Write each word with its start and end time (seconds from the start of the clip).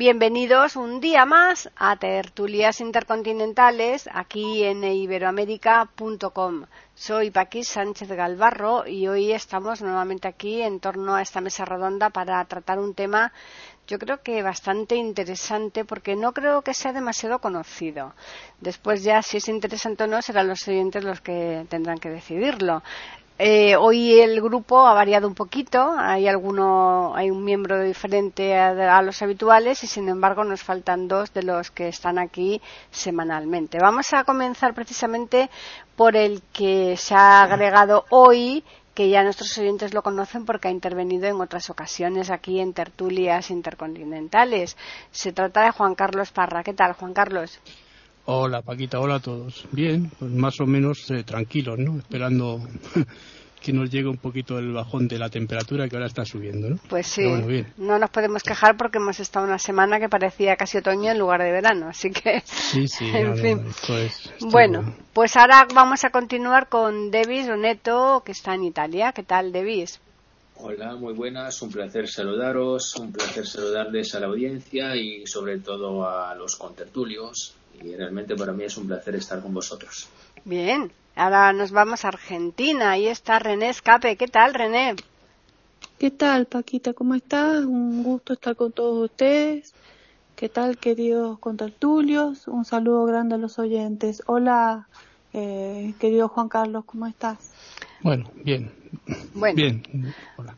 Bienvenidos 0.00 0.76
un 0.76 0.98
día 0.98 1.26
más 1.26 1.68
a 1.76 1.94
Tertulias 1.96 2.80
Intercontinentales 2.80 4.08
aquí 4.10 4.64
en 4.64 4.82
iberoamérica.com. 4.82 6.64
Soy 6.94 7.30
Paquis 7.30 7.68
Sánchez 7.68 8.08
Galvarro 8.08 8.86
y 8.86 9.08
hoy 9.08 9.32
estamos 9.32 9.82
nuevamente 9.82 10.26
aquí 10.26 10.62
en 10.62 10.80
torno 10.80 11.16
a 11.16 11.20
esta 11.20 11.42
mesa 11.42 11.66
redonda 11.66 12.08
para 12.08 12.42
tratar 12.46 12.78
un 12.78 12.94
tema 12.94 13.30
yo 13.86 13.98
creo 13.98 14.22
que 14.22 14.42
bastante 14.42 14.94
interesante 14.94 15.84
porque 15.84 16.16
no 16.16 16.32
creo 16.32 16.62
que 16.62 16.72
sea 16.72 16.94
demasiado 16.94 17.40
conocido. 17.40 18.14
Después 18.58 19.02
ya 19.02 19.20
si 19.20 19.36
es 19.36 19.48
interesante 19.48 20.04
o 20.04 20.06
no 20.06 20.22
serán 20.22 20.48
los 20.48 20.66
oyentes 20.66 21.04
los 21.04 21.20
que 21.20 21.66
tendrán 21.68 21.98
que 21.98 22.08
decidirlo. 22.08 22.82
Eh, 23.42 23.74
hoy 23.74 24.20
el 24.20 24.38
grupo 24.42 24.86
ha 24.86 24.92
variado 24.92 25.26
un 25.26 25.34
poquito, 25.34 25.94
hay 25.96 26.28
alguno, 26.28 27.16
hay 27.16 27.30
un 27.30 27.42
miembro 27.42 27.80
diferente 27.80 28.54
a, 28.54 29.00
los 29.00 29.22
habituales 29.22 29.82
y 29.82 29.86
sin 29.86 30.10
embargo 30.10 30.44
nos 30.44 30.62
faltan 30.62 31.08
dos 31.08 31.32
de 31.32 31.44
los 31.44 31.70
que 31.70 31.88
están 31.88 32.18
aquí 32.18 32.60
semanalmente. 32.90 33.78
Vamos 33.80 34.12
a 34.12 34.24
comenzar 34.24 34.74
precisamente 34.74 35.48
por 35.96 36.16
el 36.16 36.42
que 36.52 36.98
se 36.98 37.14
ha 37.14 37.44
agregado 37.44 38.04
hoy, 38.10 38.62
que 38.92 39.08
ya 39.08 39.22
nuestros 39.22 39.56
oyentes 39.56 39.94
lo 39.94 40.02
conocen 40.02 40.44
porque 40.44 40.68
ha 40.68 40.70
intervenido 40.70 41.26
en 41.26 41.40
otras 41.40 41.70
ocasiones 41.70 42.30
aquí 42.30 42.60
en 42.60 42.74
tertulias 42.74 43.50
intercontinentales. 43.50 44.76
Se 45.12 45.32
trata 45.32 45.64
de 45.64 45.70
Juan 45.70 45.94
Carlos 45.94 46.30
Parra. 46.30 46.62
¿Qué 46.62 46.74
tal, 46.74 46.92
Juan 46.92 47.14
Carlos? 47.14 47.58
Hola 48.26 48.62
Paquita, 48.62 49.00
hola 49.00 49.16
a 49.16 49.20
todos. 49.20 49.66
Bien, 49.72 50.10
pues 50.18 50.30
más 50.30 50.60
o 50.60 50.66
menos 50.66 51.10
eh, 51.10 51.24
tranquilos, 51.24 51.78
¿no? 51.78 51.98
Esperando 51.98 52.60
que 53.60 53.72
nos 53.72 53.90
llegue 53.90 54.08
un 54.08 54.16
poquito 54.16 54.58
el 54.58 54.72
bajón 54.72 55.08
de 55.08 55.18
la 55.18 55.28
temperatura 55.28 55.88
que 55.88 55.96
ahora 55.96 56.06
está 56.06 56.24
subiendo, 56.24 56.70
¿no? 56.70 56.78
Pues 56.88 57.06
sí, 57.06 57.22
no 57.76 57.98
nos 57.98 58.10
podemos 58.10 58.42
quejar 58.42 58.76
porque 58.76 58.98
hemos 58.98 59.20
estado 59.20 59.46
una 59.46 59.58
semana 59.58 59.98
que 60.00 60.08
parecía 60.08 60.56
casi 60.56 60.78
otoño 60.78 61.10
en 61.10 61.18
lugar 61.18 61.42
de 61.42 61.52
verano, 61.52 61.88
así 61.88 62.10
que... 62.10 62.42
Sí, 62.44 62.88
sí, 62.88 63.10
en 63.14 63.36
fin. 63.36 63.60
bueno, 64.50 64.94
pues 65.12 65.36
ahora 65.36 65.66
vamos 65.74 66.04
a 66.04 66.10
continuar 66.10 66.68
con 66.68 67.10
Devis 67.10 67.48
Oneto, 67.48 68.22
que 68.24 68.32
está 68.32 68.54
en 68.54 68.64
Italia. 68.64 69.12
¿Qué 69.12 69.22
tal, 69.22 69.52
Devis? 69.52 70.00
Hola, 70.56 70.94
muy 70.94 71.14
buenas, 71.14 71.62
un 71.62 71.70
placer 71.70 72.06
saludaros, 72.06 72.94
un 72.96 73.12
placer 73.12 73.46
saludarles 73.46 74.14
a 74.14 74.20
la 74.20 74.26
audiencia 74.26 74.94
y 74.94 75.26
sobre 75.26 75.58
todo 75.58 76.06
a 76.06 76.34
los 76.34 76.56
contertulios 76.56 77.54
y 77.82 77.96
realmente 77.96 78.36
para 78.36 78.52
mí 78.52 78.64
es 78.64 78.76
un 78.76 78.86
placer 78.86 79.14
estar 79.14 79.40
con 79.40 79.54
vosotros. 79.54 80.08
Bien, 80.44 80.92
ahora 81.16 81.52
nos 81.52 81.70
vamos 81.72 82.04
a 82.04 82.08
Argentina. 82.08 82.92
Ahí 82.92 83.06
está 83.06 83.38
René 83.38 83.68
Escape. 83.68 84.16
¿Qué 84.16 84.28
tal, 84.28 84.54
René? 84.54 84.96
¿Qué 85.98 86.10
tal, 86.10 86.46
Paquita? 86.46 86.92
¿Cómo 86.94 87.14
estás? 87.14 87.64
Un 87.64 88.02
gusto 88.02 88.32
estar 88.32 88.56
con 88.56 88.72
todos 88.72 89.10
ustedes. 89.10 89.74
¿Qué 90.34 90.48
tal, 90.48 90.78
queridos 90.78 91.38
contertulios? 91.38 92.48
Un 92.48 92.64
saludo 92.64 93.04
grande 93.04 93.34
a 93.34 93.38
los 93.38 93.58
oyentes. 93.58 94.22
Hola, 94.24 94.88
eh, 95.34 95.92
querido 96.00 96.28
Juan 96.28 96.48
Carlos, 96.48 96.84
¿cómo 96.86 97.06
estás? 97.06 97.52
Bueno, 98.00 98.30
bien. 98.34 98.72
Bueno, 99.34 99.56
bien. 99.56 99.82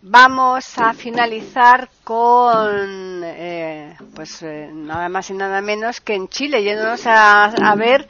vamos 0.00 0.78
a 0.78 0.94
finalizar 0.94 1.91
con, 2.04 3.22
eh, 3.25 3.97
pues 4.15 4.43
eh, 4.43 4.71
nada 4.72 5.09
más 5.09 5.28
y 5.31 5.34
nada 5.34 5.60
menos 5.60 6.00
que 6.00 6.15
en 6.15 6.28
Chile, 6.28 6.62
yéndonos 6.62 7.06
a, 7.06 7.47
a 7.47 7.75
ver 7.75 8.09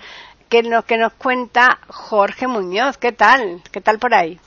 qué 0.53 0.63
nos, 0.63 0.85
que 0.85 0.99
nos 0.99 1.15
cuenta 1.15 1.79
Jorge 1.89 2.47
Muñoz. 2.47 2.99
¿Qué 2.99 3.11
tal? 3.11 3.63
¿Qué 3.73 3.81
tal 3.81 3.99
por 3.99 4.13
ahí? 4.13 4.39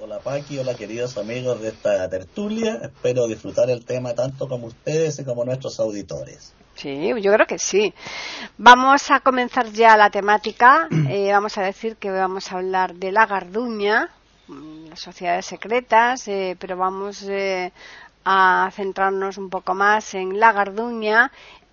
Hola 0.00 0.18
Paqui, 0.18 0.58
hola 0.58 0.74
queridos 0.74 1.16
amigos 1.18 1.60
de 1.60 1.68
esta 1.68 2.10
tertulia. 2.10 2.80
Espero 2.82 3.28
disfrutar 3.28 3.70
el 3.70 3.84
tema 3.84 4.12
tanto 4.14 4.48
como 4.48 4.66
ustedes 4.66 5.20
y 5.20 5.24
como 5.24 5.44
nuestros 5.44 5.78
auditores. 5.78 6.52
Sí, 6.74 7.12
yo 7.22 7.32
creo 7.32 7.46
que 7.46 7.60
sí. 7.60 7.94
Vamos 8.58 9.08
a 9.12 9.20
comenzar 9.20 9.70
ya 9.70 9.96
la 9.96 10.10
temática. 10.10 10.88
Eh, 11.08 11.30
vamos 11.30 11.56
a 11.58 11.62
decir 11.62 11.96
que 11.96 12.10
vamos 12.10 12.50
a 12.50 12.56
hablar 12.56 12.94
de 12.94 13.12
la 13.12 13.26
Garduña, 13.26 14.10
mm, 14.48 14.88
las 14.88 15.00
sociedades 15.00 15.46
secretas, 15.46 16.26
eh, 16.26 16.56
pero 16.58 16.76
vamos 16.76 17.22
eh, 17.28 17.72
a 18.24 18.68
centrarnos 18.72 19.38
un 19.38 19.48
poco 19.48 19.74
más 19.74 20.14
en 20.14 20.40
la 20.40 20.52
Garduña 20.52 21.30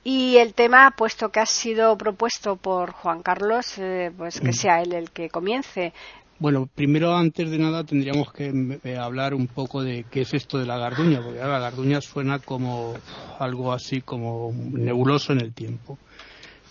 y 0.09 0.37
el 0.37 0.53
tema, 0.53 0.91
puesto 0.91 1.27
que 1.27 1.41
ha 1.41 1.45
sido 1.45 1.97
propuesto 1.97 2.55
por 2.55 2.91
Juan 2.91 3.21
Carlos, 3.21 3.73
pues 4.17 4.39
que 4.39 4.51
mm. 4.51 4.53
sea 4.53 4.81
él 4.81 4.93
el 4.93 5.11
que 5.11 5.29
comience. 5.29 5.91
Bueno, 6.39 6.69
primero, 6.73 7.13
antes 7.13 7.51
de 7.51 7.57
nada, 7.57 7.83
tendríamos 7.83 8.31
que 8.31 8.79
eh, 8.85 8.95
hablar 8.95 9.33
un 9.33 9.47
poco 9.47 9.83
de 9.83 10.05
qué 10.09 10.21
es 10.21 10.33
esto 10.33 10.59
de 10.59 10.65
la 10.65 10.77
garduña, 10.77 11.21
porque 11.21 11.39
la 11.39 11.59
garduña 11.59 11.99
suena 11.99 12.39
como 12.39 12.93
algo 13.37 13.73
así 13.73 13.99
como 13.99 14.53
nebuloso 14.53 15.33
en 15.33 15.41
el 15.41 15.51
tiempo. 15.51 15.97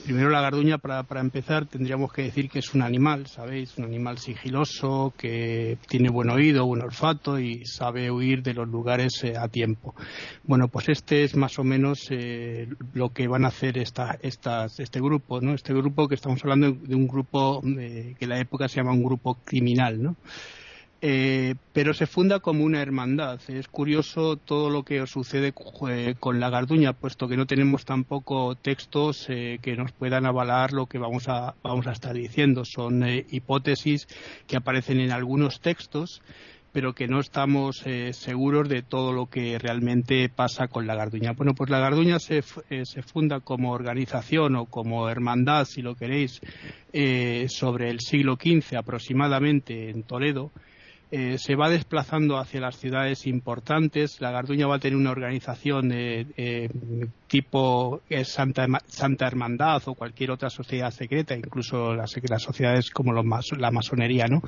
Primero 0.06 0.30
la 0.30 0.40
garduña, 0.40 0.78
para, 0.78 1.02
para, 1.02 1.20
empezar, 1.20 1.66
tendríamos 1.66 2.12
que 2.12 2.22
decir 2.22 2.48
que 2.48 2.60
es 2.60 2.72
un 2.74 2.82
animal, 2.82 3.26
¿sabéis? 3.26 3.76
Un 3.76 3.86
animal 3.86 4.18
sigiloso, 4.18 5.12
que 5.18 5.78
tiene 5.88 6.10
buen 6.10 6.30
oído, 6.30 6.64
buen 6.64 6.82
olfato 6.82 7.40
y 7.40 7.64
sabe 7.66 8.08
huir 8.08 8.44
de 8.44 8.54
los 8.54 8.68
lugares 8.68 9.24
eh, 9.24 9.34
a 9.36 9.48
tiempo. 9.48 9.96
Bueno, 10.44 10.68
pues 10.68 10.90
este 10.90 11.24
es 11.24 11.34
más 11.34 11.58
o 11.58 11.64
menos 11.64 12.06
eh, 12.10 12.68
lo 12.94 13.08
que 13.08 13.26
van 13.26 13.44
a 13.44 13.48
hacer 13.48 13.78
esta, 13.78 14.16
estas, 14.22 14.78
este 14.78 15.00
grupo, 15.00 15.40
¿no? 15.40 15.54
Este 15.54 15.74
grupo 15.74 16.06
que 16.06 16.14
estamos 16.14 16.40
hablando 16.44 16.70
de 16.70 16.94
un 16.94 17.08
grupo 17.08 17.60
eh, 17.66 18.14
que 18.16 18.26
en 18.26 18.28
la 18.28 18.38
época 18.38 18.68
se 18.68 18.76
llama 18.76 18.92
un 18.92 19.02
grupo 19.02 19.38
criminal, 19.44 20.00
¿no? 20.00 20.14
Eh, 21.02 21.56
pero 21.74 21.92
se 21.92 22.06
funda 22.06 22.40
como 22.40 22.64
una 22.64 22.80
hermandad. 22.80 23.38
Es 23.48 23.68
curioso 23.68 24.36
todo 24.36 24.70
lo 24.70 24.82
que 24.82 25.06
sucede 25.06 25.52
eh, 25.90 26.14
con 26.18 26.40
la 26.40 26.48
Garduña, 26.48 26.94
puesto 26.94 27.28
que 27.28 27.36
no 27.36 27.46
tenemos 27.46 27.84
tampoco 27.84 28.54
textos 28.54 29.26
eh, 29.28 29.58
que 29.60 29.76
nos 29.76 29.92
puedan 29.92 30.24
avalar 30.24 30.72
lo 30.72 30.86
que 30.86 30.98
vamos 30.98 31.28
a, 31.28 31.54
vamos 31.62 31.86
a 31.86 31.92
estar 31.92 32.14
diciendo. 32.14 32.64
Son 32.64 33.04
hipótesis 33.30 34.08
que 34.46 34.56
aparecen 34.56 34.98
en 35.00 35.12
algunos 35.12 35.60
textos, 35.60 36.22
pero 36.72 36.94
que 36.94 37.08
no 37.08 37.20
estamos 37.20 37.84
seguros 38.12 38.68
de 38.68 38.82
todo 38.82 39.12
lo 39.12 39.26
que 39.26 39.58
realmente 39.58 40.28
pasa 40.28 40.68
con 40.68 40.86
la 40.86 40.94
Garduña. 40.94 41.32
Bueno, 41.32 41.54
pues 41.54 41.70
la 41.70 41.78
Garduña 41.78 42.18
se, 42.18 42.42
se 42.42 43.02
funda 43.02 43.40
como 43.40 43.72
organización 43.72 44.56
o 44.56 44.66
como 44.66 45.08
hermandad, 45.08 45.64
si 45.64 45.80
lo 45.80 45.94
queréis, 45.94 46.40
sobre 47.48 47.88
el 47.88 48.00
siglo 48.00 48.36
XV 48.36 48.76
aproximadamente 48.76 49.88
en 49.88 50.02
Toledo 50.02 50.52
eh, 51.10 51.38
se 51.38 51.54
va 51.54 51.70
desplazando 51.70 52.36
hacia 52.36 52.60
las 52.60 52.76
ciudades 52.76 53.26
importantes. 53.26 54.20
La 54.20 54.30
Garduña 54.30 54.66
va 54.66 54.76
a 54.76 54.78
tener 54.78 54.96
una 54.96 55.10
organización 55.10 55.92
eh, 55.92 56.68
tipo 57.28 58.00
Santa, 58.24 58.66
Santa, 58.86 59.26
Hermandad 59.26 59.82
o 59.86 59.94
cualquier 59.94 60.32
otra 60.32 60.50
sociedad 60.50 60.90
secreta, 60.90 61.34
incluso 61.36 61.94
las, 61.94 62.10
sociedades 62.38 62.90
como 62.90 63.12
la 63.12 63.70
masonería, 63.70 64.26
¿no? 64.26 64.42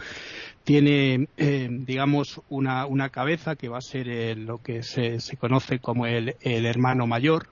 Tiene, 0.64 1.28
eh, 1.36 1.68
digamos, 1.70 2.40
una, 2.48 3.08
cabeza 3.10 3.56
que 3.56 3.68
va 3.68 3.78
a 3.78 3.82
ser 3.82 4.36
lo 4.36 4.58
que 4.58 4.82
se, 4.82 5.20
se 5.20 5.36
conoce 5.36 5.78
como 5.78 6.06
el 6.06 6.34
hermano 6.42 7.06
mayor 7.06 7.48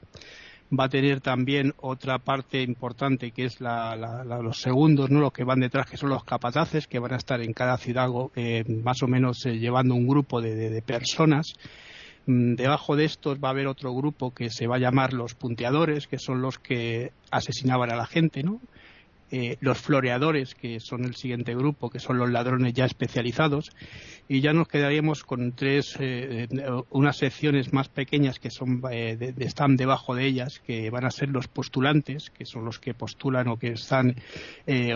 va 0.73 0.85
a 0.85 0.89
tener 0.89 1.21
también 1.21 1.75
otra 1.81 2.19
parte 2.19 2.63
importante 2.63 3.31
que 3.31 3.45
es 3.45 3.59
los 3.61 4.61
segundos, 4.61 5.11
¿no? 5.11 5.21
los 5.21 5.33
que 5.33 5.45
van 5.45 5.61
detrás, 5.61 5.89
que 5.89 5.97
son 5.97 6.11
los 6.11 6.25
capataces, 6.25 6.87
que 6.87 6.99
van 6.99 7.13
a 7.13 7.17
estar 7.17 7.41
en 7.41 7.53
cada 7.53 7.77
ciudad 7.77 8.09
eh, 8.35 8.65
más 8.83 9.03
o 9.03 9.07
menos 9.07 9.45
eh, 9.47 9.59
llevando 9.59 9.95
un 9.95 10.07
grupo 10.07 10.41
de, 10.41 10.83
personas. 10.83 11.53
Mm, 12.27 12.55
debajo 12.55 12.97
de 12.97 13.05
estos 13.05 13.39
va 13.39 13.49
a 13.49 13.51
haber 13.53 13.67
otro 13.69 13.95
grupo 13.95 14.35
que 14.35 14.51
se 14.51 14.67
va 14.67 14.77
a 14.77 14.81
llamar 14.81 15.13
los 15.13 15.35
punteadores, 15.35 16.07
que 16.07 16.19
son 16.19 16.43
los 16.43 16.59
que 16.59 17.13
asesinaban 17.31 17.93
a 17.93 17.97
la 17.97 18.07
gente, 18.07 18.43
¿no? 18.43 18.61
Eh, 19.33 19.57
los 19.59 19.79
floreadores, 19.79 20.55
que 20.55 20.79
son 20.79 21.05
el 21.05 21.17
siguiente 21.17 21.53
grupo, 21.53 21.91
que 21.91 21.99
son 21.99 22.17
los 22.17 22.31
ladrones 22.31 22.75
ya 22.75 22.85
especializados, 22.85 23.73
y 24.29 24.41
ya 24.41 24.53
nos 24.53 24.69
quedaríamos 24.69 25.25
con 25.25 25.51
tres, 25.51 25.97
eh, 25.99 26.47
unas 26.91 27.17
secciones 27.17 27.73
más 27.73 27.89
pequeñas 27.89 28.39
que 28.39 28.51
son, 28.51 28.83
eh, 28.89 29.35
están 29.39 29.75
debajo 29.75 30.15
de 30.15 30.27
ellas, 30.27 30.61
que 30.65 30.91
van 30.91 31.05
a 31.05 31.11
ser 31.11 31.31
los 31.31 31.49
postulantes, 31.49 32.31
que 32.31 32.47
son 32.47 32.65
los 32.65 32.79
que 32.79 32.95
postulan 32.95 33.49
o 33.49 33.59
que 33.59 33.73
están 33.73 34.15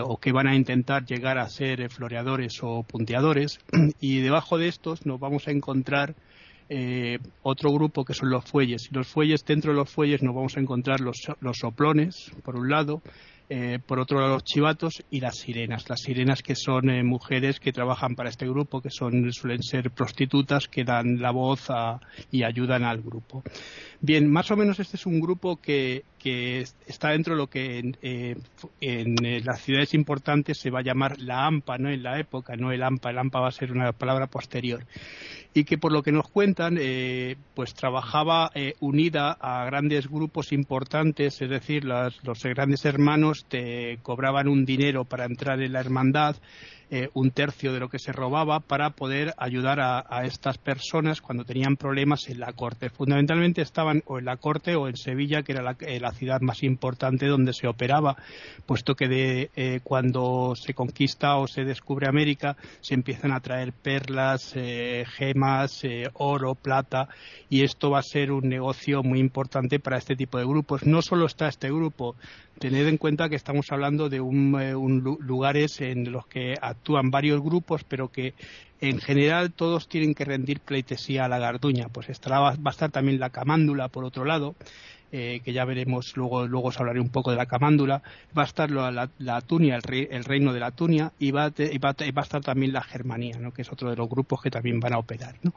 o 0.03 0.17
que 0.17 0.31
van 0.31 0.47
a 0.47 0.55
intentar 0.55 1.05
llegar 1.05 1.37
a 1.37 1.49
ser 1.49 1.89
floreadores 1.89 2.59
o 2.61 2.83
punteadores, 2.83 3.59
y 3.99 4.21
debajo 4.21 4.57
de 4.57 4.69
estos 4.69 5.05
nos 5.05 5.19
vamos 5.19 5.47
a 5.47 5.51
encontrar 5.51 6.15
otro 7.41 7.73
grupo 7.73 8.05
que 8.05 8.13
son 8.13 8.29
los 8.29 8.45
fuelles. 8.45 8.87
Los 8.93 9.07
fuelles, 9.09 9.43
dentro 9.43 9.73
de 9.73 9.77
los 9.77 9.89
fuelles 9.89 10.23
nos 10.23 10.33
vamos 10.33 10.55
a 10.55 10.61
encontrar 10.61 11.01
los, 11.01 11.27
los 11.41 11.57
soplones, 11.57 12.31
por 12.43 12.55
un 12.55 12.69
lado, 12.69 13.01
eh, 13.53 13.79
por 13.85 13.99
otro 13.99 14.21
lado 14.21 14.35
los 14.35 14.45
chivatos 14.45 15.03
y 15.11 15.19
las 15.19 15.35
sirenas. 15.39 15.89
Las 15.89 15.99
sirenas 15.99 16.41
que 16.41 16.55
son 16.55 16.89
eh, 16.89 17.03
mujeres 17.03 17.59
que 17.59 17.73
trabajan 17.73 18.15
para 18.15 18.29
este 18.29 18.47
grupo, 18.47 18.81
que 18.81 18.89
son 18.89 19.29
suelen 19.33 19.61
ser 19.61 19.91
prostitutas 19.91 20.69
que 20.69 20.85
dan 20.85 21.19
la 21.21 21.31
voz 21.31 21.67
y 22.31 22.43
ayudan 22.43 22.85
al 22.85 23.01
grupo. 23.01 23.43
Bien, 23.99 24.31
más 24.31 24.49
o 24.51 24.55
menos 24.55 24.79
este 24.79 24.95
es 24.95 25.05
un 25.05 25.19
grupo 25.19 25.57
que, 25.57 26.05
está 26.87 27.09
dentro 27.09 27.33
de 27.33 27.37
lo 27.37 27.47
que 27.47 27.79
en, 27.79 27.97
eh, 28.01 29.41
las 29.43 29.61
ciudades 29.61 29.93
importantes 29.95 30.57
se 30.57 30.69
va 30.69 30.79
a 30.79 30.83
llamar 30.83 31.19
la 31.19 31.45
AMPA, 31.45 31.77
¿no? 31.77 31.89
En 31.89 32.03
la 32.03 32.19
época, 32.19 32.55
no 32.55 32.71
el 32.71 32.81
AMPA, 32.81 33.09
el 33.09 33.17
AMPA 33.17 33.41
va 33.41 33.47
a 33.49 33.51
ser 33.51 33.73
una 33.73 33.91
palabra 33.91 34.27
posterior. 34.27 34.85
Y 35.53 35.65
que 35.65 35.77
por 35.77 35.91
lo 35.91 36.01
que 36.01 36.13
nos 36.13 36.29
cuentan, 36.29 36.79
pues 37.53 37.73
trabajaba 37.73 38.51
unida 38.79 39.37
a 39.39 39.65
grandes 39.65 40.07
grupos 40.07 40.53
importantes, 40.53 41.41
es 41.41 41.49
decir, 41.49 41.83
los 41.83 42.43
grandes 42.43 42.85
hermanos 42.85 43.45
te 43.49 43.99
cobraban 44.01 44.47
un 44.47 44.63
dinero 44.63 45.03
para 45.03 45.25
entrar 45.25 45.61
en 45.61 45.73
la 45.73 45.81
hermandad 45.81 46.37
eh, 46.93 47.09
un 47.13 47.31
tercio 47.31 47.71
de 47.71 47.79
lo 47.79 47.87
que 47.87 47.99
se 47.99 48.11
robaba 48.11 48.59
para 48.59 48.89
poder 48.89 49.33
ayudar 49.37 49.79
a, 49.79 50.25
estas 50.25 50.57
personas 50.57 51.21
cuando 51.21 51.45
tenían 51.45 51.77
problemas 51.77 52.27
en 52.27 52.41
la 52.41 52.51
corte. 52.51 52.89
Fundamentalmente 52.89 53.61
estaban 53.61 54.03
o 54.07 54.19
en 54.19 54.25
la 54.25 54.35
corte 54.35 54.75
o 54.75 54.89
en 54.89 54.97
Sevilla, 54.97 55.41
que 55.41 55.53
era 55.53 55.61
la, 55.61 55.77
eh, 55.79 56.01
ciudad 56.13 56.41
más 56.41 56.63
importante 56.63 57.27
donde 57.27 57.53
se 57.53 57.69
operaba, 57.69 58.17
puesto 58.65 58.95
que 58.95 59.07
de, 59.07 59.51
eh, 59.55 59.79
cuando 59.85 60.53
se 60.57 60.73
conquista 60.73 61.37
o 61.37 61.47
se 61.47 61.63
descubre 61.63 62.09
América 62.09 62.57
se 62.81 62.93
empiezan 62.93 63.31
a 63.31 63.39
traer 63.39 63.71
perlas, 63.71 64.53
gemas, 65.15 65.83
oro, 66.15 66.55
plata, 66.55 67.07
y 67.49 67.63
esto 67.63 67.91
va 67.91 67.99
a 67.99 68.03
ser 68.03 68.33
un 68.33 68.49
negocio 68.49 69.01
muy 69.01 69.19
importante 69.19 69.79
para 69.79 69.97
este 69.97 70.17
tipo 70.17 70.37
de 70.37 70.45
grupos. 70.45 70.85
No 70.85 71.01
solo 71.01 71.25
está 71.25 71.47
este 71.47 71.69
grupo, 71.69 72.17
tened 72.61 72.87
en 72.87 72.97
cuenta 72.97 73.27
que 73.27 73.35
estamos 73.35 73.71
hablando 73.71 74.07
de 74.07 74.21
un, 74.21 75.17
lugares 75.19 75.81
en 75.81 76.11
los 76.11 76.27
que 76.27 76.55
actúan 76.61 77.09
varios 77.09 77.41
grupos, 77.41 77.83
pero 77.83 78.11
que 78.11 78.35
en 78.79 78.99
general 78.99 79.51
todos 79.51 79.89
tienen 79.89 80.13
que 80.13 80.25
rendir 80.25 80.59
pleitesía 80.59 81.25
a 81.25 81.27
la 81.27 81.39
garduña. 81.39 81.89
Pues 81.89 82.09
estará, 82.09 82.39
va 82.39 82.51
a 82.51 82.69
estar 82.69 82.91
también 82.91 83.19
la 83.19 83.31
camándula, 83.31 83.87
por 83.87 84.03
otro 84.03 84.25
lado, 84.25 84.55
eh, 85.11 85.41
que 85.43 85.51
ya 85.51 85.65
veremos, 85.65 86.15
luego, 86.15 86.47
luego 86.47 86.69
os 86.69 86.79
hablaré 86.79 87.01
un 87.01 87.09
poco 87.09 87.31
de 87.31 87.37
la 87.37 87.47
camándula. 87.47 88.03
Va 88.37 88.43
a 88.43 88.45
estar 88.45 88.69
la, 88.69 89.09
la, 89.17 89.41
Tunia, 89.41 89.75
el, 89.77 90.23
reino 90.23 90.53
de 90.53 90.59
la 90.59 90.71
Tunia, 90.71 91.11
y 91.19 91.31
va, 91.31 91.45
a, 91.45 92.21
estar 92.21 92.41
también 92.41 92.71
la 92.73 92.81
Germanía, 92.81 93.37
¿no? 93.39 93.51
que 93.51 93.63
es 93.63 93.71
otro 93.71 93.89
de 93.89 93.95
los 93.95 94.07
grupos 94.07 94.41
que 94.41 94.51
también 94.51 94.79
van 94.79 94.93
a 94.93 94.99
operar. 94.99 95.35
Eh, 95.35 95.47
mm, 95.47 95.51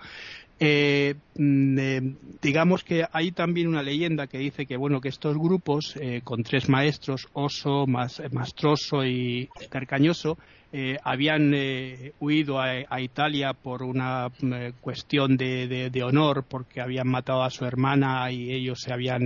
eh, 0.60 1.14
digamos 1.34 2.84
que 2.84 3.04
hay 3.12 3.32
también 3.32 3.68
una 3.68 3.82
leyenda 3.82 4.26
que 4.26 4.38
dice 4.38 4.66
que 4.66 4.76
bueno 4.76 5.00
que 5.00 5.08
estos 5.08 5.36
grupos 5.36 5.94
con 6.22 6.42
tres 6.42 6.68
maestros 6.68 7.28
Oso, 7.32 7.86
Mastroso 7.86 9.04
y 9.04 9.48
Carcañoso 9.68 10.38
eh, 10.76 10.98
habían 11.04 11.52
eh, 11.54 12.14
huido 12.18 12.60
a, 12.60 13.00
Italia 13.00 13.52
por 13.52 13.84
una 13.84 14.28
mm, 14.28 14.52
eh, 14.54 14.72
cuestión 14.80 15.36
de, 15.36 16.02
honor, 16.04 16.46
porque 16.48 16.80
habían 16.80 17.06
matado 17.06 17.44
a 17.44 17.50
su 17.50 17.64
hermana 17.64 18.28
y 18.32 18.50
ellos 18.50 18.80
se 18.80 18.92
habían, 18.92 19.22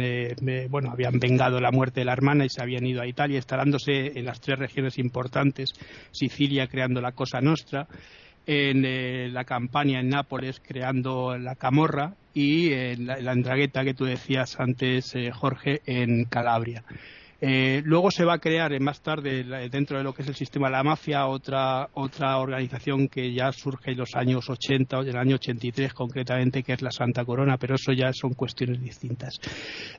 bueno, 0.68 0.90
habían 0.90 1.18
vengado 1.18 1.58
la 1.58 1.70
muerte 1.70 2.00
de 2.00 2.04
la 2.04 2.12
hermana 2.12 2.44
y 2.44 2.50
se 2.50 2.60
habían 2.60 2.84
ido 2.84 3.00
a 3.00 3.06
Italia, 3.06 3.36
instalándose 3.36 4.18
en 4.18 4.26
las 4.26 4.42
tres 4.42 4.58
regiones 4.58 4.98
importantes, 4.98 5.72
Sicilia 6.10 6.66
creando 6.66 7.00
la 7.00 7.12
Cosa 7.12 7.40
Nostra, 7.40 7.88
en 8.48 9.32
la 9.34 9.44
campaña 9.44 10.00
en 10.00 10.08
Nápoles 10.08 10.60
creando 10.66 11.36
la 11.36 11.54
Camorra 11.54 12.14
y 12.34 12.72
en 12.72 13.06
la, 13.06 13.20
la 13.20 13.32
Andragueta 13.32 13.84
que 13.84 13.94
tú 13.94 14.06
decías 14.06 14.58
antes, 14.58 15.14
Jorge, 15.34 15.82
en 15.86 16.24
Calabria. 16.24 16.82
Eh, 17.40 17.82
luego 17.84 18.10
se 18.10 18.24
va 18.24 18.34
a 18.34 18.38
crear 18.38 18.72
eh, 18.72 18.80
más 18.80 19.00
tarde, 19.00 19.44
dentro 19.70 19.96
de 19.96 20.02
lo 20.02 20.12
que 20.12 20.22
es 20.22 20.28
el 20.28 20.34
sistema 20.34 20.66
de 20.66 20.72
la 20.72 20.82
mafia, 20.82 21.26
otra, 21.26 21.88
otra 21.94 22.36
organización 22.38 23.06
que 23.06 23.32
ya 23.32 23.52
surge 23.52 23.92
en 23.92 23.98
los 23.98 24.16
años 24.16 24.50
80, 24.50 24.98
en 24.98 25.08
el 25.08 25.16
año 25.16 25.36
83 25.36 25.94
concretamente, 25.94 26.64
que 26.64 26.72
es 26.72 26.82
la 26.82 26.90
Santa 26.90 27.24
Corona, 27.24 27.56
pero 27.56 27.76
eso 27.76 27.92
ya 27.92 28.12
son 28.12 28.34
cuestiones 28.34 28.82
distintas. 28.82 29.38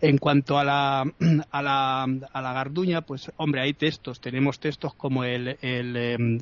En 0.02 0.18
cuanto 0.18 0.60
a 0.60 0.66
la, 0.66 1.02
a 1.52 1.62
la, 1.62 2.04
a 2.04 2.42
la 2.42 2.54
Garduña, 2.54 3.04
pues 3.04 3.32
hombre, 3.38 3.62
hay 3.62 3.74
textos, 3.74 4.20
tenemos 4.20 4.60
textos 4.60 4.94
como 4.96 5.24
el, 5.24 5.58
el 5.62 5.96
em, 5.96 6.40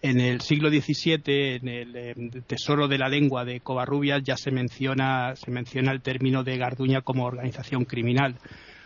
en 0.00 0.20
el 0.20 0.40
siglo 0.40 0.70
XVII, 0.70 1.56
en 1.56 1.68
el 1.68 1.96
em, 1.96 2.30
Tesoro 2.46 2.86
de 2.88 2.98
la 2.98 3.08
Lengua 3.08 3.44
de 3.44 3.60
Covarrubias, 3.60 4.22
ya 4.22 4.36
se 4.36 4.50
menciona, 4.50 5.34
se 5.36 5.50
menciona 5.50 5.92
el 5.92 6.00
término 6.00 6.44
de 6.44 6.56
Garduña 6.56 7.02
como 7.02 7.24
organización 7.24 7.84
criminal. 7.84 8.36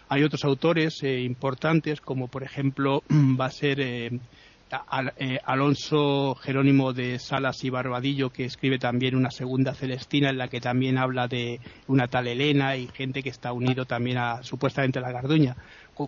Hay 0.09 0.23
otros 0.25 0.44
autores 0.44 1.03
eh, 1.03 1.20
importantes, 1.20 2.00
como 2.00 2.29
por 2.29 2.43
ejemplo 2.43 3.03
va 3.11 3.47
a 3.47 3.50
ser 3.50 3.81
eh, 3.81 4.11
eh, 5.19 5.38
Alonso 5.44 6.35
Jerónimo 6.35 6.94
de 6.94 7.19
Salas 7.19 7.62
y 7.62 7.69
Barbadillo, 7.69 8.31
que 8.31 8.47
escribe 8.47 8.79
también 8.79 9.15
una 9.15 9.31
segunda 9.31 9.75
Celestina, 9.75 10.31
en 10.31 10.38
la 10.38 10.49
que 10.49 10.61
también 10.61 10.97
habla 10.97 11.29
de 11.29 11.61
una 11.88 12.08
tal 12.08 12.26
Elena 12.26 12.76
y 12.76 12.88
gente 12.88 13.23
que 13.23 13.29
está 13.29 13.53
unido 13.53 13.85
también 13.85 14.17
a 14.17 14.43
supuestamente 14.43 14.99
a 14.99 15.03
la 15.03 15.12
Garduña. 15.12 15.56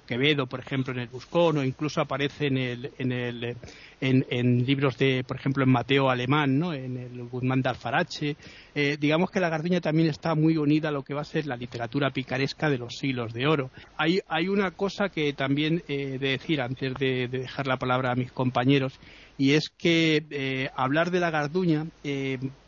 Quevedo, 0.06 0.46
por 0.46 0.60
ejemplo, 0.60 0.92
en 0.92 1.00
el 1.00 1.08
Buscón, 1.08 1.58
o 1.58 1.64
incluso 1.64 2.00
aparece 2.00 2.46
en, 2.46 2.58
el, 2.58 2.90
en, 2.98 3.12
el, 3.12 3.56
en, 4.00 4.66
libros 4.66 4.96
de, 4.98 5.25
por 5.25 5.36
ejemplo, 5.36 5.62
en 5.62 5.70
Mateo 5.70 6.10
Alemán, 6.10 6.58
¿no? 6.58 6.72
en 6.72 6.96
el 6.96 7.22
Guzmán 7.28 7.62
de 7.62 7.69
Alfarache. 7.69 8.36
Eh, 8.75 8.96
digamos 8.98 9.31
que 9.31 9.40
la 9.40 9.48
Garduña 9.48 9.81
también 9.81 10.08
está 10.08 10.34
muy 10.34 10.56
unida 10.56 10.88
a 10.88 10.92
lo 10.92 11.02
que 11.02 11.14
va 11.14 11.20
a 11.20 11.25
ser 11.25 11.46
la 11.46 11.56
literatura 11.56 12.10
picaresca 12.10 12.69
de 12.69 12.78
los 12.78 12.96
siglos 12.96 13.32
de 13.32 13.46
oro. 13.46 13.70
Hay, 13.96 14.20
hay 14.26 14.48
una 14.48 14.70
cosa 14.72 15.08
que 15.08 15.32
también 15.32 15.82
eh, 15.86 16.19
de 16.19 16.28
decir 16.28 16.60
antes 16.60 16.94
de, 16.94 17.28
dejar 17.28 17.66
la 17.66 17.78
palabra 17.78 18.12
a 18.12 18.16
mis 18.16 18.32
compañeros, 18.32 18.98
y 19.36 19.52
es 19.52 19.69
que 19.69 20.25
eh, 20.31 20.70
hablar 20.76 21.10
de 21.10 21.20
la 21.20 21.31
Garduña 21.31 21.86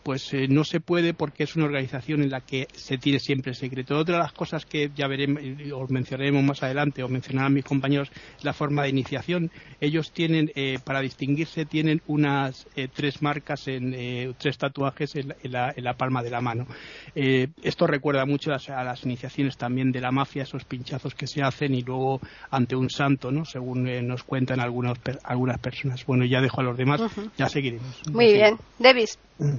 pues 0.06 0.32
eh, 0.34 0.46
no 0.46 0.62
se 0.62 0.78
puede 0.78 1.14
porque 1.14 1.42
es 1.42 1.56
una 1.56 1.64
organización 1.64 2.22
en 2.22 2.30
la 2.30 2.40
que 2.40 2.68
se 2.72 2.96
tiene 2.96 3.18
siempre 3.18 3.54
secreto. 3.54 3.98
Otra 3.98 4.18
de 4.18 4.22
las 4.22 4.32
cosas 4.32 4.64
que 4.64 4.92
ya 4.94 5.08
veremos, 5.08 5.42
os 5.74 5.90
mencionaremos 5.90 6.44
más 6.44 6.62
adelante, 6.62 7.02
o 7.02 7.08
mencionarán 7.08 7.54
mis 7.54 7.64
compañeros, 7.64 8.12
la 8.42 8.52
forma 8.52 8.84
de 8.84 8.90
iniciación. 8.90 9.50
Ellos 9.80 10.12
tienen, 10.12 10.52
eh, 10.54 10.78
para 10.84 11.00
distinguirse, 11.00 11.64
tienen 11.64 12.02
unas 12.06 12.68
eh, 12.76 12.86
tres 12.86 13.20
marcas, 13.20 13.66
en, 13.66 14.36
tres 14.38 14.56
tatuajes 14.58 15.16
en 15.16 15.34
la, 15.42 15.94
palma 15.94 16.22
de 16.22 16.30
la 16.30 16.40
mano. 16.40 16.68
esto 17.16 17.88
recuerda 17.88 18.24
mucho 18.26 18.52
a, 18.52 18.84
las 18.84 19.04
iniciaciones 19.04 19.56
también 19.56 19.90
de 19.90 20.00
la 20.00 20.12
mafia, 20.12 20.44
esos 20.44 20.64
pinchazos 20.64 21.16
que 21.16 21.26
se 21.26 21.42
hacen 21.42 21.74
y 21.74 21.82
luego 21.82 22.20
ante 22.52 22.76
un 22.76 22.90
santo, 22.90 23.32
¿no? 23.32 23.44
según 23.44 24.06
nos 24.06 24.22
cuentan 24.22 24.60
algunos, 24.60 24.98
algunas 25.24 25.58
personas. 25.58 26.06
Bueno, 26.06 26.24
ya 26.24 26.40
dejo 26.40 26.60
a 26.60 26.64
los 26.64 26.76
demás, 26.76 27.00
ya 27.36 27.48
seguiremos. 27.48 28.02
Muy 28.12 28.32
bien. 28.34 28.56
Davis. 28.78 29.18
Mm. 29.38 29.56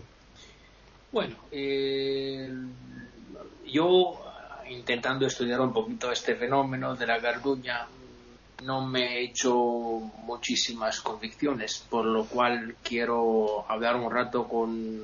Bueno, 1.12 1.36
eh, 1.52 2.50
yo 3.66 4.20
intentando 4.70 5.26
estudiar 5.26 5.62
un 5.62 5.74
poquito 5.74 6.12
este 6.12 6.36
fenómeno 6.36 6.96
de 6.96 7.08
la 7.08 7.20
garduña 7.20 7.88
no 8.64 8.86
me 8.86 9.20
he 9.20 9.24
hecho 9.26 9.54
muchísimas 9.54 11.02
convicciones, 11.02 11.86
por 11.90 12.06
lo 12.06 12.26
cual 12.26 12.76
quiero 12.84 13.70
hablar 13.70 13.96
un 13.96 14.12
rato 14.12 14.48
con 14.48 15.04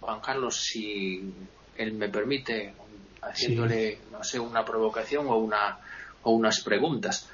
Juan 0.00 0.20
Carlos, 0.20 0.56
si 0.60 1.32
él 1.76 1.92
me 1.92 2.08
permite, 2.08 2.74
haciéndole, 3.22 4.00
no 4.10 4.24
sé, 4.24 4.40
una 4.40 4.64
provocación 4.64 5.28
o, 5.28 5.36
una, 5.36 5.78
o 6.22 6.32
unas 6.32 6.60
preguntas. 6.60 7.30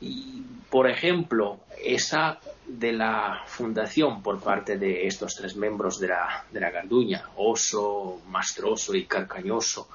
Y, 0.00 0.42
por 0.70 0.88
ejemplo, 0.88 1.60
esa 1.84 2.38
de 2.66 2.92
la 2.92 3.42
fundación 3.46 4.22
por 4.22 4.40
parte 4.40 4.76
de 4.76 5.06
estos 5.06 5.34
tres 5.34 5.56
miembros 5.56 5.98
de 5.98 6.08
la, 6.08 6.44
de 6.52 6.60
la 6.60 6.70
Garduña, 6.70 7.24
Oso, 7.36 8.20
Mastroso 8.28 8.94
y 8.94 9.06
Carcañoso, 9.06 9.88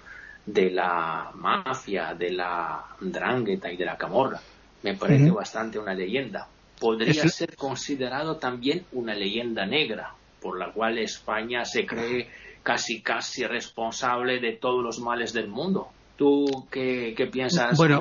de 0.45 0.72
la 0.72 1.31
mafia, 1.36 2.13
de 2.15 2.31
la 2.31 2.83
Drangheta 3.00 3.72
y 3.72 3.77
de 3.77 3.86
la 3.86 3.98
Camorra, 3.98 4.41
me 4.81 4.95
parece 4.95 5.31
bastante 5.31 5.79
una 5.79 5.93
leyenda. 5.93 6.48
Podría 6.79 7.27
ser 7.29 7.55
considerado 7.55 8.38
también 8.38 8.86
una 8.91 9.13
leyenda 9.13 9.65
negra, 9.65 10.13
por 10.41 10.60
la 10.60 10.72
cual 10.74 10.98
España 10.98 11.63
se 11.63 11.86
cree 11.86 12.29
casi 12.63 13.01
casi 13.01 13.45
responsable 13.45 14.39
de 14.39 14.53
todos 14.53 14.83
los 14.83 15.00
males 15.00 15.31
del 15.31 15.48
mundo. 15.48 15.88
¿Tú 16.17 16.67
qué, 16.69 17.15
piensas? 17.31 17.77
Bueno, 17.77 18.00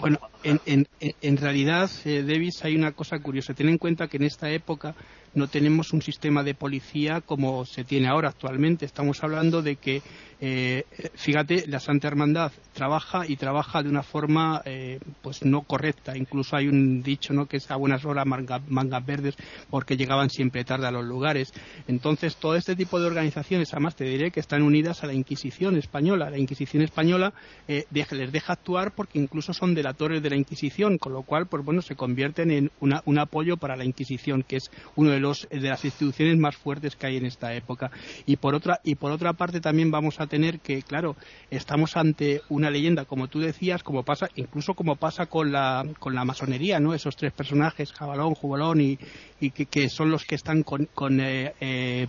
bueno, 0.00 0.18
en, 0.42 0.86
en, 1.00 1.36
realidad, 1.36 1.90
eh, 2.04 2.22
Davis, 2.22 2.64
hay 2.64 2.76
una 2.76 2.92
cosa 2.92 3.18
curiosa. 3.18 3.54
Ten 3.54 3.68
en 3.68 3.78
cuenta 3.78 4.08
que 4.08 4.16
en 4.16 4.24
esta 4.24 4.50
época 4.50 4.94
no 5.34 5.48
tenemos 5.48 5.92
un 5.92 6.02
sistema 6.02 6.42
de 6.42 6.54
policía 6.54 7.20
como 7.20 7.64
se 7.64 7.84
tiene 7.84 8.08
ahora 8.08 8.28
actualmente. 8.28 8.86
Estamos 8.86 9.22
hablando 9.22 9.62
de 9.62 9.76
que 9.76 10.02
eh, 10.38 10.84
fíjate, 11.14 11.66
la 11.66 11.80
Santa 11.80 12.08
Hermandad 12.08 12.52
trabaja 12.74 13.26
y 13.26 13.36
trabaja 13.36 13.82
de 13.82 13.88
una 13.88 14.02
forma 14.02 14.60
eh, 14.64 15.00
pues 15.22 15.44
no 15.44 15.62
correcta. 15.62 16.16
Incluso 16.16 16.56
hay 16.56 16.68
un 16.68 17.02
dicho 17.02 17.32
¿no? 17.32 17.46
que 17.46 17.56
es 17.56 17.70
a 17.70 17.76
buenas 17.76 18.04
horas 18.04 18.26
mangas 18.26 19.06
verdes 19.06 19.34
porque 19.70 19.96
llegaban 19.96 20.28
siempre 20.28 20.64
tarde 20.64 20.86
a 20.86 20.90
los 20.90 21.04
lugares. 21.04 21.52
Entonces, 21.88 22.36
todo 22.36 22.54
este 22.56 22.76
tipo 22.76 23.00
de 23.00 23.06
organizaciones, 23.06 23.72
además 23.72 23.96
te 23.96 24.04
diré 24.04 24.30
que 24.30 24.40
están 24.40 24.62
unidas 24.62 25.02
a 25.02 25.06
la 25.06 25.14
Inquisición 25.14 25.76
española. 25.76 26.28
La 26.28 26.38
Inquisición 26.38 26.82
española 26.82 27.32
eh, 27.66 27.86
les 27.90 28.32
deja 28.32 28.52
actuar 28.52 28.94
porque 28.94 29.18
incluso 29.18 29.54
son 29.54 29.74
delatores 29.74 30.22
de 30.22 30.30
la 30.30 30.36
Inquisición, 30.36 30.98
con 30.98 31.14
lo 31.14 31.22
cual, 31.22 31.46
pues 31.46 31.64
bueno, 31.64 31.80
se 31.80 31.96
convierten 31.96 32.50
en 32.50 32.70
un 32.80 33.18
apoyo 33.18 33.56
para 33.56 33.76
la 33.76 33.84
Inquisición, 33.84 34.42
que 34.42 34.56
es 34.56 34.70
una 34.96 35.12
de, 35.12 35.20
los, 35.20 35.48
de 35.50 35.60
las 35.60 35.84
instituciones 35.84 36.36
más 36.36 36.56
fuertes 36.56 36.94
que 36.94 37.06
hay 37.06 37.16
en 37.16 37.26
esta 37.26 37.54
época. 37.54 37.90
Y 38.26 38.36
por 38.36 38.54
otra, 38.54 38.80
y 38.84 38.96
por 38.96 39.12
otra 39.12 39.32
parte 39.32 39.60
también 39.60 39.90
vamos 39.90 40.20
a 40.20 40.25
tener 40.26 40.60
que, 40.60 40.82
claro, 40.82 41.16
estamos 41.50 41.96
ante 41.96 42.42
una 42.48 42.70
leyenda, 42.70 43.04
como 43.04 43.28
tú 43.28 43.40
decías, 43.40 43.82
como 43.82 44.02
pasa, 44.02 44.28
incluso 44.34 44.74
como 44.74 44.96
pasa 44.96 45.26
con 45.26 45.52
la, 45.52 45.86
con 45.98 46.14
la 46.14 46.24
masonería, 46.24 46.80
¿no? 46.80 46.94
Esos 46.94 47.16
tres 47.16 47.32
personajes, 47.32 47.92
Jabalón, 47.92 48.34
Jubalón 48.34 48.80
y, 48.80 48.98
y 49.40 49.50
que, 49.50 49.88
son 49.88 50.10
los 50.10 50.24
que 50.24 50.34
están 50.34 50.62
con, 50.62 50.88
con 50.94 51.20
eh, 51.20 51.54
eh, 51.60 52.06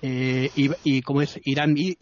eh, 0.00 0.50
y, 0.84 1.02
como 1.02 1.22
es 1.22 1.40
Irán 1.44 1.74
y, 1.76 1.96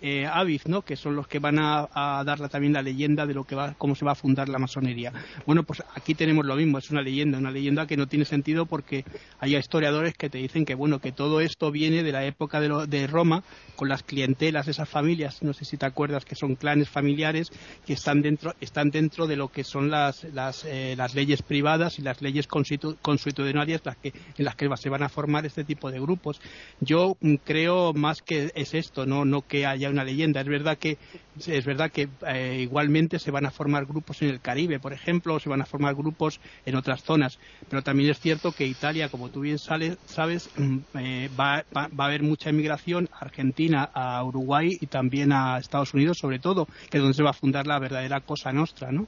eh, 0.00 0.26
Aviv, 0.26 0.62
¿no? 0.66 0.82
que 0.82 0.96
son 0.96 1.14
los 1.14 1.28
que 1.28 1.38
van 1.38 1.58
a, 1.58 1.86
a 1.92 2.24
también 2.48 2.72
la 2.72 2.80
leyenda 2.80 3.26
de 3.26 3.34
lo 3.34 3.44
que 3.44 3.54
va, 3.54 3.74
cómo 3.76 3.94
se 3.94 4.06
va 4.06 4.12
a 4.12 4.14
fundar 4.14 4.48
la 4.48 4.58
masonería. 4.58 5.12
Bueno, 5.44 5.62
pues 5.62 5.82
aquí 5.94 6.14
tenemos 6.14 6.46
lo 6.46 6.56
mismo, 6.56 6.78
es 6.78 6.90
una 6.90 7.02
leyenda, 7.02 7.36
una 7.36 7.50
leyenda 7.50 7.86
que 7.86 7.98
no 7.98 8.06
tiene 8.06 8.24
sentido 8.24 8.64
porque 8.64 9.04
hay 9.38 9.56
historiadores 9.56 10.14
que 10.14 10.30
te 10.30 10.38
dicen 10.38 10.64
que 10.64 10.74
bueno 10.74 10.98
que 10.98 11.12
todo 11.12 11.40
esto 11.40 11.70
viene 11.70 12.02
de 12.02 12.12
la 12.12 12.24
época 12.24 12.58
de, 12.58 12.86
de 12.86 13.06
Roma 13.06 13.44
con 13.76 13.90
las 13.90 14.02
clientelas, 14.02 14.68
esas 14.68 14.88
familias, 14.88 15.42
no 15.42 15.52
sé 15.52 15.66
si 15.66 15.76
te 15.76 15.84
acuerdas 15.84 16.24
que 16.24 16.34
son 16.34 16.54
clanes 16.54 16.88
familiares 16.88 17.50
que 17.84 17.92
están 17.92 18.22
dentro 18.22 18.54
están 18.60 18.90
dentro 18.90 19.26
de 19.26 19.36
lo 19.36 19.48
que 19.48 19.62
son 19.62 19.90
las 19.90 20.24
las, 20.32 20.64
eh, 20.64 20.94
las 20.96 21.14
leyes 21.14 21.42
privadas 21.42 21.98
y 21.98 22.02
las 22.02 22.22
leyes 22.22 22.46
constitucionarias 22.46 23.82
las 23.84 23.96
que 23.98 24.14
en 24.36 24.44
las 24.44 24.56
que 24.56 24.68
se 24.76 24.88
van 24.88 25.02
a 25.02 25.08
formar 25.08 25.46
este 25.46 25.64
tipo 25.64 25.90
de 25.90 26.00
grupos. 26.00 26.40
Yo 26.80 27.16
mm, 27.20 27.36
creo 27.44 27.92
más 27.92 28.22
que 28.22 28.50
es 28.54 28.74
esto, 28.74 29.06
no, 29.06 29.24
no 29.24 29.42
que 29.42 29.66
haya 29.66 29.90
una 29.90 30.04
leyenda. 30.04 30.40
Es 30.40 30.48
verdad 30.48 30.78
que 30.78 30.98
es 31.46 31.64
verdad 31.64 31.90
que 31.90 32.08
eh, 32.26 32.58
igualmente 32.60 33.18
se 33.18 33.30
van 33.30 33.46
a 33.46 33.50
formar 33.50 33.86
grupos 33.86 34.20
en 34.22 34.28
el 34.28 34.40
Caribe, 34.40 34.78
por 34.78 34.92
ejemplo, 34.92 35.34
o 35.34 35.40
se 35.40 35.48
van 35.48 35.62
a 35.62 35.66
formar 35.66 35.94
grupos 35.94 36.40
en 36.66 36.76
otras 36.76 37.02
zonas. 37.02 37.38
Pero 37.68 37.82
también 37.82 38.10
es 38.10 38.20
cierto 38.20 38.52
que 38.52 38.66
Italia, 38.66 39.08
como 39.08 39.30
tú 39.30 39.40
bien 39.40 39.58
sabes, 39.58 40.50
mm, 40.56 40.78
eh, 40.98 41.30
va, 41.38 41.64
va, 41.74 41.88
a 41.98 42.06
haber 42.06 42.22
mucha 42.22 42.50
inmigración 42.50 43.08
a 43.12 43.24
Argentina, 43.24 43.90
a 43.94 44.22
Uruguay 44.24 44.68
y 44.80 44.86
también 44.86 45.32
a 45.32 45.58
Estados 45.58 45.94
Unidos, 45.94 46.18
sobre 46.18 46.38
todo, 46.38 46.66
que 46.90 46.98
es 46.98 47.02
donde 47.02 47.16
se 47.16 47.22
va 47.22 47.30
a 47.30 47.34
fundar 47.34 47.66
la 47.66 47.78
verdadera 47.78 48.20
cosa 48.20 48.52
nuestra, 48.52 48.92
¿no? 48.92 49.06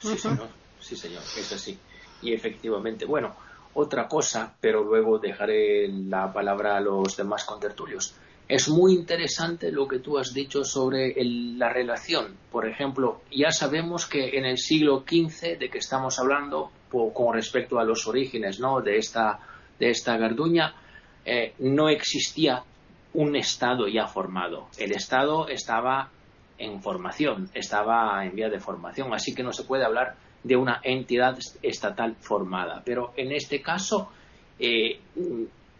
Sí, 0.00 0.16
señor. 0.16 0.48
Sí, 0.80 0.96
señor. 0.96 1.22
Es 1.38 1.52
así. 1.52 1.78
Y 2.22 2.32
efectivamente, 2.32 3.04
bueno, 3.04 3.34
otra 3.74 4.08
cosa, 4.08 4.54
pero 4.60 4.82
luego 4.82 5.18
dejaré 5.18 5.88
la 5.88 6.32
palabra 6.32 6.76
a 6.76 6.80
los 6.80 7.16
demás 7.16 7.44
contertulios. 7.44 8.14
Es 8.48 8.68
muy 8.68 8.94
interesante 8.94 9.70
lo 9.70 9.86
que 9.86 10.00
tú 10.00 10.18
has 10.18 10.34
dicho 10.34 10.64
sobre 10.64 11.14
la 11.24 11.72
relación. 11.72 12.34
Por 12.50 12.66
ejemplo, 12.66 13.20
ya 13.30 13.52
sabemos 13.52 14.06
que 14.06 14.36
en 14.36 14.44
el 14.44 14.58
siglo 14.58 15.04
XV 15.08 15.56
de 15.56 15.70
que 15.70 15.78
estamos 15.78 16.18
hablando, 16.18 16.72
con 16.90 17.34
respecto 17.34 17.78
a 17.78 17.84
los 17.84 18.08
orígenes 18.08 18.58
¿no? 18.58 18.80
de, 18.80 18.96
esta, 18.96 19.38
de 19.78 19.90
esta 19.90 20.16
garduña, 20.16 20.74
eh, 21.24 21.54
no 21.60 21.88
existía 21.88 22.64
un 23.14 23.36
Estado 23.36 23.86
ya 23.86 24.08
formado. 24.08 24.66
El 24.78 24.92
Estado 24.92 25.46
estaba 25.46 26.10
en 26.58 26.82
formación, 26.82 27.50
estaba 27.54 28.24
en 28.24 28.34
vía 28.34 28.48
de 28.48 28.58
formación, 28.58 29.14
así 29.14 29.32
que 29.32 29.44
no 29.44 29.52
se 29.52 29.62
puede 29.62 29.84
hablar 29.84 30.16
de 30.42 30.56
una 30.56 30.80
entidad 30.82 31.38
estatal 31.62 32.16
formada. 32.20 32.82
Pero 32.84 33.12
en 33.16 33.32
este 33.32 33.60
caso 33.60 34.10
eh, 34.58 34.98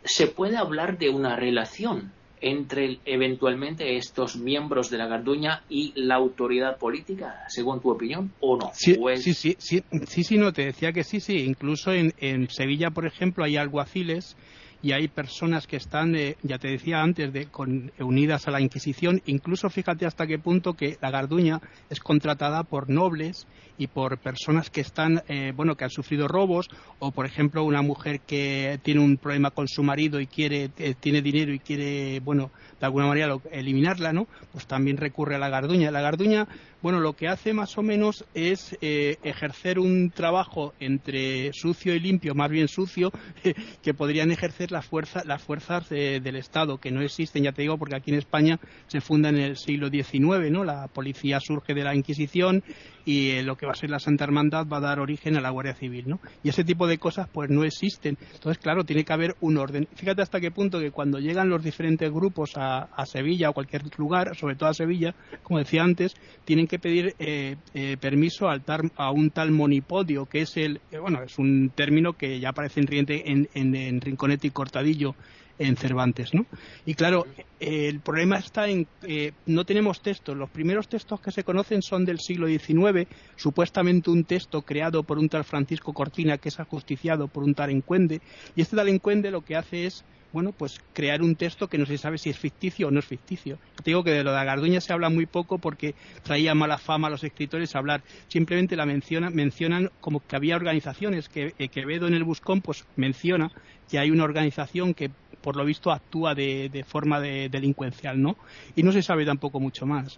se 0.04 0.26
puede 0.28 0.56
hablar 0.56 0.98
de 0.98 1.10
una 1.10 1.36
relación 1.36 2.12
entre 2.42 3.00
eventualmente 3.04 3.96
estos 3.96 4.36
miembros 4.36 4.88
de 4.90 4.98
la 4.98 5.06
Garduña 5.06 5.62
y 5.68 5.92
la 5.94 6.14
autoridad 6.14 6.78
política, 6.78 7.44
según 7.48 7.80
tu 7.80 7.90
opinión, 7.90 8.32
o 8.40 8.56
no? 8.56 8.70
Sí, 8.72 8.96
sí, 9.16 9.34
sí, 9.34 9.56
sí, 9.58 10.24
sí, 10.24 10.38
no, 10.38 10.52
te 10.52 10.64
decía 10.64 10.92
que 10.92 11.04
sí, 11.04 11.20
sí. 11.20 11.44
Incluso 11.44 11.92
en, 11.92 12.14
en 12.18 12.48
Sevilla, 12.48 12.90
por 12.90 13.06
ejemplo, 13.06 13.44
hay 13.44 13.56
alguaciles 13.56 14.36
y 14.82 14.92
hay 14.92 15.08
personas 15.08 15.66
que 15.66 15.76
están, 15.76 16.14
eh, 16.16 16.36
ya 16.42 16.58
te 16.58 16.68
decía 16.68 17.02
antes, 17.02 17.32
de, 17.32 17.46
con, 17.46 17.92
unidas 17.98 18.48
a 18.48 18.50
la 18.50 18.60
Inquisición. 18.60 19.20
Incluso 19.26 19.68
fíjate 19.68 20.06
hasta 20.06 20.26
qué 20.26 20.38
punto 20.38 20.74
que 20.74 20.96
la 21.02 21.10
Garduña 21.10 21.60
es 21.90 22.00
contratada 22.00 22.62
por 22.64 22.88
nobles 22.88 23.46
y 23.80 23.86
por 23.86 24.18
personas 24.18 24.68
que 24.68 24.82
están, 24.82 25.22
eh, 25.26 25.54
bueno, 25.56 25.74
que 25.74 25.84
han 25.84 25.90
sufrido 25.90 26.28
robos 26.28 26.68
o, 26.98 27.12
por 27.12 27.24
ejemplo, 27.24 27.64
una 27.64 27.80
mujer 27.80 28.20
que 28.20 28.78
tiene 28.82 29.00
un 29.00 29.16
problema 29.16 29.52
con 29.52 29.68
su 29.68 29.82
marido 29.82 30.20
y 30.20 30.26
quiere, 30.26 30.70
eh, 30.76 30.94
tiene 31.00 31.22
dinero 31.22 31.50
y 31.50 31.60
quiere, 31.60 32.20
bueno, 32.20 32.50
de 32.78 32.84
alguna 32.84 33.06
manera 33.06 33.38
eliminarla, 33.50 34.12
¿no? 34.12 34.26
Pues 34.52 34.66
también 34.66 34.98
recurre 34.98 35.36
a 35.36 35.38
la 35.38 35.48
Garduña. 35.48 35.90
La 35.90 36.02
Garduña, 36.02 36.46
bueno, 36.82 37.00
lo 37.00 37.14
que 37.14 37.28
hace 37.28 37.54
más 37.54 37.78
o 37.78 37.82
menos 37.82 38.26
es 38.34 38.76
eh, 38.82 39.16
ejercer 39.22 39.78
un 39.78 40.10
trabajo 40.10 40.74
entre 40.78 41.50
sucio 41.54 41.94
y 41.94 42.00
limpio, 42.00 42.34
más 42.34 42.50
bien 42.50 42.68
sucio, 42.68 43.10
que 43.82 43.94
podrían 43.94 44.30
ejercer 44.30 44.72
las 44.72 44.84
fuerzas, 44.84 45.24
las 45.24 45.42
fuerzas 45.42 45.88
del 45.88 46.36
Estado, 46.36 46.76
que 46.76 46.90
no 46.90 47.00
existen, 47.00 47.44
ya 47.44 47.52
te 47.52 47.62
digo, 47.62 47.78
porque 47.78 47.96
aquí 47.96 48.10
en 48.10 48.18
España 48.18 48.60
se 48.88 49.00
funda 49.00 49.30
en 49.30 49.38
el 49.38 49.56
siglo 49.56 49.88
XIX, 49.88 50.50
¿no? 50.50 50.64
La 50.64 50.86
policía 50.88 51.40
surge 51.40 51.72
de 51.72 51.84
la 51.84 51.94
Inquisición 51.94 52.62
y 53.04 53.30
eh, 53.30 53.42
lo 53.42 53.56
que 53.56 53.66
va 53.70 53.86
a 53.86 53.90
la 53.90 53.98
Santa 53.98 54.24
Hermandad 54.24 54.66
va 54.66 54.78
a 54.78 54.80
dar 54.80 55.00
origen 55.00 55.36
a 55.36 55.40
la 55.40 55.50
Guardia 55.50 55.74
Civil, 55.74 56.08
¿no? 56.08 56.20
Y 56.42 56.48
ese 56.48 56.64
tipo 56.64 56.86
de 56.86 56.98
cosas 56.98 57.28
pues 57.32 57.50
no 57.50 57.64
existen. 57.64 58.18
Entonces, 58.32 58.58
claro, 58.58 58.84
tiene 58.84 59.04
que 59.04 59.12
haber 59.12 59.36
un 59.40 59.56
orden. 59.56 59.88
Fíjate 59.94 60.22
hasta 60.22 60.40
qué 60.40 60.50
punto 60.50 60.80
que 60.80 60.90
cuando 60.90 61.18
llegan 61.18 61.48
los 61.48 61.62
diferentes 61.62 62.10
grupos 62.10 62.52
a, 62.56 62.88
Sevilla 63.06 63.50
o 63.50 63.52
cualquier 63.54 63.82
lugar, 63.98 64.36
sobre 64.36 64.54
todo 64.54 64.68
a 64.68 64.74
Sevilla, 64.74 65.14
como 65.42 65.58
decía 65.58 65.82
antes, 65.82 66.14
tienen 66.44 66.66
que 66.66 66.78
pedir 66.78 67.14
eh, 67.18 67.56
eh, 67.74 67.96
permiso 67.98 68.48
al 68.48 68.62
a 68.96 69.10
un 69.10 69.30
tal 69.30 69.50
monipodio, 69.50 70.26
que 70.26 70.42
es 70.42 70.56
el, 70.56 70.80
bueno, 71.00 71.22
es 71.22 71.38
un 71.38 71.70
término 71.74 72.12
que 72.12 72.38
ya 72.38 72.50
aparece 72.50 72.80
en, 72.80 73.48
en, 73.54 73.74
en 73.74 74.00
Rinconete 74.00 74.46
y 74.46 74.50
Cortadillo 74.50 75.16
en 75.60 75.76
Cervantes, 75.76 76.32
¿no? 76.32 76.46
Y 76.86 76.94
claro, 76.94 77.26
el 77.60 78.00
problema 78.00 78.38
está 78.38 78.66
en 78.68 78.86
que 79.02 79.34
no 79.46 79.64
tenemos 79.64 80.00
textos. 80.00 80.36
Los 80.36 80.48
primeros 80.48 80.88
textos 80.88 81.20
que 81.20 81.30
se 81.30 81.44
conocen 81.44 81.82
son 81.82 82.06
del 82.06 82.18
siglo 82.18 82.48
XIX, 82.48 83.06
supuestamente 83.36 84.10
un 84.10 84.24
texto 84.24 84.62
creado 84.62 85.02
por 85.02 85.18
un 85.18 85.28
tal 85.28 85.44
Francisco 85.44 85.92
Cortina 85.92 86.38
que 86.38 86.48
es 86.48 86.58
ajusticiado 86.58 87.28
por 87.28 87.44
un 87.44 87.54
tal 87.54 87.70
Encuende, 87.70 88.22
y 88.56 88.62
este 88.62 88.74
tal 88.74 88.88
Encuende 88.88 89.30
lo 89.30 89.42
que 89.42 89.54
hace 89.54 89.86
es 89.86 90.04
bueno, 90.32 90.52
pues 90.52 90.80
crear 90.92 91.22
un 91.22 91.34
texto 91.34 91.68
que 91.68 91.76
no 91.76 91.86
se 91.86 91.98
sabe 91.98 92.16
si 92.16 92.30
es 92.30 92.38
ficticio 92.38 92.88
o 92.88 92.90
no 92.90 93.00
es 93.00 93.04
ficticio. 93.04 93.58
Te 93.82 93.90
digo 93.90 94.04
que 94.04 94.12
de 94.12 94.22
lo 94.22 94.32
de 94.32 94.44
Garduña 94.44 94.80
se 94.80 94.92
habla 94.92 95.08
muy 95.08 95.26
poco 95.26 95.58
porque 95.58 95.94
traía 96.22 96.54
mala 96.54 96.78
fama 96.78 97.08
a 97.08 97.10
los 97.10 97.24
escritores 97.24 97.74
hablar. 97.74 98.02
Simplemente 98.28 98.76
la 98.76 98.86
menciona, 98.86 99.30
mencionan 99.30 99.90
como 100.00 100.20
que 100.20 100.36
había 100.36 100.54
organizaciones, 100.54 101.28
que 101.28 101.54
eh, 101.58 101.68
Quevedo 101.68 102.06
en 102.06 102.14
el 102.14 102.22
Buscón 102.22 102.60
pues 102.60 102.84
menciona 102.94 103.50
que 103.90 103.98
hay 103.98 104.10
una 104.10 104.24
organización 104.24 104.94
que 104.94 105.10
por 105.42 105.56
lo 105.56 105.64
visto 105.64 105.90
actúa 105.90 106.34
de, 106.34 106.84
forma 106.86 107.20
de, 107.20 107.48
delincuencial, 107.48 108.20
¿no? 108.20 108.36
Y 108.76 108.82
no 108.82 108.92
se 108.92 109.02
sabe 109.02 109.24
tampoco 109.24 109.60
mucho 109.60 109.86
más. 109.86 110.16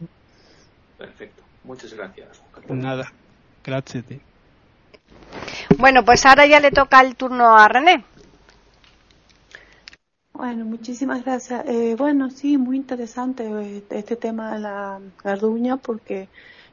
Perfecto. 0.98 1.42
Muchas 1.64 1.94
gracias. 1.94 2.42
Nada. 2.68 3.12
Gracias. 3.64 4.04
Bueno, 5.78 6.04
pues 6.04 6.26
ahora 6.26 6.46
ya 6.46 6.60
le 6.60 6.70
toca 6.70 7.00
el 7.00 7.16
turno 7.16 7.56
a 7.56 7.68
René. 7.68 8.04
Bueno, 10.32 10.64
muchísimas 10.64 11.24
gracias. 11.24 11.64
Eh, 11.66 11.94
bueno, 11.96 12.30
sí, 12.30 12.58
muy 12.58 12.76
interesante 12.76 13.44
eh, 13.44 13.84
este 13.90 14.16
tema 14.16 14.54
de 14.54 14.60
la 14.60 14.98
garduña 15.22 15.76
porque 15.76 16.28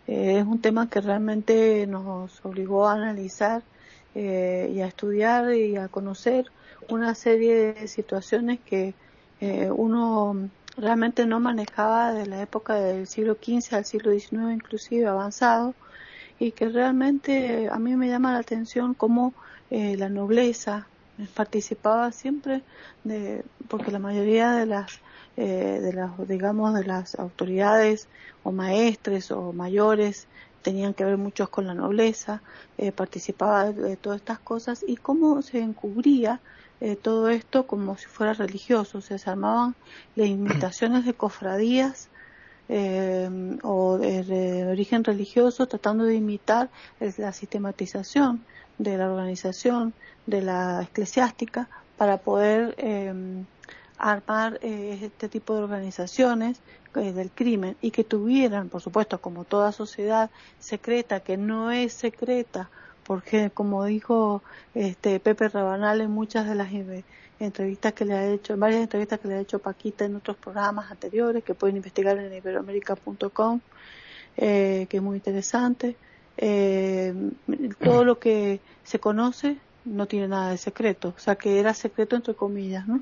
eh, 0.08 0.39
es 0.39 0.46
un 0.46 0.60
tema 0.60 0.89
que 0.89 1.01
realmente 1.01 1.86
nos 1.86 2.44
obligó 2.44 2.88
a 2.88 2.94
analizar 2.94 3.62
y 4.15 4.82
a 4.82 4.88
estudiar 4.88 5.53
y 5.53 5.77
a 5.77 5.88
conocer 5.88 6.51
una 6.89 7.15
serie 7.15 7.74
de 7.74 7.88
situaciones 7.88 8.60
que 8.60 8.93
uno 9.72 10.50
realmente 10.75 11.25
no 11.25 11.39
manejaba 11.39 12.12
de 12.13 12.25
la 12.25 12.41
época 12.41 12.75
del 12.75 13.08
siglo 13.08 13.38
XV 13.41 13.74
al 13.74 13.86
siglo 13.86 14.12
XIX 14.12 14.51
inclusive 14.53 15.08
avanzado 15.08 15.74
y 16.39 16.51
que 16.51 16.67
realmente 16.67 17.69
a 17.72 17.79
mí 17.79 17.96
me 17.96 18.10
llama 18.10 18.34
la 18.34 18.39
atención 18.39 18.93
cómo 18.93 19.34
la 19.69 20.10
nobleza 20.10 20.88
participaba 21.34 22.12
siempre 22.12 22.62
de, 23.03 23.43
porque 23.67 23.91
la 23.91 24.00
mayoría 24.00 24.51
de 24.51 24.65
las 24.65 25.00
eh, 25.38 25.79
de 25.81 25.93
las 25.93 26.27
digamos 26.27 26.74
de 26.74 26.84
las 26.84 27.17
autoridades 27.17 28.10
o 28.43 28.51
maestres 28.51 29.31
o 29.31 29.53
mayores 29.53 30.27
tenían 30.63 30.93
que 30.93 31.05
ver 31.05 31.17
muchos 31.17 31.48
con 31.48 31.65
la 31.65 31.74
nobleza 31.74 32.41
eh, 32.77 32.91
participaba 32.91 33.72
de, 33.72 33.96
todas 33.96 34.19
estas 34.19 34.39
cosas 34.39 34.84
y 34.86 34.98
cómo 34.98 35.41
se 35.41 35.60
encubría 35.60 36.41
eh, 36.81 36.95
todo 36.95 37.29
esto 37.29 37.67
como 37.67 37.98
si 37.98 38.05
fuera 38.05 38.33
religioso, 38.33 39.00
o 39.00 39.01
sea, 39.01 39.17
se 39.17 39.29
armaban 39.29 39.75
las 40.15 40.27
imitaciones 40.27 41.05
de 41.05 41.13
cofradías 41.13 42.09
eh, 42.69 43.29
o 43.63 43.98
de, 43.98 44.67
origen 44.67 45.03
religioso 45.03 45.67
tratando 45.67 46.03
de 46.03 46.15
imitar 46.15 46.69
la 47.17 47.33
sistematización 47.33 48.45
de 48.77 48.98
la 48.98 49.12
organización 49.12 49.93
de 50.27 50.41
la 50.41 50.83
eclesiástica 50.83 51.67
para 51.98 52.17
poder 52.17 52.75
eh, 52.77 53.43
armar 53.98 54.59
este 54.62 55.27
tipo 55.27 55.55
de 55.55 55.63
organizaciones 55.63 56.62
del 56.93 57.31
crimen 57.31 57.75
y 57.81 57.91
que 57.91 58.03
tuvieran, 58.03 58.69
por 58.69 58.81
supuesto, 58.81 59.19
como 59.19 59.43
toda 59.43 59.71
sociedad 59.74 60.29
secreta, 60.59 61.19
que 61.19 61.36
no 61.38 61.71
es 61.71 61.91
secreta, 61.93 62.69
porque 63.10 63.50
como 63.50 63.86
dijo 63.86 64.44
este 64.75 65.20
Pepe 65.20 65.50
Rabanal 65.50 66.00
en 66.00 66.12
muchas 66.12 66.48
de 66.48 66.54
las 66.54 66.70
entrevistas 67.39 67.94
que 67.94 68.06
le 68.06 68.13
ha 68.13 68.28
hecho, 68.32 68.54
en 68.54 68.60
varias 68.60 68.82
entrevistas 68.82 69.20
que 69.20 69.28
le 69.28 69.34
ha 69.34 69.39
hecho 69.39 69.58
Paquita 69.58 70.06
en 70.06 70.16
otros 70.16 70.38
programas 70.38 70.92
anteriores, 70.92 71.44
que 71.44 71.56
pueden 71.56 71.78
investigar 71.78 72.20
en 72.20 72.32
iberoamerica.com, 72.32 73.62
eh, 74.38 74.86
que 74.88 74.98
es 74.98 75.01
muy 75.01 75.16
interesante. 75.16 75.96
Eh, 76.38 77.32
todo 77.84 78.06
lo 78.06 78.20
que 78.20 78.60
se 78.84 79.00
conoce 79.00 79.58
no 79.89 80.05
tiene 80.08 80.27
nada 80.27 80.51
de 80.51 80.58
secreto, 80.58 81.13
o 81.15 81.19
sea 81.19 81.36
que 81.36 81.60
era 81.60 81.74
secreto 81.74 82.15
entre 82.15 82.34
comillas, 82.34 82.88
¿no? 82.88 83.01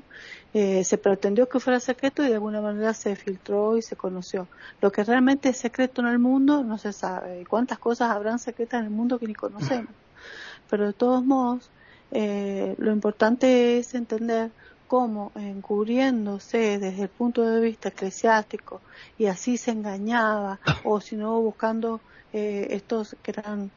Eh, 0.54 0.82
se 0.84 0.98
pretendió 0.98 1.48
que 1.48 1.60
fuera 1.60 1.78
secreto 1.80 2.22
y 2.24 2.28
de 2.28 2.34
alguna 2.34 2.60
manera 2.60 2.94
se 2.94 3.14
filtró 3.16 3.76
y 3.76 3.82
se 3.82 3.96
conoció. 3.96 4.48
Lo 4.80 4.90
que 4.90 5.04
realmente 5.04 5.50
es 5.50 5.58
secreto 5.58 6.00
en 6.00 6.08
el 6.08 6.18
mundo 6.18 6.64
no 6.64 6.78
se 6.78 6.92
sabe. 6.92 7.44
¿Cuántas 7.48 7.78
cosas 7.78 8.10
habrán 8.10 8.38
secretas 8.38 8.80
en 8.80 8.86
el 8.86 8.90
mundo 8.90 9.18
que 9.18 9.26
ni 9.26 9.34
conocemos? 9.34 9.92
Pero 10.70 10.86
de 10.86 10.92
todos 10.92 11.24
modos, 11.24 11.70
eh, 12.10 12.74
lo 12.78 12.92
importante 12.92 13.78
es 13.78 13.94
entender 13.94 14.50
cómo 14.86 15.32
encubriéndose 15.34 16.78
desde 16.78 17.02
el 17.02 17.08
punto 17.10 17.42
de 17.42 17.60
vista 17.60 17.90
eclesiástico 17.90 18.80
y 19.18 19.26
así 19.26 19.58
se 19.58 19.70
engañaba 19.72 20.58
o 20.82 21.00
si 21.00 21.16
no 21.16 21.38
buscando 21.40 22.00
eh, 22.32 22.68
estos 22.70 23.14
que 23.22 23.32
eran 23.32 23.70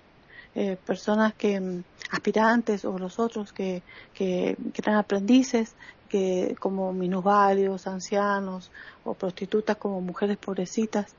eh, 0.56 0.78
personas 0.86 1.34
que 1.34 1.60
mm, 1.60 1.84
aspirantes 2.12 2.86
o 2.86 2.98
los 2.98 3.20
otros 3.20 3.54
que, 3.54 3.82
que, 4.14 4.58
que 4.74 4.82
eran 4.82 4.98
aprendices 4.98 5.76
que 6.10 6.56
como 6.60 6.92
minusválidos, 6.92 7.88
ancianos 7.88 8.70
o 9.06 9.14
prostitutas 9.14 9.78
como 9.78 10.02
mujeres 10.02 10.38
pobrecitas 10.38 11.16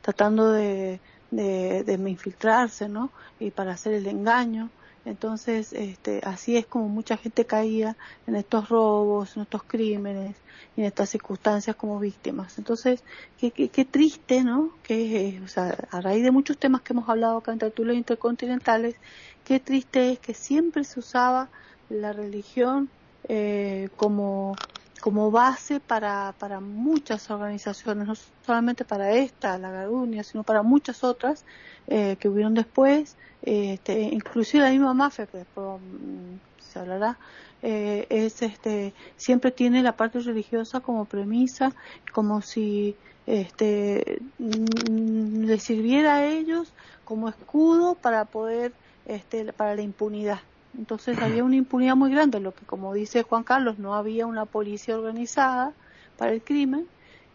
tratando 0.00 0.50
de, 0.50 0.98
de, 1.30 1.84
de 1.84 2.10
infiltrarse, 2.10 2.88
¿no? 2.88 3.10
Y 3.38 3.50
para 3.50 3.72
hacer 3.72 3.92
el 3.92 4.06
engaño 4.06 4.70
entonces, 5.04 5.72
este, 5.72 6.20
así 6.24 6.56
es 6.56 6.66
como 6.66 6.88
mucha 6.88 7.16
gente 7.16 7.44
caía 7.44 7.96
en 8.26 8.36
estos 8.36 8.68
robos, 8.68 9.36
en 9.36 9.42
estos 9.42 9.62
crímenes 9.62 10.36
en 10.76 10.84
estas 10.84 11.10
circunstancias 11.10 11.76
como 11.76 11.98
víctimas. 11.98 12.58
Entonces, 12.58 13.02
qué, 13.38 13.50
qué, 13.50 13.68
qué 13.68 13.84
triste, 13.84 14.44
¿no? 14.44 14.72
Que, 14.82 15.40
o 15.44 15.48
sea, 15.48 15.76
a 15.90 16.00
raíz 16.00 16.22
de 16.22 16.30
muchos 16.30 16.58
temas 16.58 16.82
que 16.82 16.92
hemos 16.92 17.08
hablado 17.08 17.38
acá 17.38 17.52
en 17.52 17.58
tertulias 17.58 17.96
intercontinentales, 17.96 18.96
qué 19.44 19.60
triste 19.60 20.12
es 20.12 20.18
que 20.18 20.34
siempre 20.34 20.84
se 20.84 21.00
usaba 21.00 21.48
la 21.88 22.12
religión 22.12 22.88
eh, 23.28 23.88
como 23.96 24.56
como 25.00 25.30
base 25.30 25.80
para, 25.80 26.34
para 26.38 26.60
muchas 26.60 27.30
organizaciones, 27.30 28.06
no 28.06 28.14
solamente 28.46 28.84
para 28.84 29.12
esta, 29.12 29.58
la 29.58 29.70
Garduña, 29.70 30.22
sino 30.22 30.42
para 30.44 30.62
muchas 30.62 31.02
otras 31.04 31.44
eh, 31.88 32.16
que 32.20 32.28
hubieron 32.28 32.54
después, 32.54 33.16
este, 33.42 34.02
inclusive 34.02 34.64
la 34.64 34.70
misma 34.70 34.94
mafia 34.94 35.26
que 35.26 35.38
después 35.38 35.80
mm, 35.80 36.62
se 36.62 36.78
hablará, 36.78 37.18
eh, 37.62 38.06
es 38.10 38.42
este, 38.42 38.94
siempre 39.16 39.50
tiene 39.50 39.82
la 39.82 39.96
parte 39.96 40.20
religiosa 40.20 40.80
como 40.80 41.04
premisa, 41.04 41.72
como 42.12 42.42
si 42.42 42.96
este, 43.26 44.20
mm, 44.38 45.44
le 45.44 45.58
sirviera 45.58 46.16
a 46.16 46.26
ellos 46.26 46.72
como 47.04 47.28
escudo 47.28 47.94
para 47.94 48.24
poder, 48.24 48.72
este, 49.06 49.52
para 49.52 49.74
la 49.74 49.82
impunidad. 49.82 50.40
Entonces 50.78 51.18
había 51.18 51.44
una 51.44 51.56
impunidad 51.56 51.96
muy 51.96 52.10
grande, 52.10 52.40
lo 52.40 52.54
que 52.54 52.64
como 52.64 52.94
dice 52.94 53.22
Juan 53.22 53.42
Carlos, 53.44 53.78
no 53.78 53.94
había 53.94 54.26
una 54.26 54.46
policía 54.46 54.96
organizada 54.96 55.72
para 56.16 56.32
el 56.32 56.42
crimen 56.42 56.86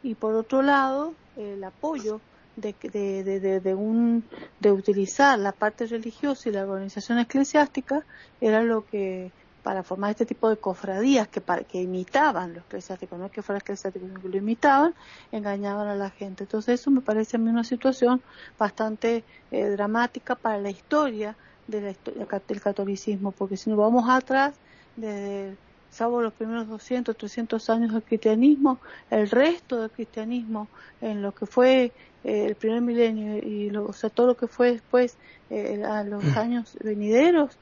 y 0.04 0.16
por 0.16 0.36
otro 0.36 0.62
lado 0.62 1.14
el 1.36 1.64
apoyo 1.64 2.22
de, 2.56 2.74
de, 2.82 3.24
de, 3.24 3.60
de, 3.60 3.76
un, 3.76 4.24
de 4.60 4.72
utilizar 4.72 5.38
la 5.38 5.52
parte 5.52 5.86
religiosa 5.86 6.48
y 6.48 6.54
la 6.54 6.64
organización 6.64 7.20
eclesiástica 7.20 8.06
era 8.40 8.64
lo 8.64 8.86
que 8.86 9.32
para 9.66 9.82
formar 9.82 10.12
este 10.12 10.28
tipo 10.28 10.48
de 10.48 10.58
cofradías 10.58 11.28
que, 11.28 11.42
que 11.68 11.82
imitaban 11.82 12.54
los 12.54 12.64
eclesiásticos, 12.66 13.18
no 13.18 13.26
es 13.26 13.32
que 13.32 13.42
fuera 13.42 13.58
eclesiástico, 13.58 14.06
sino 14.06 14.22
que 14.22 14.30
lo 14.30 14.38
imitaban, 14.38 14.94
engañaban 15.32 15.88
a 15.88 15.96
la 15.96 16.12
gente. 16.12 16.44
Entonces 16.44 16.80
eso 16.80 16.92
me 16.92 17.02
parece 17.02 17.38
a 17.38 17.40
mí 17.40 17.50
una 17.50 17.64
situación 17.64 18.22
bastante 18.60 19.24
eh, 19.50 19.66
dramática 19.70 20.36
para 20.36 20.60
la 20.60 20.70
historia 20.70 21.36
de 21.68 21.82
la 21.82 21.92
historia 21.92 22.28
del 22.48 22.62
catolicismo, 22.62 23.32
porque 23.32 23.58
si 23.58 23.70
nos 23.70 23.80
vamos 23.80 24.06
atrás, 24.10 24.56
desde 24.96 25.56
salvo 25.96 26.22
los 26.22 26.34
primeros 26.34 26.68
200, 26.68 27.16
300 27.16 27.70
años 27.70 27.94
del 27.94 28.04
cristianismo, 28.04 28.80
el 29.10 29.30
resto 29.30 29.82
del 29.82 29.90
cristianismo, 29.90 30.68
en 31.02 31.22
lo 31.22 31.34
que 31.34 31.46
fue 31.46 31.94
eh, 32.24 32.46
el 32.48 32.56
primer 32.56 32.82
milenio 32.82 33.38
y 33.38 33.70
lo, 33.70 33.86
o 33.86 33.94
sea, 33.94 34.10
todo 34.10 34.28
lo 34.28 34.36
que 34.36 34.48
fue 34.48 34.74
después 34.74 35.16
eh, 35.50 35.84
a 35.86 36.04
los 36.04 36.24
mm. 36.24 36.38
años 36.38 36.78
venideros, 36.84 37.58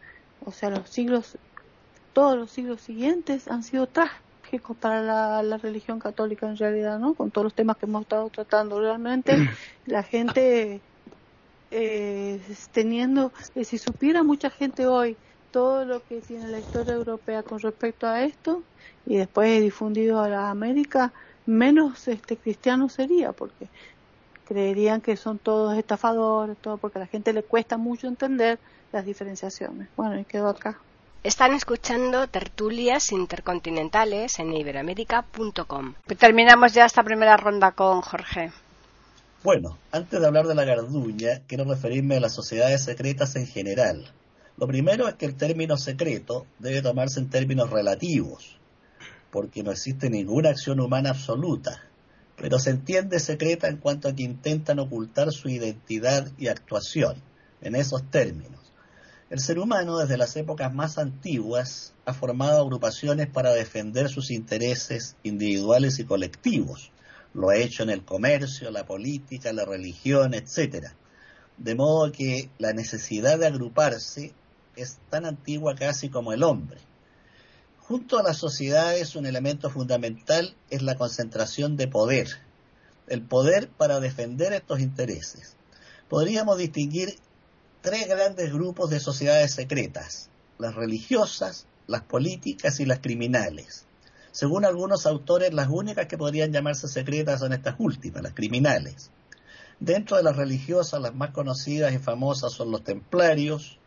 o 0.45 0.51
sea, 0.51 0.71
los 0.71 0.89
siglos, 0.89 1.37
todos 2.13 2.37
los 2.37 2.51
siglos 2.51 2.81
siguientes 2.81 3.47
han 3.47 3.61
sido 3.61 3.87
trágicos 3.87 4.75
para 4.77 5.01
la, 5.01 5.43
la 5.43 5.57
religión 5.57 5.99
católica 5.99 6.47
en 6.47 6.57
realidad, 6.57 6.99
¿no? 6.99 7.13
Con 7.13 7.29
todos 7.29 7.45
los 7.45 7.53
temas 7.53 7.77
que 7.77 7.85
hemos 7.85 8.01
estado 8.03 8.29
tratando. 8.29 8.79
Realmente 8.79 9.49
la 9.85 10.03
gente 10.03 10.81
eh, 11.73 12.39
teniendo, 12.71 13.31
eh, 13.55 13.65
si 13.65 13.77
supiera 13.77 14.23
mucha 14.23 14.49
gente 14.49 14.85
hoy 14.87 15.17
todo 15.51 15.85
lo 15.85 16.03
que 16.03 16.21
tiene 16.21 16.47
la 16.47 16.59
historia 16.59 16.93
europea 16.93 17.43
con 17.43 17.59
respecto 17.59 18.07
a 18.07 18.23
esto 18.23 18.63
y 19.05 19.17
después 19.17 19.61
difundido 19.61 20.19
a 20.19 20.29
la 20.29 20.49
América, 20.49 21.13
menos 21.45 22.07
este 22.07 22.37
cristiano 22.37 22.89
sería, 22.89 23.33
porque 23.33 23.69
creerían 24.45 25.01
que 25.01 25.15
son 25.17 25.39
todos 25.39 25.77
estafadores, 25.77 26.57
todo, 26.57 26.77
porque 26.77 26.99
a 26.99 27.01
la 27.01 27.07
gente 27.07 27.33
le 27.33 27.43
cuesta 27.43 27.77
mucho 27.77 28.07
entender 28.07 28.59
las 28.91 29.05
diferenciaciones. 29.05 29.89
Bueno, 29.95 30.19
y 30.19 30.25
quedo 30.25 30.49
acá. 30.49 30.79
Están 31.23 31.53
escuchando 31.53 32.27
tertulias 32.27 33.11
intercontinentales 33.11 34.39
en 34.39 34.53
iberoamérica.com. 34.53 35.93
Terminamos 36.19 36.73
ya 36.73 36.85
esta 36.85 37.03
primera 37.03 37.37
ronda 37.37 37.71
con 37.71 38.01
Jorge. 38.01 38.51
Bueno, 39.43 39.77
antes 39.91 40.21
de 40.21 40.25
hablar 40.25 40.47
de 40.47 40.55
la 40.55 40.63
garduña, 40.63 41.41
quiero 41.47 41.65
referirme 41.65 42.15
a 42.15 42.21
las 42.21 42.33
sociedades 42.33 42.81
secretas 42.83 43.35
en 43.35 43.45
general. 43.45 44.05
Lo 44.55 44.67
primero 44.67 45.05
es 45.05 45.15
que 45.15 45.25
el 45.25 45.35
término 45.35 45.75
secreto 45.75 46.45
debe 46.59 46.81
tomarse 46.81 47.19
en 47.19 47.29
términos 47.29 47.69
relativos, 47.69 48.57
porque 49.31 49.61
no 49.61 49.71
existe 49.71 50.09
ninguna 50.09 50.51
acción 50.51 50.79
humana 50.79 51.09
absoluta, 51.09 51.83
pero 52.37 52.57
se 52.57 52.69
entiende 52.69 53.19
secreta 53.19 53.67
en 53.67 53.79
cuanto 53.79 54.07
a 54.07 54.15
que 54.15 54.23
intentan 54.23 54.79
ocultar 54.79 55.33
su 55.33 55.49
identidad 55.49 56.31
y 56.37 56.47
actuación, 56.47 57.17
en 57.59 57.75
esos 57.75 58.09
términos. 58.09 58.61
El 59.29 59.41
ser 59.41 59.59
humano 59.59 59.97
desde 59.97 60.15
las 60.15 60.37
épocas 60.37 60.73
más 60.73 60.97
antiguas 60.97 61.93
ha 62.05 62.13
formado 62.13 62.61
agrupaciones 62.61 63.27
para 63.27 63.51
defender 63.51 64.07
sus 64.07 64.31
intereses 64.31 65.17
individuales 65.21 65.99
y 65.99 66.05
colectivos 66.05 66.93
lo 67.33 67.49
ha 67.49 67.57
hecho 67.57 67.83
en 67.83 67.89
el 67.89 68.05
comercio, 68.05 68.71
la 68.71 68.85
política, 68.85 69.53
la 69.53 69.65
religión, 69.65 70.33
etcétera. 70.33 70.95
De 71.57 71.75
modo 71.75 72.11
que 72.11 72.49
la 72.57 72.73
necesidad 72.73 73.39
de 73.39 73.47
agruparse 73.47 74.33
es 74.75 74.99
tan 75.09 75.25
antigua 75.25 75.75
casi 75.75 76.09
como 76.09 76.33
el 76.33 76.43
hombre. 76.43 76.79
Junto 77.79 78.17
a 78.17 78.23
las 78.23 78.37
sociedades 78.37 79.15
un 79.15 79.25
elemento 79.25 79.69
fundamental 79.69 80.55
es 80.69 80.81
la 80.81 80.95
concentración 80.95 81.75
de 81.75 81.87
poder, 81.87 82.27
el 83.07 83.21
poder 83.21 83.69
para 83.69 83.99
defender 83.99 84.53
estos 84.53 84.79
intereses. 84.79 85.55
Podríamos 86.09 86.57
distinguir 86.57 87.15
tres 87.81 88.07
grandes 88.07 88.53
grupos 88.53 88.89
de 88.89 88.99
sociedades 88.99 89.53
secretas, 89.53 90.29
las 90.57 90.75
religiosas, 90.75 91.67
las 91.87 92.03
políticas 92.03 92.79
y 92.79 92.85
las 92.85 92.99
criminales. 92.99 93.85
Según 94.33 94.65
algunos 94.65 95.05
autores, 95.05 95.53
las 95.53 95.69
únicas 95.69 96.07
que 96.07 96.17
podrían 96.17 96.51
llamarse 96.51 96.87
secretas 96.87 97.39
son 97.39 97.53
estas 97.53 97.75
últimas, 97.77 98.23
las 98.23 98.33
criminales. 98.33 99.11
Dentro 99.79 100.17
de 100.17 100.23
las 100.23 100.35
religiosas, 100.35 100.99
las 100.99 101.13
más 101.13 101.29
conocidas 101.29 101.93
y 101.93 101.99
famosas 101.99 102.51
son 102.51 102.71
los 102.71 102.83
templarios, 102.83 103.77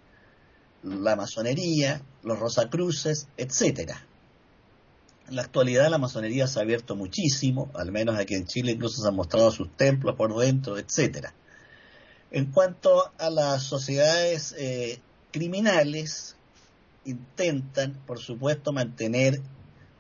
la 0.84 1.16
masonería, 1.16 2.00
los 2.22 2.38
rosacruces, 2.38 3.26
etc. 3.36 3.90
En 5.28 5.34
la 5.34 5.42
actualidad 5.42 5.90
la 5.90 5.98
masonería 5.98 6.46
se 6.46 6.60
ha 6.60 6.62
abierto 6.62 6.94
muchísimo, 6.94 7.68
al 7.74 7.90
menos 7.90 8.16
aquí 8.16 8.34
en 8.34 8.46
Chile 8.46 8.70
incluso 8.70 9.02
se 9.02 9.08
han 9.08 9.16
mostrado 9.16 9.50
sus 9.50 9.76
templos 9.76 10.14
por 10.14 10.32
dentro, 10.38 10.78
etc. 10.78 11.30
En 12.30 12.52
cuanto 12.52 13.10
a 13.18 13.30
las 13.30 13.64
sociedades 13.64 14.54
eh, 14.56 15.00
criminales, 15.32 16.36
intentan, 17.04 17.94
por 18.06 18.20
supuesto, 18.20 18.72
mantener 18.72 19.40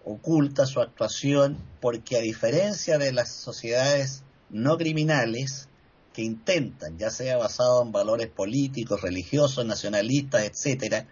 oculta 0.06 0.66
su 0.66 0.80
actuación 0.80 1.58
porque 1.80 2.16
a 2.16 2.20
diferencia 2.20 2.96
de 2.96 3.12
las 3.12 3.32
sociedades 3.32 4.22
no 4.50 4.78
criminales 4.78 5.68
que 6.12 6.22
intentan, 6.22 6.96
ya 6.96 7.10
sea 7.10 7.36
basado 7.36 7.82
en 7.82 7.90
valores 7.90 8.28
políticos, 8.28 9.02
religiosos, 9.02 9.66
nacionalistas, 9.66 10.44
etcétera, 10.44 11.08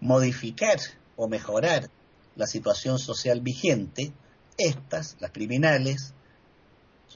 modificar 0.00 0.78
o 1.16 1.28
mejorar 1.28 1.88
la 2.34 2.48
situación 2.48 2.98
social 2.98 3.40
vigente, 3.40 4.12
estas, 4.58 5.16
las 5.20 5.30
criminales, 5.30 6.12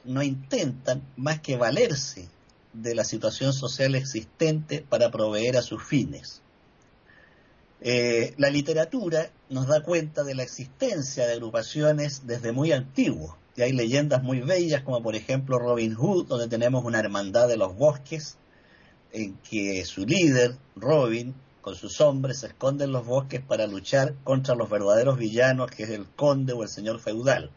no 0.04 0.22
intentan 0.22 1.02
más 1.16 1.40
que 1.40 1.56
valerse 1.56 2.28
de 2.72 2.94
la 2.94 3.04
situación 3.04 3.52
social 3.52 3.96
existente 3.96 4.86
para 4.88 5.10
proveer 5.10 5.56
a 5.56 5.62
sus 5.62 5.82
fines. 5.82 6.40
Eh, 7.80 8.34
la 8.38 8.50
literatura 8.50 9.30
nos 9.50 9.66
da 9.66 9.82
cuenta 9.82 10.24
de 10.24 10.34
la 10.34 10.42
existencia 10.42 11.26
de 11.26 11.34
agrupaciones 11.34 12.26
desde 12.26 12.52
muy 12.52 12.72
antiguo, 12.72 13.36
y 13.54 13.62
hay 13.62 13.72
leyendas 13.72 14.22
muy 14.22 14.40
bellas 14.40 14.82
como 14.82 15.02
por 15.02 15.14
ejemplo 15.14 15.58
Robin 15.58 15.94
Hood, 15.94 16.26
donde 16.26 16.48
tenemos 16.48 16.84
una 16.84 17.00
hermandad 17.00 17.48
de 17.48 17.56
los 17.56 17.76
bosques, 17.76 18.36
en 19.12 19.34
que 19.38 19.84
su 19.84 20.04
líder, 20.04 20.56
Robin, 20.74 21.34
con 21.60 21.74
sus 21.74 22.00
hombres 22.00 22.40
se 22.40 22.48
esconde 22.48 22.84
en 22.84 22.92
los 22.92 23.04
bosques 23.04 23.40
para 23.40 23.66
luchar 23.66 24.14
contra 24.24 24.54
los 24.54 24.70
verdaderos 24.70 25.18
villanos, 25.18 25.70
que 25.70 25.82
es 25.82 25.90
el 25.90 26.06
conde 26.06 26.52
o 26.52 26.62
el 26.62 26.68
señor 26.68 27.00
feudal. 27.00 27.50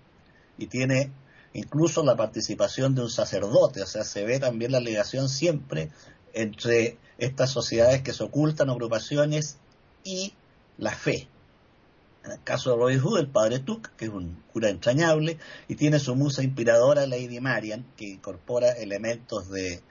Y 0.57 0.67
tiene 0.67 1.11
incluso 1.53 2.03
la 2.03 2.15
participación 2.15 2.95
de 2.95 3.01
un 3.01 3.09
sacerdote, 3.09 3.81
o 3.81 3.85
sea, 3.85 4.03
se 4.03 4.23
ve 4.23 4.39
también 4.39 4.71
la 4.71 4.79
ligación 4.79 5.29
siempre 5.29 5.91
entre 6.33 6.97
estas 7.17 7.51
sociedades 7.51 8.01
que 8.01 8.13
se 8.13 8.23
ocultan, 8.23 8.69
agrupaciones 8.69 9.57
y 10.03 10.33
la 10.77 10.91
fe. 10.91 11.27
En 12.25 12.31
el 12.31 12.43
caso 12.43 12.71
de 12.71 12.77
Robin 12.77 12.99
Hood, 12.99 13.19
el 13.19 13.29
padre 13.29 13.59
Tuck, 13.59 13.95
que 13.95 14.05
es 14.05 14.11
un 14.11 14.43
cura 14.51 14.69
entrañable, 14.69 15.37
y 15.67 15.75
tiene 15.75 15.99
su 15.99 16.15
musa 16.15 16.43
inspiradora, 16.43 17.07
Lady 17.07 17.39
Marian, 17.39 17.85
que 17.95 18.09
incorpora 18.09 18.71
elementos 18.71 19.49
de 19.49 19.81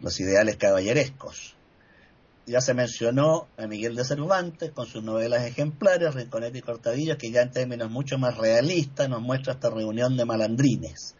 los 0.00 0.18
ideales 0.20 0.56
caballerescos. 0.56 1.56
Ya 2.46 2.60
se 2.60 2.74
mencionó 2.74 3.48
a 3.56 3.66
Miguel 3.66 3.96
de 3.96 4.04
Cervantes 4.04 4.70
con 4.70 4.86
sus 4.86 5.02
novelas 5.02 5.44
ejemplares, 5.44 6.14
Rinconete 6.14 6.58
y 6.58 6.62
Cortadillos, 6.62 7.16
que 7.16 7.30
ya 7.30 7.40
en 7.42 7.50
términos 7.50 7.90
mucho 7.90 8.18
más 8.18 8.36
realistas 8.36 9.08
nos 9.08 9.22
muestra 9.22 9.54
esta 9.54 9.70
reunión 9.70 10.16
de 10.16 10.26
malandrines. 10.26 11.16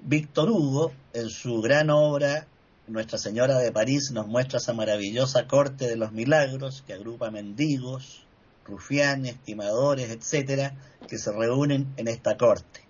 Víctor 0.00 0.50
Hugo, 0.50 0.92
en 1.12 1.28
su 1.30 1.60
gran 1.60 1.90
obra 1.90 2.46
Nuestra 2.88 3.18
Señora 3.18 3.58
de 3.58 3.72
París, 3.72 4.12
nos 4.12 4.28
muestra 4.28 4.58
esa 4.58 4.72
maravillosa 4.72 5.48
corte 5.48 5.88
de 5.88 5.96
los 5.96 6.12
milagros 6.12 6.84
que 6.86 6.92
agrupa 6.92 7.32
mendigos, 7.32 8.24
rufianes, 8.64 9.42
timadores, 9.42 10.10
etcétera, 10.10 10.72
que 11.08 11.18
se 11.18 11.32
reúnen 11.32 11.92
en 11.96 12.06
esta 12.06 12.36
corte. 12.36 12.86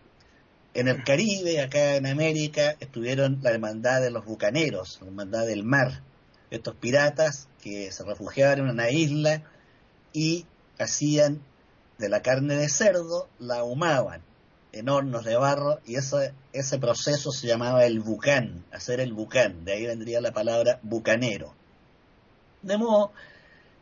En 0.75 0.89
el 0.89 1.03
Caribe, 1.03 1.63
acá 1.63 1.97
en 1.97 2.05
América, 2.05 2.77
estuvieron 2.79 3.39
la 3.41 3.53
hermandad 3.53 4.03
de 4.03 4.11
los 4.11 4.27
bucaneros, 4.27 4.99
la 5.01 5.07
hermandad 5.07 5.47
del 5.47 5.65
mar, 5.65 6.03
estos 6.51 6.75
piratas 6.75 7.49
que 7.63 7.91
se 7.91 8.05
refugiaban 8.05 8.59
en 8.59 8.69
una 8.69 8.91
isla 8.91 9.45
y 10.13 10.45
hacían 10.79 11.41
de 11.97 12.11
la 12.11 12.21
carne 12.21 12.57
de 12.57 12.69
cerdo, 12.69 13.31
la 13.39 13.61
ahumaban 13.61 14.26
en 14.79 14.89
hornos 14.89 15.25
de 15.25 15.37
barro 15.37 15.81
y 15.87 15.97
ese, 15.97 16.35
ese 16.53 16.79
proceso 16.79 17.33
se 17.33 17.47
llamaba 17.47 17.87
el 17.87 18.01
bucán, 18.01 18.65
hacer 18.73 19.01
el 19.01 19.13
bucán, 19.13 19.65
de 19.65 19.73
ahí 19.73 19.87
vendría 19.87 20.21
la 20.21 20.33
palabra 20.33 20.81
bucanero. 20.83 21.55
De 22.63 22.77
modo 22.77 23.13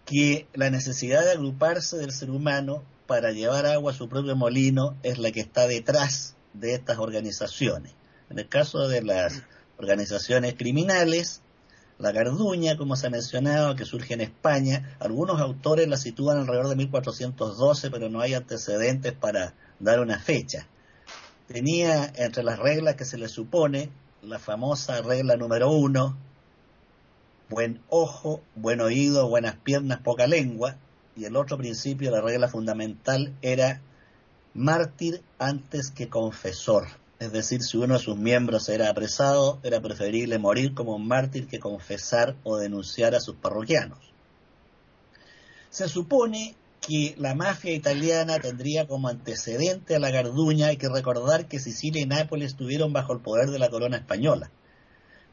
que 0.05 0.47
la 0.55 0.71
necesidad 0.71 1.25
de 1.25 1.33
agruparse 1.33 1.97
del 1.97 2.13
ser 2.13 2.31
humano 2.31 2.85
para 3.07 3.33
llevar 3.33 3.67
agua 3.67 3.93
a 3.93 3.95
su 3.95 4.09
propio 4.09 4.37
molino 4.37 4.97
es 5.03 5.19
la 5.19 5.33
que 5.33 5.41
está 5.41 5.67
detrás 5.67 6.37
de 6.53 6.75
estas 6.75 6.99
organizaciones. 6.99 7.93
En 8.31 8.39
el 8.39 8.49
caso 8.49 8.89
de 8.89 9.03
las 9.03 9.43
organizaciones 9.79 10.55
criminales, 10.55 11.43
la 11.99 12.13
Garduña, 12.13 12.77
como 12.77 12.97
se 12.97 13.07
ha 13.07 13.11
mencionado, 13.11 13.77
que 13.77 13.85
surge 13.85 14.15
en 14.15 14.21
España, 14.21 14.97
algunos 15.01 15.41
autores 15.41 15.89
la 15.89 15.97
sitúan 15.97 16.39
alrededor 16.39 16.69
de 16.69 16.77
1412, 16.77 17.91
pero 17.91 18.09
no 18.09 18.21
hay 18.21 18.35
antecedentes 18.35 19.13
para 19.13 19.55
dar 19.79 20.01
una 20.01 20.19
fecha. 20.19 20.69
Tenía 21.47 22.11
entre 22.17 22.43
las 22.43 22.59
reglas 22.59 22.95
que 22.95 23.05
se 23.05 23.19
le 23.19 23.29
supone 23.29 23.91
la 24.23 24.39
famosa 24.39 25.03
regla 25.03 25.37
número 25.37 25.71
uno, 25.71 26.17
buen 27.51 27.83
ojo, 27.91 28.41
buen 28.55 28.81
oído, 28.81 29.29
buenas 29.29 29.57
piernas, 29.57 30.01
poca 30.01 30.27
lengua, 30.27 30.77
y 31.15 31.27
el 31.27 31.37
otro 31.37 31.59
principio, 31.59 32.11
la 32.11 32.23
regla 32.23 32.49
fundamental, 32.49 33.35
era 33.43 33.83
mártir 34.55 35.23
antes 35.39 35.91
que 35.91 36.09
confesor. 36.09 36.87
Es 37.19 37.33
decir, 37.33 37.63
si 37.63 37.77
uno 37.77 37.95
de 37.95 38.01
sus 38.01 38.17
miembros 38.17 38.69
era 38.69 38.89
apresado, 38.89 39.61
era 39.63 39.81
preferible 39.81 40.39
morir 40.39 40.75
como 40.75 40.97
un 40.97 41.07
mártir 41.07 41.47
que 41.47 41.61
confesar 41.61 42.35
o 42.43 42.57
denunciar 42.57 43.15
a 43.15 43.21
sus 43.21 43.37
parroquianos. 43.37 43.99
Se 45.71 45.89
supone 45.89 46.57
que 46.87 47.15
la 47.19 47.35
mafia 47.35 47.73
italiana 47.73 48.39
tendría 48.39 48.87
como 48.87 49.09
antecedente 49.09 49.97
a 49.97 49.99
la 49.99 50.11
Garduña, 50.11 50.69
hay 50.69 50.77
que 50.77 50.89
recordar 50.89 51.47
que 51.47 51.59
Sicilia 51.59 52.03
y 52.03 52.07
Nápoles 52.07 52.53
estuvieron 52.53 52.93
bajo 52.93 53.13
el 53.13 53.21
poder 53.21 53.51
de 53.51 53.59
la 53.59 53.71
corona 53.71 53.97
española. 53.97 54.51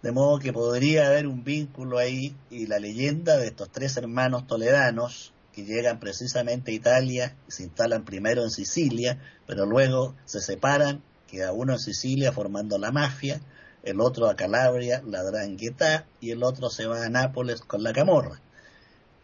De 0.02 0.12
modo 0.12 0.40
que 0.40 0.54
podría 0.54 1.08
haber 1.08 1.28
un 1.28 1.44
vínculo 1.44 1.98
ahí 1.98 2.36
y 2.50 2.68
la 2.68 2.80
leyenda 2.80 3.38
de 3.38 3.48
estos 3.48 3.72
tres 3.72 3.98
hermanos 3.98 4.48
toledanos 4.48 5.34
que 5.54 5.66
llegan 5.66 6.00
precisamente 6.00 6.72
a 6.72 6.76
Italia 6.76 7.36
se 7.48 7.64
instalan 7.64 8.06
primero 8.06 8.44
en 8.44 8.50
Sicilia, 8.50 9.20
pero 9.46 9.66
luego 9.66 10.16
se 10.26 10.40
separan 10.40 11.04
queda 11.32 11.54
uno 11.54 11.74
en 11.74 11.80
Sicilia 11.80 12.34
formando 12.34 12.78
la 12.78 12.92
mafia, 12.92 13.40
el 13.84 14.02
otro 14.02 14.30
a 14.30 14.36
Calabria, 14.36 15.02
la 15.08 15.24
Drangheta, 15.24 16.06
y 16.20 16.32
el 16.32 16.44
otro 16.44 16.70
se 16.70 16.86
va 16.86 17.06
a 17.06 17.10
Nápoles 17.10 17.62
con 17.62 17.84
la 17.84 17.94
Camorra. 17.94 18.42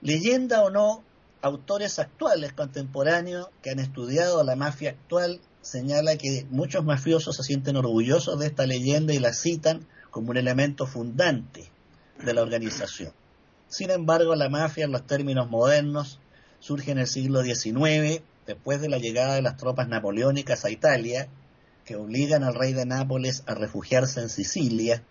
Leyenda 0.02 0.64
o 0.64 0.70
no, 0.70 1.04
autores 1.42 2.00
actuales, 2.00 2.54
contemporáneos, 2.54 3.50
que 3.62 3.70
han 3.70 3.80
estudiado 3.80 4.44
la 4.44 4.56
mafia 4.56 4.92
actual, 4.92 5.40
señala 5.62 6.18
que 6.18 6.46
muchos 6.50 6.84
mafiosos 6.84 7.36
se 7.36 7.44
sienten 7.44 7.76
orgullosos 7.76 8.40
de 8.40 8.48
esta 8.48 8.66
leyenda 8.66 9.14
y 9.14 9.20
la 9.20 9.34
citan 9.34 9.86
como 10.12 10.32
un 10.32 10.38
elemento 10.38 10.88
fundante 10.88 11.70
de 12.24 12.34
la 12.34 12.42
organización. 12.42 13.14
Sin 13.68 13.92
embargo, 13.92 14.36
la 14.36 14.50
mafia 14.50 14.86
en 14.86 14.92
los 14.92 15.06
términos 15.06 15.50
modernos 15.50 16.20
surge 16.60 16.92
en 16.92 17.00
el 17.00 17.08
siglo 17.08 17.44
XIX, 17.44 18.22
después 18.46 18.82
de 18.82 18.90
la 18.90 18.98
llegada 18.98 19.36
de 19.36 19.42
las 19.42 19.58
tropas 19.58 19.88
napoleónicas 19.88 20.66
a 20.66 20.72
Italia, 20.72 21.28
que 21.86 21.96
obligan 21.96 22.44
al 22.44 22.56
rey 22.56 22.74
de 22.74 22.86
Nápoles 22.86 23.44
a 23.46 23.56
refugiarse 23.56 24.22
en 24.22 24.30
Sicilia 24.30 25.04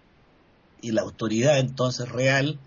y 0.81 0.93
la 0.93 1.03
autoridad 1.03 1.59
entonces 1.59 2.09
real 2.09 2.59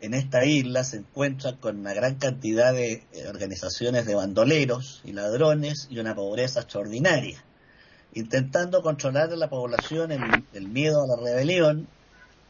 en 0.00 0.14
esta 0.14 0.44
isla 0.44 0.84
se 0.84 0.98
encuentra 0.98 1.56
con 1.56 1.78
una 1.78 1.94
gran 1.94 2.16
cantidad 2.16 2.72
de 2.72 3.04
eh, 3.12 3.28
organizaciones 3.28 4.06
de 4.06 4.14
bandoleros 4.14 5.00
y 5.04 5.12
ladrones 5.12 5.88
y 5.90 5.98
una 5.98 6.14
pobreza 6.14 6.60
extraordinaria. 6.60 7.42
Intentando 8.12 8.82
controlar 8.82 9.32
a 9.32 9.36
la 9.36 9.50
población 9.50 10.12
en 10.12 10.46
el 10.52 10.68
miedo 10.68 11.02
a 11.02 11.06
la 11.06 11.22
rebelión, 11.22 11.88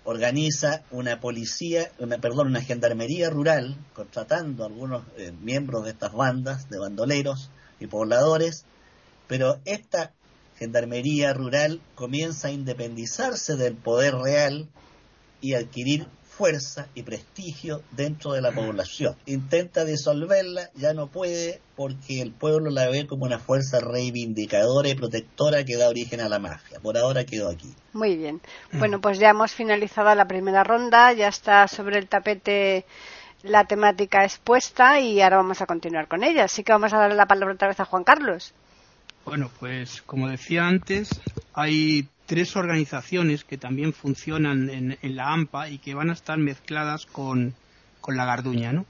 organiza 0.04 0.82
una 0.90 1.20
policía, 1.20 1.90
una, 1.98 2.18
perdón, 2.18 2.48
una 2.48 2.62
gendarmería 2.62 3.30
rural, 3.30 3.76
contratando 3.92 4.62
a 4.62 4.66
algunos 4.66 5.04
eh, 5.16 5.32
miembros 5.40 5.84
de 5.84 5.90
estas 5.90 6.12
bandas 6.12 6.70
de 6.70 6.78
bandoleros 6.78 7.50
y 7.80 7.86
pobladores, 7.88 8.64
pero 9.26 9.60
esta 9.64 10.12
Gendarmería 10.58 11.34
Rural 11.34 11.82
comienza 11.94 12.48
a 12.48 12.52
independizarse 12.52 13.56
del 13.56 13.76
poder 13.76 14.14
real 14.14 14.68
y 15.40 15.52
adquirir 15.52 16.08
fuerza 16.36 16.88
y 16.94 17.02
prestigio 17.02 17.82
dentro 17.92 18.32
de 18.32 18.42
la 18.42 18.52
población. 18.52 19.16
Intenta 19.26 19.84
disolverla, 19.84 20.70
ya 20.74 20.92
no 20.92 21.06
puede 21.08 21.60
porque 21.76 22.20
el 22.20 22.32
pueblo 22.32 22.70
la 22.70 22.88
ve 22.88 23.06
como 23.06 23.24
una 23.24 23.38
fuerza 23.38 23.80
reivindicadora 23.80 24.88
y 24.88 24.94
protectora 24.94 25.64
que 25.64 25.76
da 25.76 25.88
origen 25.88 26.20
a 26.20 26.28
la 26.28 26.38
mafia. 26.38 26.80
Por 26.80 26.98
ahora 26.98 27.24
quedó 27.24 27.48
aquí. 27.48 27.74
Muy 27.92 28.16
bien. 28.16 28.40
Bueno, 28.72 29.00
pues 29.00 29.18
ya 29.18 29.30
hemos 29.30 29.52
finalizado 29.52 30.14
la 30.14 30.26
primera 30.26 30.62
ronda, 30.64 31.12
ya 31.12 31.28
está 31.28 31.66
sobre 31.68 31.98
el 31.98 32.08
tapete 32.08 32.84
la 33.42 33.64
temática 33.64 34.24
expuesta 34.24 35.00
y 35.00 35.20
ahora 35.20 35.36
vamos 35.36 35.60
a 35.60 35.66
continuar 35.66 36.08
con 36.08 36.24
ella. 36.24 36.44
Así 36.44 36.62
que 36.62 36.72
vamos 36.72 36.92
a 36.92 36.98
darle 36.98 37.16
la 37.16 37.26
palabra 37.26 37.54
otra 37.54 37.68
vez 37.68 37.80
a 37.80 37.84
Juan 37.84 38.04
Carlos. 38.04 38.54
Bueno, 39.24 39.50
pues 39.58 40.02
como 40.02 40.28
decía 40.28 40.66
antes, 40.66 41.20
hay 41.52 42.08
tres 42.26 42.56
organizaciones 42.56 43.44
que 43.44 43.56
también 43.56 43.92
funcionan 43.92 44.68
en, 44.68 45.16
la 45.16 45.32
AMPA 45.32 45.70
y 45.70 45.78
que 45.78 45.94
van 45.94 46.10
a 46.10 46.14
estar 46.14 46.38
mezcladas 46.38 47.06
con, 47.06 47.54
la 48.08 48.24
Garduña, 48.24 48.72
¿no? 48.72 48.86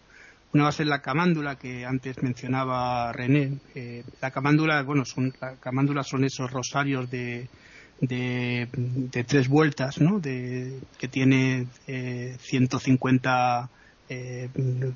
Una 0.53 0.65
va 0.65 0.69
a 0.69 0.73
ser 0.73 0.87
la 0.87 1.01
camándula 1.01 1.57
que 1.57 1.87
antes 1.87 2.23
mencionaba 2.23 3.13
René. 3.13 3.59
Eh, 3.75 4.05
la 4.21 4.31
camándula, 4.31 4.83
bueno, 4.83 5.05
son, 5.05 5.33
la 5.41 5.57
camándula 5.57 6.03
son 6.03 6.25
esos 6.25 6.51
rosarios 6.51 7.11
de, 7.11 7.49
de, 8.01 9.25
tres 9.27 9.49
vueltas, 9.49 10.01
¿no? 10.01 10.21
De, 10.21 10.81
que 10.99 11.09
tiene 11.09 11.67
eh, 11.87 12.37
150 12.41 13.71
eh, 14.09 14.49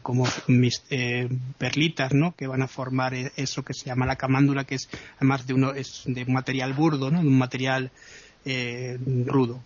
como 0.02 0.24
mis, 0.46 0.84
eh, 0.90 1.28
perlitas, 1.58 2.14
¿no? 2.14 2.32
Que 2.36 2.46
van 2.46 2.62
a 2.62 2.68
formar 2.68 3.14
e, 3.14 3.32
eso 3.36 3.64
que 3.64 3.74
se 3.74 3.86
llama 3.86 4.06
la 4.06 4.16
camándula, 4.16 4.64
que 4.64 4.76
es 4.76 4.88
además 5.16 5.46
de 5.46 5.54
uno 5.54 5.72
es 5.72 6.02
de 6.06 6.22
un 6.22 6.32
material 6.32 6.74
burdo, 6.74 7.10
¿no? 7.10 7.20
De 7.20 7.26
un 7.26 7.38
material 7.38 7.90
eh, 8.44 8.98
rudo. 9.26 9.62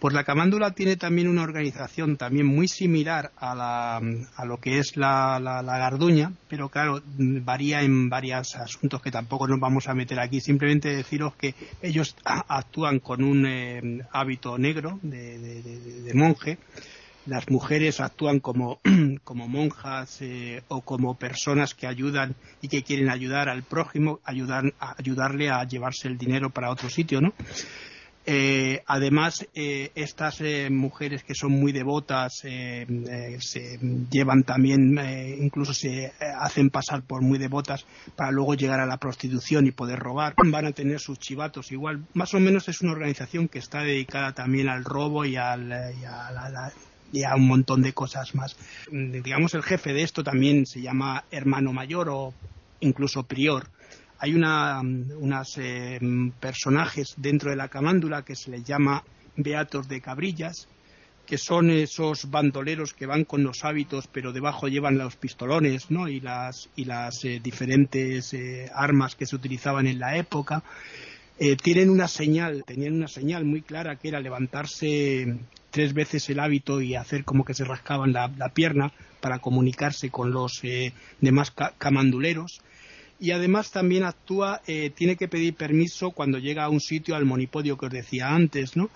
pues 0.00 0.14
la 0.14 0.24
camándula 0.24 0.70
tiene 0.70 0.96
también 0.96 1.28
una 1.28 1.42
organización 1.42 2.16
también 2.16 2.46
muy 2.46 2.66
similar 2.66 3.32
a, 3.36 3.54
la, 3.54 3.96
a 4.36 4.44
lo 4.46 4.58
que 4.58 4.78
es 4.78 4.96
la, 4.96 5.38
la, 5.38 5.78
garduña, 5.78 6.32
pero 6.48 6.70
claro, 6.70 7.02
varía 7.18 7.82
en 7.82 8.08
varios 8.08 8.56
asuntos 8.56 9.02
que 9.02 9.10
tampoco 9.10 9.46
nos 9.46 9.60
vamos 9.60 9.88
a 9.88 9.94
meter 9.94 10.18
aquí. 10.18 10.40
Simplemente 10.40 10.96
deciros 10.96 11.34
que 11.36 11.54
ellos 11.82 12.16
actúan 12.24 13.00
con 13.00 13.22
un 13.22 14.02
hábito 14.12 14.56
negro 14.56 14.98
de 15.02 16.12
monje 16.14 16.58
las 17.26 17.50
mujeres 17.50 18.00
actúan 18.00 18.40
como, 18.40 18.78
como 19.24 19.48
monjas 19.48 20.22
eh, 20.22 20.62
o 20.68 20.80
como 20.80 21.18
personas 21.18 21.74
que 21.74 21.86
ayudan 21.86 22.34
y 22.62 22.68
que 22.68 22.82
quieren 22.82 23.10
ayudar 23.10 23.48
al 23.48 23.62
prójimo, 23.62 24.20
ayudar, 24.24 24.72
ayudarle 24.78 25.50
a 25.50 25.64
llevarse 25.64 26.08
el 26.08 26.16
dinero 26.16 26.50
para 26.50 26.70
otro 26.70 26.88
sitio, 26.88 27.20
¿no? 27.20 27.34
Eh, 28.28 28.82
además, 28.88 29.46
eh, 29.54 29.92
estas 29.94 30.42
mujeres 30.68 31.22
que 31.22 31.36
son 31.36 31.52
muy 31.52 31.70
devotas 31.70 32.38
se 32.40 32.84
llevan 34.10 34.42
también, 34.42 34.98
incluso 35.40 35.72
se 35.72 36.12
hacen 36.36 36.70
pasar 36.70 37.04
por 37.04 37.22
muy 37.22 37.38
devotas 37.38 37.86
para 38.16 38.32
luego 38.32 38.54
llegar 38.54 38.80
a 38.80 38.86
la 38.86 38.96
prostitución 38.96 39.68
y 39.68 39.70
poder 39.70 40.00
robar. 40.00 40.34
Van 40.44 40.66
a 40.66 40.72
tener 40.72 40.98
sus 40.98 41.20
chivatos 41.20 41.70
igual. 41.70 42.04
Más 42.14 42.34
o 42.34 42.40
menos 42.40 42.68
es 42.68 42.80
una 42.80 42.90
organización 42.90 43.46
que 43.46 43.60
está 43.60 43.82
dedicada 43.82 44.32
también 44.32 44.68
al 44.68 44.82
robo 44.82 45.24
y, 45.24 45.36
al, 45.36 45.68
y 45.68 46.04
a 46.04 46.32
la, 46.32 46.72
y 47.12 47.24
a 47.24 47.34
un 47.34 47.46
montón 47.46 47.82
de 47.82 47.92
cosas 47.92 48.34
más. 48.34 48.56
Digamos, 48.90 49.54
el 49.54 49.62
jefe 49.62 49.92
de 49.92 50.02
esto 50.02 50.22
también 50.22 50.66
se 50.66 50.80
llama 50.80 51.24
hermano 51.30 51.72
mayor 51.72 52.08
o 52.10 52.34
incluso 52.80 53.22
prior. 53.22 53.68
Hay 54.18 54.34
una, 54.34 54.80
unos 54.80 55.58
eh, 55.58 56.00
personajes 56.40 57.14
dentro 57.16 57.50
de 57.50 57.56
la 57.56 57.68
camándula 57.68 58.22
que 58.22 58.34
se 58.34 58.50
les 58.50 58.64
llama 58.64 59.04
beatos 59.36 59.88
de 59.88 60.00
cabrillas, 60.00 60.68
que 61.26 61.36
son 61.36 61.70
esos 61.70 62.30
bandoleros 62.30 62.94
que 62.94 63.04
van 63.04 63.24
con 63.24 63.42
los 63.42 63.64
hábitos, 63.64 64.06
pero 64.06 64.32
debajo 64.32 64.68
llevan 64.68 64.96
los 64.96 65.16
pistolones 65.16 65.90
¿no? 65.90 66.08
y 66.08 66.20
las, 66.20 66.70
y 66.76 66.84
las 66.84 67.24
eh, 67.24 67.40
diferentes 67.42 68.32
eh, 68.32 68.70
armas 68.74 69.16
que 69.16 69.26
se 69.26 69.36
utilizaban 69.36 69.86
en 69.86 69.98
la 69.98 70.16
época. 70.16 70.62
tienen 71.62 71.90
una 71.90 72.08
señal, 72.08 72.64
tenían 72.64 72.94
una 72.94 73.08
señal 73.08 73.44
muy 73.44 73.60
clara 73.60 73.96
que 73.96 74.08
era 74.08 74.20
levantarse 74.20 75.36
tres 75.76 75.92
veces 75.92 76.30
el 76.30 76.40
hábito 76.40 76.80
y 76.80 76.94
hacer 76.94 77.22
como 77.24 77.44
que 77.44 77.52
se 77.52 77.62
rascaban 77.62 78.14
la, 78.14 78.30
pierna 78.54 78.92
para 79.20 79.40
comunicarse 79.40 80.08
con 80.08 80.30
los 80.30 80.64
eh, 80.64 80.94
demás 81.20 81.52
camanduleros. 81.76 82.62
Y 83.20 83.32
además 83.32 83.72
también 83.72 84.04
actúa, 84.04 84.62
eh, 84.66 84.88
tiene 84.88 85.16
que 85.16 85.28
pedir 85.28 85.52
permiso 85.54 86.12
cuando 86.12 86.38
llega 86.38 86.64
a 86.64 86.70
un 86.70 86.80
sitio 86.80 87.14
al 87.14 87.26
monipodio 87.26 87.76
que 87.76 87.86
os 87.86 87.92
decía 87.92 88.34
antes, 88.34 88.74
¿no? 88.74 88.88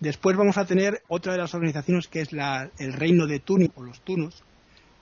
Después 0.00 0.34
vamos 0.34 0.56
a 0.56 0.64
tener 0.64 1.02
otra 1.06 1.32
de 1.32 1.38
las 1.38 1.52
organizaciones 1.52 2.08
que 2.08 2.22
es 2.22 2.30
el 2.32 2.92
reino 2.94 3.26
de 3.26 3.38
Tuni 3.38 3.70
o 3.74 3.82
los 3.82 4.00
Tunos, 4.00 4.42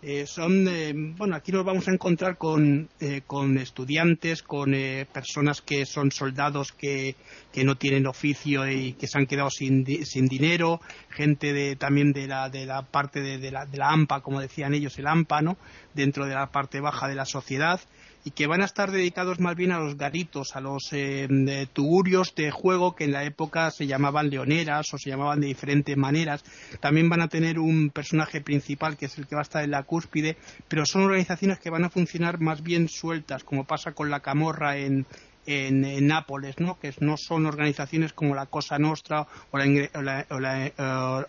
eh, 0.03 0.27
son, 0.27 0.67
eh, 0.67 0.95
bueno, 0.95 1.37
aquí 1.37 1.53
nos 1.53 1.63
vamos 1.63 1.87
a 1.87 1.93
encontrar 1.93 2.39
con, 2.39 2.89
eh, 3.01 3.21
con 3.27 3.59
estudiantes, 3.59 4.43
con 4.43 4.75
personas 5.13 5.61
que 5.61 5.85
son 5.85 6.11
soldados 6.11 6.73
que, 6.73 7.17
que, 7.53 7.65
no 7.65 7.77
tienen 7.77 8.07
oficio 8.07 8.67
y 8.67 8.95
que 8.95 9.07
se 9.07 9.19
han 9.19 9.27
quedado 9.27 9.51
sin, 9.51 9.85
sin 10.07 10.27
dinero, 10.27 10.81
gente 11.11 11.53
de, 11.53 11.77
también 11.77 12.13
de 12.13 12.27
la, 12.27 12.49
de 12.49 12.65
la 12.65 12.83
parte 12.83 13.21
de, 13.21 13.37
de, 13.37 13.51
la, 13.51 13.67
de 13.67 13.77
la 13.77 13.91
AMPA, 13.91 14.23
como 14.23 14.41
decían 14.41 14.73
ellos, 14.73 14.99
el 14.99 15.07
AMPA, 15.07 15.43
¿no? 15.43 15.59
Dentro 15.93 16.25
de 16.25 16.35
la 16.35 16.51
parte 16.51 16.81
baja 16.81 17.07
de 17.07 17.15
la 17.15 17.27
sociedad 17.27 17.81
y 18.25 18.33
que 18.33 18.47
van 18.47 18.63
a 18.63 18.67
estar 18.67 18.91
dedicados 18.91 19.41
más 19.41 19.57
bien 19.57 19.73
a 19.73 19.79
los 19.79 19.97
garitos, 19.97 20.55
a 20.55 20.61
los 20.61 20.89
eh, 20.93 21.67
tugurios 21.73 22.35
de 22.35 22.51
juego 22.51 22.95
que 22.95 23.05
en 23.05 23.13
la 23.13 23.25
época 23.25 23.71
se 23.71 23.87
llamaban 23.87 24.31
leoneras 24.31 24.93
o 24.93 24.99
se 24.99 25.11
llamaban 25.11 25.41
de 25.41 25.47
diferentes 25.47 25.97
maneras. 25.97 26.45
También 26.81 27.09
van 27.09 27.23
a 27.23 27.29
tener 27.29 27.59
un 27.59 27.91
personaje 27.91 28.41
principal 28.41 28.97
que 28.97 29.07
es 29.07 29.17
el 29.19 29.27
que 29.27 29.35
va 29.35 29.41
a 29.41 29.43
estar 29.43 29.65
en 29.65 29.71
la 29.71 29.85
cúspide, 29.85 30.37
pero 30.69 30.85
son 30.85 31.03
organizaciones 31.03 31.59
que 31.59 31.71
van 31.71 31.85
a 31.85 31.91
funcionar 31.91 32.41
más 32.41 32.63
bien 32.63 32.89
sueltas, 32.89 33.45
como 33.45 33.65
pasa 33.65 33.93
con 33.93 34.11
la 34.11 34.21
camorra 34.21 34.77
en, 34.77 35.07
en, 35.47 36.07
Nápoles, 36.07 36.59
¿no? 36.59 36.79
que 36.79 36.93
no 37.01 37.17
son 37.17 37.47
organizaciones 37.47 38.13
como 38.13 38.35
la 38.35 38.47
Cosa 38.47 38.79
Nostra 38.79 39.27
o 39.51 39.59
la, 39.59 40.27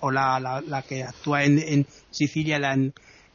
o 0.02 0.12
la, 0.12 0.62
la, 0.66 0.82
que 0.82 1.04
actúa 1.04 1.44
en, 1.44 1.60
en 1.60 1.88
Sicilia, 2.10 2.60
la, 2.60 2.78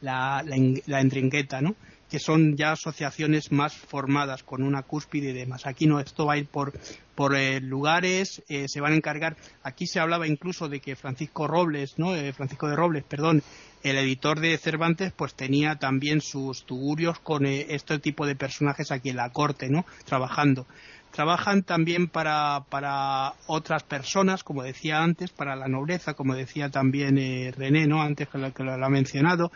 la, 0.01 0.43
la, 0.85 1.01
Endringueta, 1.01 1.61
¿no? 1.61 1.75
Que 2.09 2.19
son 2.19 2.55
ya 2.55 2.71
asociaciones 2.71 3.51
más 3.51 3.75
formadas 3.75 4.43
con 4.43 4.63
una 4.63 4.83
cúspide 4.83 5.29
y 5.29 5.33
demás. 5.33 5.65
Aquí 5.65 5.87
no, 5.87 5.99
esto 5.99 6.25
va 6.25 6.33
a 6.33 6.37
ir 6.37 6.47
por, 6.47 6.73
por 7.15 7.35
eh, 7.35 7.59
lugares, 7.59 8.43
eh, 8.47 8.67
se 8.67 8.79
van 8.79 8.93
a 8.93 8.95
encargar. 8.95 9.35
Aquí 9.63 9.87
se 9.87 9.99
hablaba 9.99 10.27
incluso 10.27 10.69
de 10.69 10.79
que 10.79 10.95
Francisco 10.95 11.47
Robles, 11.47 11.97
¿no? 11.97 12.15
Eh, 12.15 12.31
Francisco 12.31 12.67
de 12.67 12.75
Robles, 12.75 13.03
perdón, 13.03 13.43
el 13.83 13.97
editor 13.97 14.39
de 14.39 14.57
Cervantes, 14.57 15.11
pues 15.15 15.33
tenía 15.33 15.75
también 15.75 16.21
sus 16.21 16.65
tugurios 16.65 17.19
con 17.19 17.45
este 17.45 17.99
tipo 17.99 18.25
de 18.25 18.35
personajes 18.35 18.91
aquí 18.91 19.09
en 19.09 19.17
la 19.17 19.31
corte, 19.31 19.69
¿no? 19.69 19.85
Trabajando. 20.05 20.65
Trabajan 21.11 21.63
también 21.63 22.07
para, 22.07 22.65
para 22.69 23.33
otras 23.47 23.83
personas, 23.83 24.43
como 24.43 24.61
decía 24.61 25.01
antes, 25.01 25.31
para 25.31 25.55
la 25.55 25.67
nobleza, 25.67 26.13
como 26.13 26.35
decía 26.35 26.69
también 26.69 27.15
René, 27.53 27.87
¿no? 27.87 28.01
Antes 28.01 28.27
que 28.27 28.51
que 28.53 28.63
lo 28.63 28.73
ha 28.73 28.89
mencionado 28.89 29.51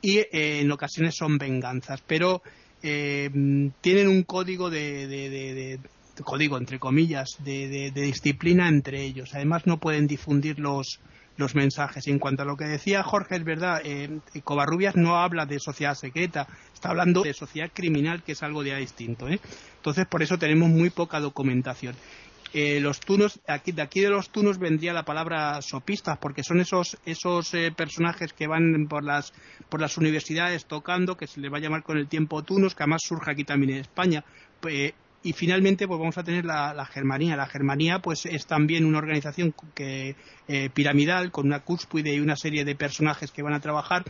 y 0.00 0.18
eh, 0.18 0.60
en 0.60 0.70
ocasiones 0.70 1.16
son 1.16 1.38
venganzas, 1.38 2.02
pero 2.06 2.42
eh, 2.82 3.30
tienen 3.80 4.08
un 4.08 4.22
código 4.22 4.70
de, 4.70 5.78
código 6.24 6.58
entre 6.58 6.78
comillas 6.78 7.36
de, 7.44 7.90
disciplina 7.94 8.68
entre 8.68 9.02
ellos. 9.02 9.34
Además 9.34 9.66
no 9.66 9.78
pueden 9.78 10.06
difundir 10.06 10.58
los 10.58 11.00
los 11.38 11.54
mensajes. 11.54 12.06
En 12.08 12.18
cuanto 12.18 12.42
a 12.42 12.44
lo 12.44 12.56
que 12.56 12.64
decía 12.64 13.02
Jorge, 13.02 13.36
es 13.36 13.44
verdad, 13.44 13.80
eh, 13.84 14.18
Covarrubias 14.44 14.96
no 14.96 15.18
habla 15.18 15.46
de 15.46 15.58
sociedad 15.60 15.94
secreta, 15.94 16.48
está 16.74 16.90
hablando 16.90 17.22
de 17.22 17.32
sociedad 17.32 17.70
criminal, 17.72 18.22
que 18.22 18.32
es 18.32 18.42
algo 18.42 18.62
ya 18.64 18.76
distinto. 18.76 19.28
¿eh? 19.28 19.40
Entonces, 19.76 20.04
por 20.06 20.22
eso 20.22 20.36
tenemos 20.36 20.68
muy 20.68 20.90
poca 20.90 21.20
documentación. 21.20 21.94
Eh, 22.54 22.80
los 22.80 23.00
tunos, 23.00 23.40
aquí, 23.46 23.72
de 23.72 23.82
aquí 23.82 24.00
de 24.00 24.08
los 24.08 24.30
tunos 24.30 24.58
vendría 24.58 24.92
la 24.94 25.04
palabra 25.04 25.60
sopistas, 25.60 26.16
porque 26.18 26.42
son 26.42 26.60
esos, 26.60 26.96
esos 27.04 27.52
eh, 27.52 27.72
personajes 27.76 28.32
que 28.32 28.46
van 28.46 28.86
por 28.88 29.04
las, 29.04 29.32
por 29.68 29.80
las 29.80 29.98
universidades 29.98 30.64
tocando, 30.64 31.16
que 31.16 31.26
se 31.26 31.40
les 31.40 31.52
va 31.52 31.58
a 31.58 31.60
llamar 31.60 31.82
con 31.82 31.98
el 31.98 32.08
tiempo 32.08 32.42
tunos, 32.42 32.74
que 32.74 32.84
además 32.84 33.02
surge 33.04 33.30
aquí 33.30 33.44
también 33.44 33.72
en 33.72 33.80
España. 33.80 34.24
Eh, 34.66 34.92
y 35.22 35.32
finalmente 35.32 35.86
pues 35.86 35.98
vamos 35.98 36.16
a 36.16 36.22
tener 36.22 36.44
la, 36.44 36.86
Germanía. 36.86 37.36
La 37.36 37.46
Germanía 37.46 37.98
pues 37.98 38.24
es 38.24 38.46
también 38.46 38.86
una 38.86 38.98
organización 38.98 39.52
que, 39.74 40.14
piramidal 40.72 41.32
con 41.32 41.46
una 41.46 41.60
cúspide 41.60 42.14
y 42.14 42.20
una 42.20 42.36
serie 42.36 42.64
de 42.64 42.76
personajes 42.76 43.32
que 43.32 43.42
van 43.42 43.52
a 43.52 43.60
trabajar 43.60 44.04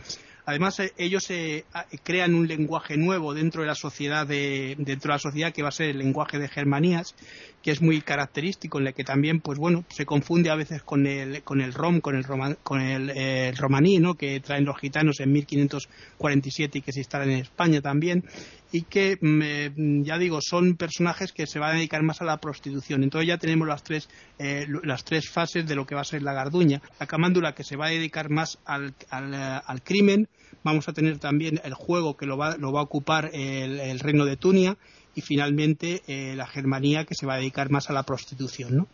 Además, 0.49 0.79
eh, 0.79 0.93
ellos 0.97 1.29
eh, 1.29 1.63
crean 2.01 2.33
un 2.33 2.47
lenguaje 2.47 2.97
nuevo 2.97 3.35
dentro 3.35 3.61
de 3.61 3.67
la 3.67 3.75
sociedad 3.75 4.25
dentro 4.25 5.09
de 5.11 5.15
la 5.15 5.19
sociedad 5.19 5.53
que 5.53 5.61
va 5.61 5.69
a 5.69 5.71
ser 5.71 5.91
el 5.91 5.99
lenguaje 5.99 6.39
de 6.39 6.47
Germanías, 6.47 7.13
que 7.61 7.69
es 7.69 7.83
muy 7.83 8.01
característico, 8.01 8.79
en 8.79 8.87
el 8.87 8.95
que 8.95 9.03
también, 9.03 9.41
pues 9.41 9.59
bueno, 9.59 9.85
se 9.89 10.07
confunde 10.07 10.49
a 10.49 10.55
veces 10.55 10.81
con 10.81 11.05
el 11.05 11.43
con 11.43 11.61
el 11.61 11.71
rom, 11.71 12.01
con 12.01 12.15
el 12.15 12.25
con 12.63 12.81
el, 12.81 13.55
romaní, 13.57 13.99
¿no? 13.99 14.15
Que 14.15 14.39
traen 14.39 14.65
los 14.65 14.79
gitanos 14.79 15.19
en 15.19 15.31
1547 15.33 16.79
y 16.79 16.81
que 16.81 16.93
se 16.93 17.01
instalan 17.01 17.29
en 17.29 17.41
España 17.41 17.79
también 17.81 18.23
y 18.71 18.83
que 18.83 19.17
mm, 19.21 20.03
ya 20.03 20.17
digo 20.17 20.41
son 20.41 20.77
personajes 20.77 21.31
que 21.31 21.47
se 21.47 21.59
van 21.59 21.71
a 21.71 21.75
dedicar 21.75 22.03
más 22.03 22.21
a 22.21 22.25
la 22.25 22.37
prostitución 22.37 23.01
entonces 23.03 23.27
ya 23.27 23.37
tenemos 23.39 23.67
las 23.67 23.83
tres 23.83 24.09
eh, 24.37 24.67
las 24.83 25.03
tres 25.03 25.27
fases 25.27 25.65
de 25.67 25.73
lo 25.73 25.87
que 25.87 25.95
va 25.95 26.01
a 26.01 26.03
ser 26.05 26.21
la 26.21 26.33
garduña 26.33 26.79
la 26.99 27.07
camándula 27.07 27.55
que 27.55 27.63
se 27.63 27.75
va 27.75 27.87
a 27.87 27.89
dedicar 27.89 28.29
más 28.29 28.59
al, 28.65 28.93
al 29.09 29.81
crimen 29.81 30.27
Vamos 30.63 30.89
a 30.89 30.93
tener 30.93 31.19
también 31.19 31.61
el 31.63 31.73
juego 31.73 32.17
que 32.17 32.25
lo 32.25 32.37
va, 32.37 32.57
lo 32.57 32.71
va 32.71 32.81
a 32.81 32.83
ocupar 32.83 33.29
el, 33.33 33.99
reino 33.99 34.25
de 34.25 34.37
Tunia 34.37 34.77
y 35.15 35.21
finalmente 35.21 36.01
eh, 36.07 36.35
la 36.35 36.47
Germanía 36.47 37.05
que 37.05 37.15
se 37.15 37.25
va 37.25 37.35
a 37.35 37.37
dedicar 37.37 37.69
más 37.69 37.89
a 37.89 37.93
la 37.93 38.03
prostitución. 38.03 38.75
¿no? 38.75 38.87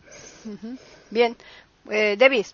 Bien. 1.10 1.36
Eh, 1.90 2.16
David. 2.18 2.46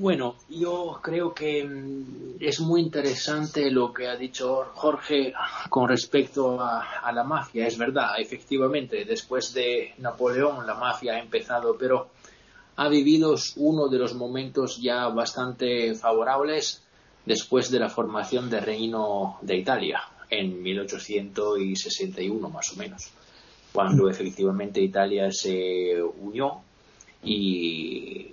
Bueno, 0.00 0.36
yo 0.48 0.98
creo 1.02 1.34
que 1.34 1.62
mm, 1.62 2.36
es 2.40 2.60
muy 2.60 2.80
interesante 2.80 3.70
lo 3.70 3.92
que 3.92 4.08
ha 4.08 4.16
dicho 4.16 4.70
Jorge 4.74 5.34
con 5.68 5.88
respecto 5.88 6.58
a, 6.58 7.12
la 7.12 7.22
mafia. 7.22 7.66
Es 7.66 7.76
verdad, 7.76 8.18
efectivamente, 8.18 9.04
después 9.04 9.52
de 9.52 9.92
Napoleón 9.98 10.66
la 10.66 10.74
mafia 10.74 11.14
ha 11.14 11.18
empezado, 11.18 11.76
pero 11.78 12.08
ha 12.80 12.88
vivido 12.88 13.36
uno 13.56 13.88
de 13.88 13.98
los 13.98 14.14
momentos 14.14 14.78
ya 14.80 15.06
bastante 15.08 15.94
favorables 15.94 16.82
después 17.26 17.70
de 17.70 17.78
la 17.78 17.90
formación 17.90 18.48
del 18.48 18.62
Reino 18.62 19.36
de 19.42 19.58
Italia 19.58 20.00
en 20.30 20.62
1861 20.62 22.48
más 22.48 22.72
o 22.72 22.76
menos, 22.76 23.10
cuando 23.70 24.08
efectivamente 24.08 24.80
Italia 24.80 25.30
se 25.30 26.02
unió 26.02 26.62
y 27.22 28.32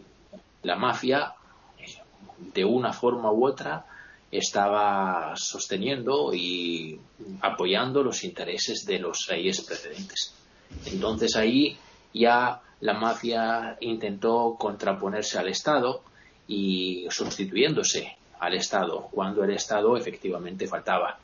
la 0.64 0.78
mafia, 0.78 1.34
de 2.54 2.64
una 2.64 2.94
forma 2.94 3.30
u 3.34 3.46
otra 3.46 3.86
estaba 4.32 5.34
sosteniendo 5.36 6.34
y 6.34 6.98
apoyando 7.42 8.02
los 8.02 8.24
intereses 8.24 8.86
de 8.86 9.00
los 9.00 9.28
reyes 9.28 9.60
precedentes. 9.60 10.34
Entonces 10.86 11.36
ahí 11.36 11.78
ya 12.14 12.62
la 12.82 12.94
mafia 12.94 13.78
intentó 13.82 14.56
contraponerse 14.58 15.40
al 15.40 15.48
Estado 15.50 16.02
y 16.48 17.08
sustituyéndose 17.10 18.16
al 18.40 18.54
Estado 18.54 19.10
cuando 19.12 19.44
el 19.44 19.52
Estado 19.52 19.98
efectivamente 19.98 20.68
faltaba. 20.68 21.18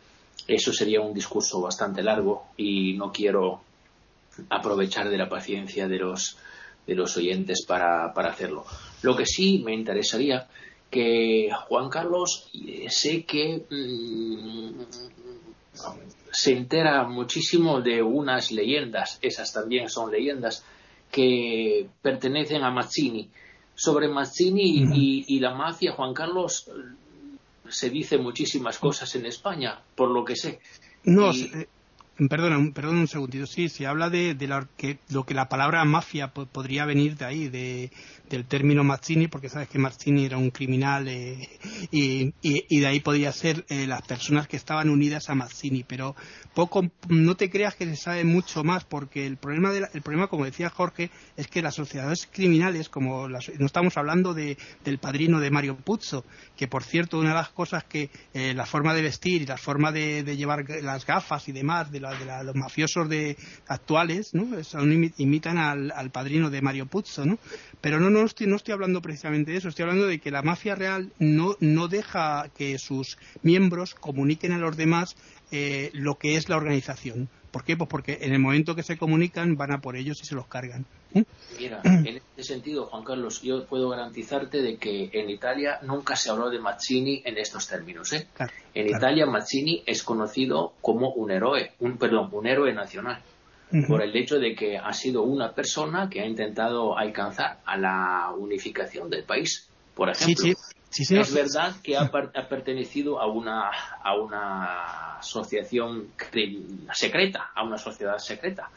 Eso 0.47 0.73
sería 0.73 1.01
un 1.01 1.13
discurso 1.13 1.61
bastante 1.61 2.01
largo 2.01 2.47
y 2.57 2.93
no 2.93 3.11
quiero 3.11 3.61
aprovechar 4.49 5.09
de 5.09 5.17
la 5.17 5.29
paciencia 5.29 5.87
de 5.87 5.99
los, 5.99 6.37
de 6.87 6.95
los 6.95 7.15
oyentes 7.17 7.65
para, 7.65 8.07
hacerlo. 8.07 8.65
Lo 9.03 9.15
que 9.15 9.25
sí 9.25 9.61
me 9.63 9.73
interesaría 9.73 10.47
que 10.89 11.49
Juan 11.67 11.89
Carlos 11.89 12.49
eh, 12.53 12.87
sé 12.89 13.23
que 13.25 13.65
mm, 13.69 14.81
se 16.31 16.51
entera 16.51 17.03
muchísimo 17.03 17.81
de 17.81 18.01
unas 18.01 18.51
leyendas, 18.51 19.19
esas 19.21 19.53
también 19.53 19.89
son 19.89 20.11
leyendas, 20.11 20.65
que 21.13 21.87
pertenecen 22.01 22.63
a 22.63 22.71
Mazzini. 22.71 23.29
Sobre 23.75 24.07
Mazzini 24.07 25.23
y, 25.27 25.39
la 25.39 25.53
mafia, 25.53 25.93
Juan 25.93 26.13
Carlos, 26.13 26.69
se 27.69 27.89
dice 27.91 28.17
muchísimas 28.17 28.79
cosas 28.79 29.13
en 29.15 29.27
España, 29.27 29.79
por 29.95 30.09
lo 30.09 30.25
que 30.25 30.35
sé. 30.35 30.59
No, 31.03 31.29
eh, 31.31 31.67
Perdona, 32.15 32.71
perdona 32.73 32.99
un 32.99 33.07
segundito. 33.07 33.47
Sí, 33.47 33.69
se 33.69 33.87
habla 33.87 34.09
de, 34.09 34.35
lo 35.09 35.25
que 35.25 35.33
la 35.33 35.49
palabra 35.49 35.83
mafia 35.83 36.27
podría 36.27 36.85
venir 36.85 37.17
de 37.17 37.25
ahí, 37.25 37.49
de, 37.49 37.91
del 38.29 38.45
término 38.45 38.83
Mazzini, 38.83 39.27
porque 39.27 39.49
sabes 39.49 39.67
que 39.67 39.79
Mazzini 39.79 40.25
era 40.25 40.37
un 40.37 40.51
criminal 40.51 41.07
eh, 41.07 41.49
y, 41.91 42.33
de 42.79 42.87
ahí 42.87 42.99
podría 42.99 43.31
ser 43.31 43.65
eh, 43.69 43.87
las 43.87 44.01
personas 44.03 44.47
que 44.47 44.57
estaban 44.57 44.89
unidas 44.89 45.29
a 45.29 45.35
Mazzini. 45.35 45.83
Pero 45.83 46.15
poco, 46.53 46.83
no 47.09 47.35
te 47.35 47.49
creas 47.49 47.75
que 47.75 47.85
se 47.85 47.95
sabe 47.95 48.23
mucho 48.23 48.63
más, 48.63 48.85
porque 48.85 49.25
el 49.25 49.37
problema, 49.37 49.71
el 49.71 50.01
problema 50.01 50.27
como 50.27 50.45
decía 50.45 50.69
Jorge, 50.69 51.09
es 51.35 51.47
que 51.47 51.61
las 51.61 51.75
sociedades 51.75 52.27
criminales, 52.31 52.89
como 52.89 53.27
no 53.27 53.65
estamos 53.65 53.97
hablando 53.97 54.33
de, 54.33 54.57
del 54.83 54.99
padrino 54.99 55.39
de 55.39 55.49
Mario 55.51 55.77
Puzo, 55.77 56.25
que 56.55 56.67
por 56.67 56.83
cierto, 56.83 57.19
una 57.19 57.29
de 57.29 57.35
las 57.35 57.49
cosas 57.49 57.83
que 57.83 58.09
eh, 58.33 58.53
la 58.53 58.65
forma 58.65 58.93
de 58.93 59.01
vestir 59.01 59.41
y 59.41 59.45
la 59.45 59.57
forma 59.57 59.91
de, 59.91 60.23
llevar 60.35 60.65
las 60.81 61.05
gafas 61.05 61.47
y 61.47 61.51
demás 61.51 61.91
de, 61.91 62.02
los 62.43 62.55
mafiosos 62.55 63.09
de 63.09 63.37
actuales, 63.67 64.33
¿no? 64.33 64.47
imitan 65.17 65.57
al, 65.57 65.91
al, 65.91 66.11
padrino 66.11 66.49
de 66.49 66.61
Mario 66.61 66.85
Puzo, 66.85 67.25
¿no? 67.25 67.37
Pero 67.81 67.99
no, 67.99 68.09
no 68.09 68.23
estoy, 68.23 68.47
no 68.47 68.55
estoy 68.55 68.73
hablando 68.73 69.01
precisamente 69.01 69.51
de 69.51 69.57
eso, 69.57 69.69
estoy 69.69 69.83
hablando 69.83 70.07
de 70.07 70.19
que 70.19 70.31
la 70.31 70.41
mafia 70.41 70.75
real 70.75 71.11
no, 71.19 71.55
no 71.59 71.87
deja 71.87 72.49
que 72.57 72.77
sus 72.77 73.17
miembros 73.41 73.95
comuniquen 73.95 74.51
a 74.51 74.57
los 74.57 74.77
demás 74.77 75.15
eh, 75.51 75.91
lo 75.93 76.17
que 76.17 76.35
es 76.35 76.49
la 76.49 76.57
organización. 76.57 77.29
¿Por 77.51 77.63
qué? 77.63 77.77
Pues 77.77 77.87
porque 77.87 78.17
en 78.21 78.33
el 78.33 78.39
momento 78.39 78.75
que 78.75 78.81
se 78.81 78.97
comunican 78.97 79.55
van 79.55 79.71
a 79.71 79.81
por 79.81 79.95
ellos 79.95 80.19
y 80.21 80.25
se 80.25 80.33
los 80.33 80.47
cargan. 80.47 80.85
Mira, 81.59 81.81
en 81.83 82.17
este 82.17 82.43
sentido, 82.43 82.85
Juan 82.87 83.03
Carlos, 83.03 83.41
yo 83.41 83.65
puedo 83.65 83.89
garantizarte 83.89 84.61
de 84.61 84.77
que 84.77 85.09
en 85.13 85.29
Italia 85.29 85.79
nunca 85.83 86.15
se 86.15 86.29
habló 86.29 86.49
de 86.49 86.59
Mazzini 86.59 87.21
en 87.25 87.37
estos 87.37 87.67
términos. 87.67 88.11
¿eh? 88.13 88.27
en 88.73 88.87
Italia 88.89 89.25
Mazzini 89.25 89.83
es 89.85 90.03
conocido 90.03 90.73
como 90.81 91.11
un 91.11 91.31
héroe, 91.31 91.73
un 91.79 91.97
perdón, 91.97 92.29
un 92.31 92.47
héroe 92.47 92.73
nacional, 92.73 93.21
por 93.87 94.01
el 94.01 94.15
hecho 94.15 94.39
de 94.39 94.55
que 94.55 94.77
ha 94.77 94.93
sido 94.93 95.23
una 95.23 95.53
persona 95.53 96.09
que 96.09 96.21
ha 96.21 96.25
intentado 96.25 96.97
alcanzar 96.97 97.59
a 97.65 97.77
la 97.77 98.31
unificación 98.37 99.09
del 99.09 99.23
país. 99.23 99.67
Por 99.95 100.09
ejemplo, 100.09 100.53
es 100.99 101.33
verdad 101.33 101.75
que 101.81 101.97
ha, 101.97 102.09
pertenecido 102.11 103.19
a 103.19 103.27
una, 103.27 103.69
a 104.03 104.15
una 104.15 105.17
asociación 105.17 106.09
secreta, 106.93 107.51
a 107.55 107.63
una 107.63 107.77
sociedad 107.77 108.17
secreta, 108.19 108.69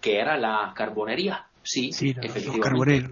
que 0.00 0.20
era 0.20 0.36
la 0.36 0.72
carbonería. 0.74 1.46
Sí, 1.64 1.90
efectivamente. 2.10 2.46
Los 2.46 2.60
carboneros, 2.60 3.10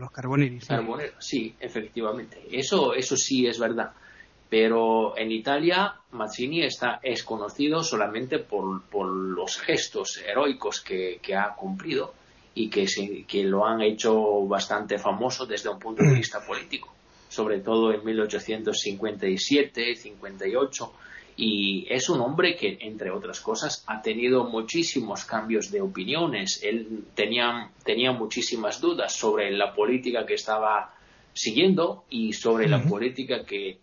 sí. 1.18 1.54
efectivamente. 1.58 2.42
Eso, 2.50 2.94
eso 2.94 3.16
sí 3.16 3.46
es 3.46 3.58
verdad. 3.58 3.92
Pero 4.48 5.16
en 5.16 5.32
Italia 5.32 5.94
Mazzini 6.12 6.62
está, 6.62 7.00
es 7.02 7.24
conocido 7.24 7.82
solamente 7.82 8.38
por, 8.38 8.82
por 8.82 9.06
los 9.06 9.58
gestos 9.58 10.18
heroicos 10.18 10.82
que, 10.82 11.18
que 11.22 11.34
ha 11.34 11.54
cumplido 11.54 12.12
y 12.54 12.68
que, 12.68 12.86
se, 12.86 13.24
que 13.24 13.44
lo 13.44 13.66
han 13.66 13.80
hecho 13.80 14.46
bastante 14.46 14.98
famoso 14.98 15.46
desde 15.46 15.70
un 15.70 15.78
punto 15.78 16.04
de 16.04 16.14
vista 16.14 16.44
político 16.44 16.92
sobre 17.32 17.60
todo 17.60 17.94
en 17.94 18.04
1857, 18.04 19.96
58, 19.96 20.92
y 21.36 21.86
es 21.88 22.08
un 22.08 22.20
hombre 22.20 22.56
que, 22.56 22.78
entre 22.80 23.10
otras 23.10 23.40
cosas, 23.40 23.84
ha 23.86 24.02
tenido 24.02 24.44
muchísimos 24.44 25.24
cambios 25.24 25.70
de 25.70 25.80
opiniones. 25.80 26.60
Él 26.62 27.04
tenía, 27.14 27.70
tenía 27.84 28.12
muchísimas 28.12 28.80
dudas 28.80 29.14
sobre 29.14 29.50
la 29.50 29.74
política 29.74 30.26
que 30.26 30.34
estaba 30.34 30.94
siguiendo 31.32 32.04
y 32.10 32.32
sobre 32.32 32.68
la 32.68 32.82
política 32.82 33.44
que 33.44 33.78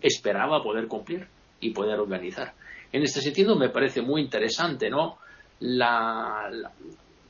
esperaba 0.00 0.62
poder 0.62 0.88
cumplir 0.88 1.26
y 1.60 1.70
poder 1.70 2.00
organizar. 2.00 2.54
En 2.92 3.02
este 3.02 3.20
sentido, 3.20 3.56
me 3.56 3.70
parece 3.70 4.02
muy 4.02 4.20
interesante, 4.20 4.90
¿no? 4.90 5.18
la, 5.60 6.50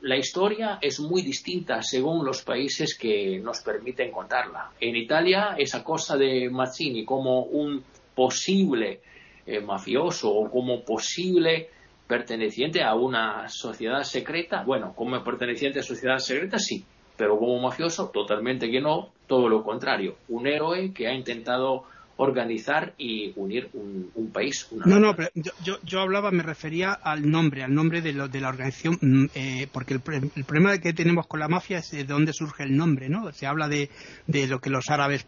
la 0.03 0.17
historia 0.17 0.79
es 0.81 1.01
muy 1.01 1.23
distinta 1.23 1.83
según 1.83 2.25
los 2.25 2.43
países 2.43 2.97
que 2.97 3.39
nos 3.39 3.61
permiten 3.61 4.11
contarla. 4.11 4.73
En 4.81 4.97
Italia, 4.97 5.55
esa 5.57 5.83
cosa 5.83 6.17
de 6.17 6.51
Mazzini 6.51 7.05
como 7.05 7.43
un 7.45 7.83
posible 8.15 9.01
eh, 9.47 9.61
mafioso 9.61 10.31
o 10.31 10.51
como 10.51 10.85
posible 10.85 11.69
perteneciente 12.07 12.83
a 12.83 12.95
una 12.95 13.49
sociedad 13.49 14.03
secreta, 14.03 14.63
bueno, 14.65 14.95
como 14.95 15.23
perteneciente 15.25 15.81
a 15.81 15.83
sociedad 15.83 16.19
secreta 16.19 16.59
sí, 16.59 16.85
pero 17.17 17.39
como 17.39 17.59
mafioso 17.61 18.11
totalmente 18.11 18.71
que 18.71 18.81
no, 18.81 19.11
todo 19.27 19.49
lo 19.49 19.63
contrario, 19.63 20.17
un 20.29 20.47
héroe 20.47 20.93
que 20.93 21.09
ha 21.09 21.15
intentado 21.15 21.85
organizar 22.17 22.95
y 22.97 23.33
unir 23.37 23.69
un, 23.73 24.31
país. 24.33 24.69
no, 24.85 24.99
no, 24.99 25.15
pero 25.15 25.29
yo, 25.35 25.79
yo, 25.85 26.01
hablaba, 26.01 26.31
me 26.31 26.43
refería 26.43 26.93
al 26.93 27.31
nombre, 27.31 27.63
al 27.63 27.75
nombre 27.75 28.03
de, 28.03 28.13
lo, 28.13 28.29
de 28.29 28.41
la 28.41 28.49
organización, 28.49 28.99
mm, 29.01 29.25
eh, 29.35 29.69
porque 29.73 29.95
el, 29.95 30.01
problema 30.01 30.77
que 30.79 30.93
tenemos 30.93 31.27
con 31.27 31.41
la 31.41 31.49
mafia 31.49 31.79
es 31.79 31.91
de 31.91 32.05
dónde 32.05 32.33
surge 32.33 32.63
el 32.65 32.77
nombre, 32.77 33.09
¿no? 33.09 33.31
Se 33.33 33.47
habla 33.47 33.69
de, 33.69 33.91
de 34.27 34.47
lo 34.47 34.61
que 34.61 34.71
los 34.71 34.89
árabes 34.91 35.27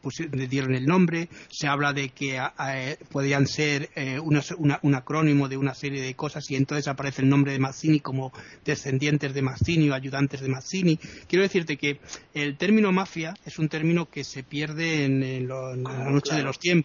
dieron 0.49 0.75
el 0.75 0.87
nombre, 0.87 1.29
se 1.51 1.69
habla 1.69 1.93
de 1.93 2.11
que 2.11 2.37
eh, 2.37 2.99
podían 3.11 3.47
ser 3.47 3.91
eh, 3.95 4.19
un 4.21 4.95
acrónimo 4.95 5.49
de 5.49 5.57
una 5.57 5.75
serie 5.75 6.03
de 6.03 6.15
cosas 6.15 6.51
y 6.51 6.57
entonces 6.57 6.89
aparece 6.89 7.23
el 7.23 7.29
nombre 7.29 7.53
de 7.53 7.59
Mazzini 7.59 8.01
como 8.01 8.33
descendientes 8.65 9.35
de 9.35 9.43
Mazzini 9.43 9.91
o 9.91 9.95
ayudantes 9.95 10.41
de 10.41 10.49
Mazzini. 10.49 10.99
Quiero 11.29 11.43
decirte 11.43 11.77
que 11.77 12.01
el 12.35 12.57
término 12.57 12.93
mafia 12.93 13.35
es 13.45 13.59
un 13.59 13.69
término 13.69 14.09
que 14.09 14.25
se 14.25 14.43
pierde 14.43 15.05
en, 15.05 15.49
la 15.49 15.77
noche 16.11 16.35
de 16.35 16.43
los 16.43 16.59
tiempos 16.59 16.76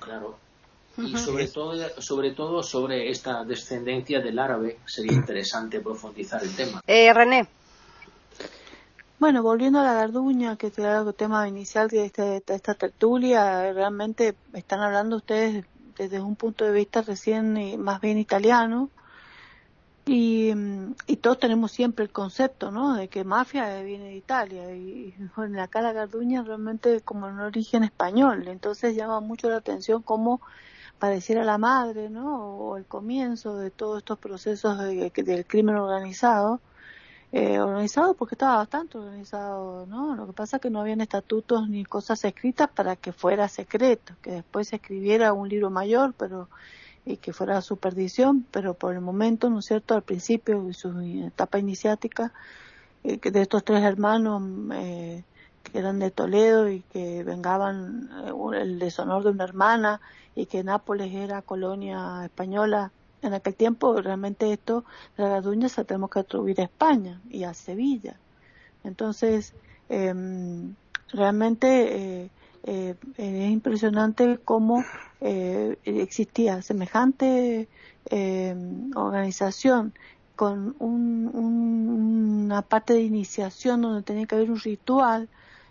Claro. 0.00 0.36
Y 0.98 1.16
sobre 1.16 1.48
todo, 1.48 2.02
sobre 2.02 2.32
todo 2.32 2.62
sobre 2.62 3.10
esta 3.10 3.44
descendencia 3.44 4.20
del 4.20 4.38
árabe 4.38 4.78
sería 4.84 5.12
interesante 5.12 5.80
profundizar 5.80 6.42
el 6.42 6.54
tema. 6.54 6.82
Eh, 6.86 7.12
René. 7.14 7.46
Bueno, 9.18 9.42
volviendo 9.42 9.78
a 9.78 9.84
la 9.84 9.94
Garduña, 9.94 10.56
que 10.56 10.72
era 10.76 11.00
el 11.00 11.14
tema 11.14 11.48
inicial 11.48 11.88
de, 11.88 12.06
este, 12.06 12.42
esta 12.46 12.74
tertulia, 12.74 13.72
realmente 13.72 14.34
están 14.52 14.80
hablando 14.80 15.16
ustedes 15.16 15.64
desde 15.96 16.20
un 16.20 16.36
punto 16.36 16.64
de 16.64 16.72
vista 16.72 17.02
recién 17.02 17.80
más 17.80 18.00
bien 18.00 18.18
italiano, 18.18 18.90
y, 20.04 20.52
y, 21.06 21.16
todos 21.16 21.38
tenemos 21.38 21.70
siempre 21.70 22.04
el 22.04 22.10
concepto, 22.10 22.72
¿no? 22.72 22.94
De 22.94 23.08
que 23.08 23.22
mafia 23.22 23.80
viene 23.82 24.06
de 24.06 24.16
Italia 24.16 24.74
y 24.74 25.14
la 25.36 25.68
cara 25.68 25.92
Garduña 25.92 26.42
realmente 26.42 27.00
como 27.02 27.26
un 27.28 27.38
origen 27.38 27.84
español. 27.84 28.48
Entonces 28.48 28.96
llama 28.96 29.20
mucho 29.20 29.48
la 29.48 29.58
atención 29.58 30.02
cómo 30.02 30.40
pareciera 30.98 31.44
la 31.44 31.58
madre, 31.58 32.10
¿no? 32.10 32.56
O 32.58 32.76
el 32.76 32.84
comienzo 32.86 33.56
de 33.56 33.70
todos 33.70 33.98
estos 33.98 34.18
procesos 34.18 34.78
de, 34.78 35.10
del 35.10 35.46
crimen 35.46 35.76
organizado. 35.76 36.60
Eh, 37.32 37.60
organizado 37.60 38.14
porque 38.14 38.34
estaba 38.34 38.56
bastante 38.56 38.98
organizado, 38.98 39.86
¿no? 39.86 40.14
Lo 40.16 40.26
que 40.26 40.32
pasa 40.34 40.56
es 40.56 40.62
que 40.62 40.70
no 40.70 40.80
habían 40.80 41.00
estatutos 41.00 41.68
ni 41.68 41.84
cosas 41.84 42.24
escritas 42.24 42.68
para 42.68 42.94
que 42.96 43.12
fuera 43.12 43.48
secreto, 43.48 44.14
que 44.20 44.32
después 44.32 44.68
se 44.68 44.76
escribiera 44.76 45.32
un 45.32 45.48
libro 45.48 45.70
mayor, 45.70 46.12
pero 46.18 46.48
y 47.04 47.16
que 47.16 47.32
fuera 47.32 47.60
su 47.62 47.76
perdición, 47.76 48.46
pero 48.50 48.74
por 48.74 48.94
el 48.94 49.00
momento, 49.00 49.50
¿no 49.50 49.58
es 49.58 49.66
cierto?, 49.66 49.94
al 49.94 50.02
principio 50.02 50.62
de 50.62 50.74
su 50.74 50.98
etapa 51.00 51.58
iniciática, 51.58 52.32
eh, 53.04 53.18
de 53.18 53.42
estos 53.42 53.64
tres 53.64 53.82
hermanos 53.82 54.42
eh, 54.74 55.24
que 55.64 55.78
eran 55.78 55.98
de 55.98 56.10
Toledo 56.10 56.68
y 56.70 56.80
que 56.80 57.24
vengaban 57.24 58.10
eh, 58.26 58.60
el 58.60 58.78
deshonor 58.78 59.24
de 59.24 59.30
una 59.30 59.44
hermana 59.44 60.00
y 60.36 60.46
que 60.46 60.62
Nápoles 60.62 61.12
era 61.12 61.42
colonia 61.42 62.24
española 62.24 62.92
en 63.22 63.34
aquel 63.34 63.54
tiempo, 63.54 64.00
realmente 64.00 64.52
esto 64.52 64.84
de 65.16 65.24
la 65.24 65.30
Garduña 65.30 65.68
se 65.68 65.84
tenemos 65.84 66.10
que 66.10 66.20
atribuir 66.20 66.60
a 66.60 66.64
España 66.64 67.20
y 67.30 67.44
a 67.44 67.54
Sevilla. 67.54 68.16
Entonces, 68.84 69.54
em, 69.88 70.74
realmente 72.64 73.44
es 73.46 73.50
impresionante 73.50 74.38
cómo 74.44 74.84
existía 75.20 76.62
semejante 76.62 77.68
organización 78.94 79.94
con 80.36 80.74
una 80.80 82.62
parte 82.62 82.94
de 82.94 83.02
iniciación 83.02 83.82
donde 83.82 84.02
tenía 84.02 84.26
que 84.26 84.34
haber 84.34 84.50
un 84.50 84.60
ritual, 84.60 85.28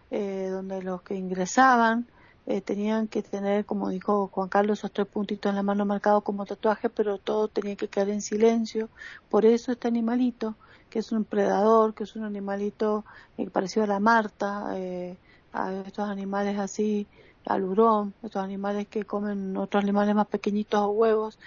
donde 0.10 0.82
los 0.82 1.02
que 1.02 1.16
ingresaban 1.16 2.08
eh, 2.48 2.60
tenían 2.60 3.08
que 3.08 3.22
tener, 3.22 3.66
como 3.66 3.89
dijo 3.89 4.28
Juan 4.28 4.50
Carlos, 4.50 4.80
esos 4.80 4.92
tres 4.92 5.08
puntitos 5.08 5.50
en 5.50 5.56
la 5.56 5.64
mano 5.64 5.86
marcados 5.86 6.24
como 6.24 6.46
tatuaje, 6.46 6.89
pero 6.89 7.18
todo 7.20 7.48
tenía 7.48 7.76
que 7.76 7.88
quedar 7.88 8.10
en 8.10 8.22
silencio. 8.22 8.89
Por 9.30 9.46
eso 9.46 9.72
este 9.72 9.88
animalito, 9.88 10.56
que 10.89 11.00
es 11.00 11.12
un 11.12 11.24
predador, 11.24 11.94
que 11.94 12.04
es 12.04 12.16
un 12.16 12.24
animalito 12.24 13.06
eh, 13.38 13.50
parecido 13.50 13.84
a 13.84 13.88
la 13.88 14.00
Marta, 14.00 14.72
eh, 14.76 15.18
a 15.54 15.74
estos 15.86 16.10
animales 16.10 16.58
así, 16.60 17.08
al 17.45 17.64
hurón, 17.64 18.14
estos 18.24 18.43
animales 18.43 18.88
que 18.88 19.04
comen 19.04 19.58
otros 19.58 19.84
animales 19.84 20.16
más 20.16 20.28
pequeñitos 20.28 20.82
o 20.82 20.89
huevos, 20.89 21.39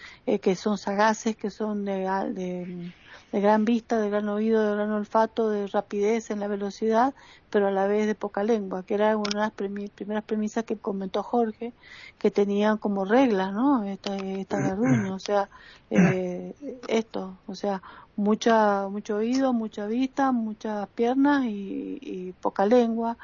que 0.43 0.57
son 0.57 0.79
sagaces, 0.79 1.37
que 1.37 1.51
son 1.51 1.85
de, 1.85 2.09
de 2.35 2.93
de 3.35 3.41
gran 3.41 3.65
vista, 3.65 3.99
de 3.99 4.11
gran 4.11 4.29
oído, 4.29 4.65
de 4.65 4.77
gran 4.77 4.93
olfato, 4.93 5.51
de 5.51 5.67
rapidez 5.67 6.31
en 6.31 6.39
la 6.39 6.47
velocidad, 6.47 7.15
pero 7.51 7.67
a 7.67 7.73
la 7.73 7.89
vez 7.89 8.07
de 8.07 8.15
poca 8.15 8.45
lengua, 8.45 8.85
que 8.85 8.95
era 8.95 9.17
una 9.17 9.51
de 9.51 9.69
las 9.69 9.91
primeras 9.91 10.23
premisas 10.23 10.63
que 10.63 10.77
comentó 10.77 11.25
Jorge, 11.25 11.73
que 12.17 12.31
tenían 12.31 12.79
como 12.79 13.05
reglas, 13.05 13.53
¿no? 13.53 13.83
Esta, 13.83 14.17
esta 14.17 14.61
garduña, 14.61 15.13
o 15.13 15.19
sea, 15.19 15.49
eh, 15.91 16.55
esto, 16.87 17.37
o 17.49 17.57
sea, 17.57 17.83
mucha, 18.15 18.87
mucho 18.89 19.17
oído, 19.17 19.53
mucha 19.53 19.87
vista, 19.87 20.31
muchas 20.31 20.87
piernas 20.91 21.43
y, 21.45 22.35
poca 22.41 22.67
lengua. 22.67 23.19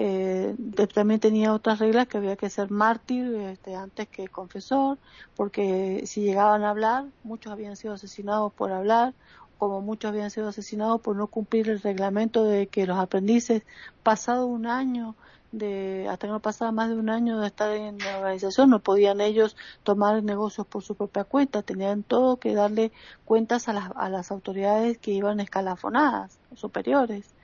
Eh, 0.00 0.54
también 0.94 1.18
tenía 1.18 1.52
otras 1.52 1.80
reglas 1.80 2.06
que 2.06 2.18
había 2.18 2.36
que 2.36 2.50
ser 2.50 2.70
mártir 2.70 3.34
este, 3.34 3.74
antes 3.74 4.08
que 4.08 4.28
confesor, 4.28 5.00
porque 5.34 6.04
si 6.06 6.22
llegaban 6.22 6.62
a 6.62 6.70
hablar, 6.70 7.12
muchos 7.22 7.52
habían 7.52 7.74
sido 7.76 7.94
asesinados 7.94 8.52
por 8.54 8.70
hablar, 8.70 9.16
como 9.56 9.80
muchos 9.80 10.10
habían 10.10 10.30
sido 10.30 10.48
asesinados 10.48 11.00
por 11.00 11.16
no 11.16 11.26
cumplir 11.28 11.68
el 11.68 11.80
reglamento 11.80 12.44
de 12.44 12.68
que 12.68 12.86
los 12.86 12.96
aprendices, 12.98 13.64
pasado 14.04 14.46
un 14.46 14.66
año, 14.68 15.16
de 15.50 16.06
hasta 16.08 16.26
que 16.28 16.32
no 16.32 16.42
pasaba 16.42 16.70
más 16.72 16.90
de 16.90 16.94
un 16.96 17.10
año 17.10 17.40
de 17.40 17.46
estar 17.48 17.70
en 17.72 17.98
la 17.98 18.18
organización, 18.18 18.70
no 18.70 18.82
podían 18.82 19.20
ellos 19.20 19.56
tomar 19.82 20.22
negocios 20.22 20.66
por 20.68 20.84
su 20.84 20.96
propia 20.96 21.24
cuenta, 21.24 21.62
tenían 21.62 22.04
todo 22.04 22.38
que 22.38 22.54
darle 22.54 22.92
cuentas 23.24 23.68
a 23.68 23.72
las, 23.72 23.90
a 23.96 24.08
las 24.10 24.30
autoridades 24.30 24.98
que 24.98 25.10
iban 25.12 25.40
escalafonadas, 25.40 26.40
superiores. 26.54 27.34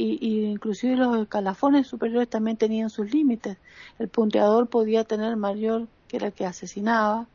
Y, 0.00 0.16
y, 0.20 0.44
inclusive 0.44 0.94
los 0.94 1.16
escalafones 1.18 1.88
superiores 1.88 2.30
también 2.30 2.56
tenían 2.56 2.88
sus 2.88 3.12
límites. 3.12 3.58
El 3.98 4.08
punteador 4.08 4.68
podía 4.68 5.02
tener 5.02 5.36
mayor, 5.36 5.88
que 6.06 6.18
era 6.18 6.28
el 6.28 6.32
que 6.32 6.46
asesinaba, 6.46 7.26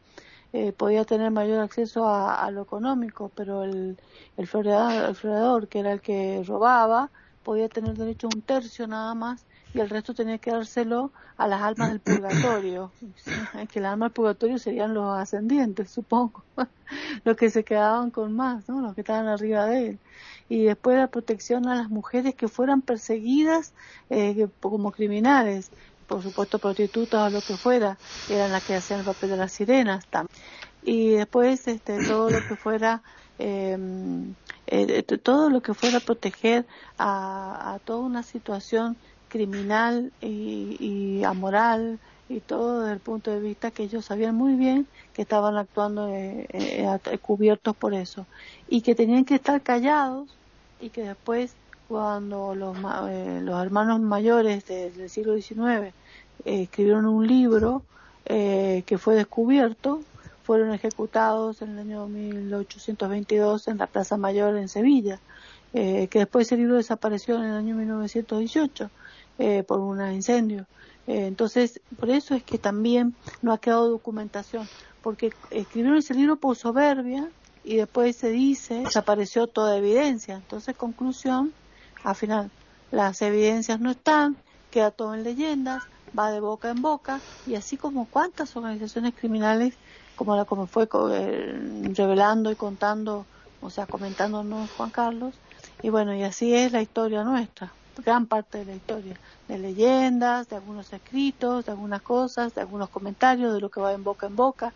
eh, 0.54 0.72
podía 0.72 1.04
tener 1.04 1.30
mayor 1.32 1.60
acceso 1.60 2.08
a, 2.08 2.50
lo 2.52 2.62
económico, 2.62 3.30
pero 3.36 3.64
el, 3.64 3.98
el, 4.38 4.48
floreador, 4.48 5.68
que 5.68 5.80
era 5.80 5.92
el 5.92 6.00
que 6.00 6.42
robaba, 6.48 7.12
podía 7.44 7.68
tener 7.68 7.98
derecho 7.98 8.28
a 8.28 8.36
un 8.36 8.42
tercio 8.42 8.88
nada 8.88 9.14
más 9.14 9.46
y 9.74 9.80
el 9.80 9.90
resto 9.90 10.14
tenía 10.14 10.38
que 10.38 10.52
dárselo 10.52 11.12
a 11.38 11.48
las 11.48 11.62
almas 11.62 11.90
del 11.90 12.00
purgatorio. 12.00 12.92
que 13.72 13.82
las 13.82 13.94
almas 13.94 14.10
del 14.10 14.14
purgatorio 14.14 14.58
serían 14.60 14.94
los 14.94 15.18
ascendientes, 15.18 15.90
supongo, 15.90 16.44
los 17.24 17.36
que 17.36 17.50
se 17.50 17.64
quedaban 17.64 18.12
con 18.12 18.36
más, 18.36 18.68
¿no? 18.70 18.82
los 18.82 18.96
que 18.96 19.02
estaban 19.02 19.28
arriba 19.28 19.66
de 19.66 19.88
él. 19.88 20.00
Y 20.50 20.64
después 20.66 20.98
la 20.98 21.08
protección 21.08 21.68
a 21.68 21.76
las 21.76 21.90
mujeres 21.90 22.36
que 22.36 22.48
fueran 22.48 22.82
perseguidas 22.82 23.74
eh, 24.10 24.48
como 24.60 24.92
criminales 24.92 25.72
por 26.08 26.22
supuesto 26.22 26.60
prostitutas 26.60 27.28
o 27.28 27.30
lo 27.34 27.42
que 27.42 27.58
fuera, 27.58 27.98
eran 28.30 28.52
las 28.52 28.64
que 28.64 28.76
hacían 28.76 29.00
el 29.00 29.06
papel 29.06 29.32
de 29.32 29.38
las 29.38 29.52
sirenas 29.52 30.06
también. 30.08 30.38
Y 30.84 31.12
después 31.12 31.68
este, 31.68 32.06
todo 32.06 32.30
lo 32.30 32.46
que 32.46 32.56
fuera 32.56 33.02
em, 33.40 34.36
eh, 34.68 35.04
todo 35.04 35.50
lo 35.50 35.62
que 35.62 35.74
fuera 35.74 36.00
proteger 36.00 36.66
a, 36.98 37.80
toda 37.86 38.00
una 38.00 38.24
situación 38.24 38.96
criminal 39.34 40.14
y, 40.22 41.24
amoral 41.26 42.00
y 42.30 42.40
todo 42.40 42.82
desde 42.82 42.94
el 42.94 43.00
punto 43.00 43.32
de 43.32 43.40
vista 43.40 43.72
que 43.72 43.84
ellos 43.84 44.06
sabían 44.06 44.36
muy 44.36 44.54
bien 44.54 44.88
que 45.14 45.24
estaban 45.24 45.58
actuando 45.58 46.08
eh, 46.08 46.48
eh, 46.54 47.18
cubiertos 47.20 47.76
por 47.76 47.94
eso. 47.94 48.26
Y 48.70 48.82
que 48.82 48.96
tenían 48.96 49.26
que 49.26 49.36
estar 49.36 49.62
callados 49.62 50.30
y 50.80 50.90
que 50.90 51.02
después 51.02 51.56
cuando 51.88 52.56
los, 52.56 52.76
eh, 53.10 53.40
los 53.44 53.62
hermanos 53.62 54.00
mayores 54.00 54.66
del 54.66 55.10
siglo 55.10 55.36
XIX 55.40 55.60
eh, 55.60 56.64
escribieron 56.64 57.06
un 57.06 57.28
libro 57.28 57.84
eh, 58.26 58.84
que 58.86 58.98
fue 58.98 59.16
descubierto, 59.16 60.02
fueron 60.44 60.74
ejecutados 60.74 61.62
en 61.62 61.72
el 61.72 61.80
año 61.80 62.08
1822 62.08 63.68
en 63.68 63.78
la 63.78 63.88
Plaza 63.88 64.18
Mayor 64.18 64.58
en 64.58 64.70
Sevilla, 64.70 65.20
que 65.72 66.10
después 66.12 66.48
ese 66.48 66.58
libro 66.58 66.76
desapareció 66.76 67.38
en 67.38 67.46
el 67.46 67.56
año 67.56 67.76
1918 67.76 68.90
por 69.68 69.80
un 69.80 70.02
incendio. 70.12 70.68
entonces, 71.06 71.82
por 71.98 72.10
eso 72.10 72.36
es 72.36 72.44
que 72.44 72.58
también 72.58 73.16
no 73.42 73.52
ha 73.54 73.58
quedado 73.60 73.90
documentación, 73.90 74.70
porque 75.02 75.32
escribieron 75.50 75.98
ese 75.98 76.14
libro 76.14 76.40
por 76.40 76.56
soberbia 76.56 77.32
y 77.64 77.78
después 77.78 78.16
se 78.16 78.30
dice 78.30 78.80
desapareció 78.82 79.48
toda 79.48 79.78
evidencia. 79.78 80.36
Entonces, 80.36 80.76
conclusión, 80.76 81.54
al 82.04 82.16
final, 82.16 82.52
las 82.92 83.22
evidencias 83.22 83.80
no 83.80 83.92
están, 83.92 84.38
queda 84.70 84.92
todo 84.92 85.14
en 85.14 85.24
leyendas, 85.24 85.84
va 86.18 86.32
de 86.32 86.40
boca 86.40 86.70
en 86.70 86.82
boca, 86.82 87.24
y 87.46 87.56
así 87.56 87.78
como 87.78 88.10
cuántas 88.10 88.56
organizaciones 88.56 89.14
criminales, 89.16 89.80
como 90.16 90.36
la 90.36 90.46
como 90.46 90.68
fue 90.68 90.88
eh, 91.12 91.60
revelando 91.96 92.52
y 92.52 92.56
contando, 92.56 93.28
o 93.60 93.70
sea, 93.70 93.88
comentándonos 93.88 94.72
Juan 94.72 94.92
Carlos, 94.92 95.42
y 95.82 95.90
bueno, 95.90 96.14
y 96.16 96.24
así 96.24 96.54
es 96.54 96.72
la 96.72 96.82
historia 96.82 97.24
nuestra, 97.24 97.76
gran 97.98 98.26
parte 98.26 98.60
de 98.60 98.66
la 98.66 98.76
historia, 98.76 99.20
de 99.48 99.58
leyendas, 99.58 100.50
de 100.50 100.56
algunos 100.56 100.92
escritos, 100.94 101.66
de 101.66 101.72
algunas 101.72 102.02
cosas, 102.02 102.54
de 102.56 102.62
algunos 102.62 102.90
comentarios, 102.90 103.54
de 103.54 103.62
lo 103.62 103.70
que 103.70 103.82
va 103.82 103.94
en 103.94 104.04
boca 104.04 104.28
en 104.28 104.36
boca, 104.36 104.74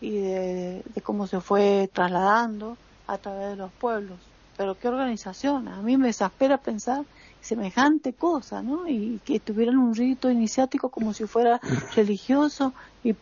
y 0.00 0.10
de 0.18 0.82
cómo 1.02 1.26
se 1.26 1.40
fue 1.40 1.88
trasladando 1.92 2.76
a 3.06 3.18
través 3.18 3.50
de 3.50 3.56
los 3.56 3.72
pueblos 3.72 4.18
pero 4.56 4.78
qué 4.78 4.88
organización, 4.88 5.68
a 5.68 5.82
mí 5.82 5.96
me 5.96 6.08
exaspera 6.08 6.58
pensar 6.58 7.04
semejante 7.40 8.12
cosa, 8.12 8.62
¿no? 8.62 8.88
Y 8.88 9.20
que 9.24 9.38
tuvieran 9.38 9.78
un 9.78 9.94
rito 9.94 10.30
iniciático 10.30 10.88
como 10.88 11.12
si 11.12 11.26
fuera 11.26 11.60
religioso 11.94 12.72
y 13.04 13.14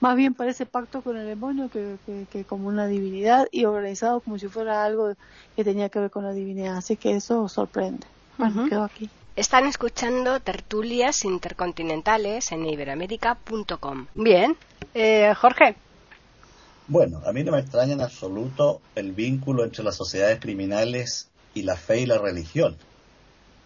más 0.00 0.16
bien 0.16 0.34
parece 0.34 0.66
pacto 0.66 1.02
con 1.02 1.16
el 1.16 1.26
demonio 1.26 1.70
que, 1.70 1.96
que, 2.30 2.44
como 2.44 2.68
una 2.68 2.86
divinidad 2.86 3.46
y 3.50 3.64
organizado 3.64 4.20
como 4.20 4.38
si 4.38 4.48
fuera 4.48 4.84
algo 4.84 5.14
que 5.56 5.64
tenía 5.64 5.88
que 5.88 6.00
ver 6.00 6.10
con 6.10 6.24
la 6.24 6.32
divinidad. 6.32 6.76
Así 6.76 6.96
que 6.96 7.14
eso 7.14 7.48
sorprende. 7.48 8.06
Bueno, 8.38 8.68
quedo 8.68 8.84
aquí. 8.84 9.10
Están 9.34 9.66
escuchando 9.66 10.40
tertulias 10.40 11.24
intercontinentales 11.24 12.52
en 12.52 12.66
iberoamérica.com. 12.66 14.06
Bien, 14.14 14.56
eh, 14.94 15.32
Jorge. 15.34 15.76
Bueno, 16.86 17.22
a 17.24 17.32
mí 17.32 17.42
no 17.42 17.52
me 17.52 17.60
extraña 17.60 17.94
en 17.94 18.02
absoluto 18.02 18.82
el 18.94 19.12
vínculo 19.12 19.64
entre 19.64 19.84
las 19.84 19.96
sociedades 19.96 20.38
criminales 20.40 21.30
y 21.54 21.62
la 21.62 21.76
fe 21.76 22.00
y 22.00 22.06
la 22.06 22.18
religión, 22.18 22.76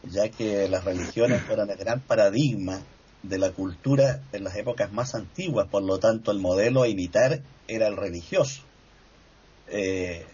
ya 0.04 0.28
que 0.28 0.68
las 0.68 0.84
religiones 0.84 1.42
fueron 1.46 1.70
el 1.70 1.76
gran 1.76 2.00
paradigma 2.00 2.80
de 3.24 3.38
la 3.38 3.50
cultura 3.50 4.20
en 4.32 4.44
las 4.44 4.54
épocas 4.54 4.92
más 4.92 5.16
antiguas, 5.16 5.66
por 5.68 5.82
lo 5.82 5.98
tanto 5.98 6.30
el 6.30 6.38
modelo 6.38 6.82
a 6.82 6.88
imitar 6.88 7.40
era 7.66 7.88
el 7.88 7.96
religioso. 7.96 8.62
Eh, 9.66 10.24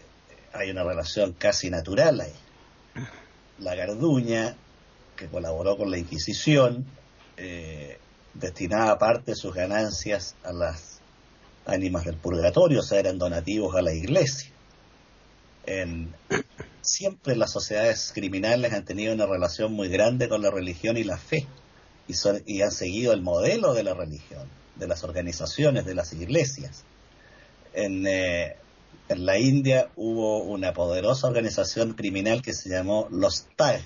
hay 0.53 0.69
una 0.69 0.83
relación 0.83 1.33
casi 1.33 1.71
natural 1.71 2.21
ahí. 2.21 2.33
La 3.63 3.75
Garduña, 3.75 4.55
que 5.15 5.27
colaboró 5.27 5.77
con 5.77 5.89
la 5.89 5.97
Inquisición, 5.97 6.85
eh, 7.37 7.97
destinaba 8.33 8.97
parte 8.99 9.31
de 9.31 9.35
sus 9.35 9.53
ganancias 9.53 10.35
a 10.43 10.51
las 10.51 10.99
ánimas 11.65 12.05
del 12.05 12.17
purgatorio, 12.17 12.81
o 12.81 12.83
sea, 12.83 12.99
eran 12.99 13.17
donativos 13.17 13.75
a 13.75 13.81
la 13.81 13.93
iglesia. 13.93 14.51
En, 15.65 16.13
siempre 16.81 17.37
las 17.37 17.51
sociedades 17.51 18.11
criminales 18.13 18.73
han 18.73 18.83
tenido 18.83 19.13
una 19.13 19.25
relación 19.25 19.71
muy 19.71 19.87
grande 19.87 20.27
con 20.27 20.41
la 20.41 20.51
religión 20.51 20.97
y 20.97 21.05
la 21.05 21.17
fe, 21.17 21.47
y, 22.45 22.61
han 22.61 22.71
seguido 22.71 23.13
el 23.13 23.21
modelo 23.21 23.73
de 23.73 23.83
la 23.83 23.93
religión, 23.93 24.49
de 24.75 24.87
las 24.87 25.05
organizaciones, 25.05 25.85
de 25.85 25.95
las 25.95 26.11
iglesias. 26.11 26.83
En, 27.73 28.05
eh, 28.05 28.57
en 29.09 29.25
la 29.25 29.37
India 29.37 29.89
hubo 29.95 30.43
una 30.43 30.73
poderosa 30.73 31.27
organización 31.27 31.93
criminal 31.93 32.41
que 32.41 32.53
se 32.53 32.69
llamó 32.69 33.07
los 33.11 33.47
Tag, 33.55 33.81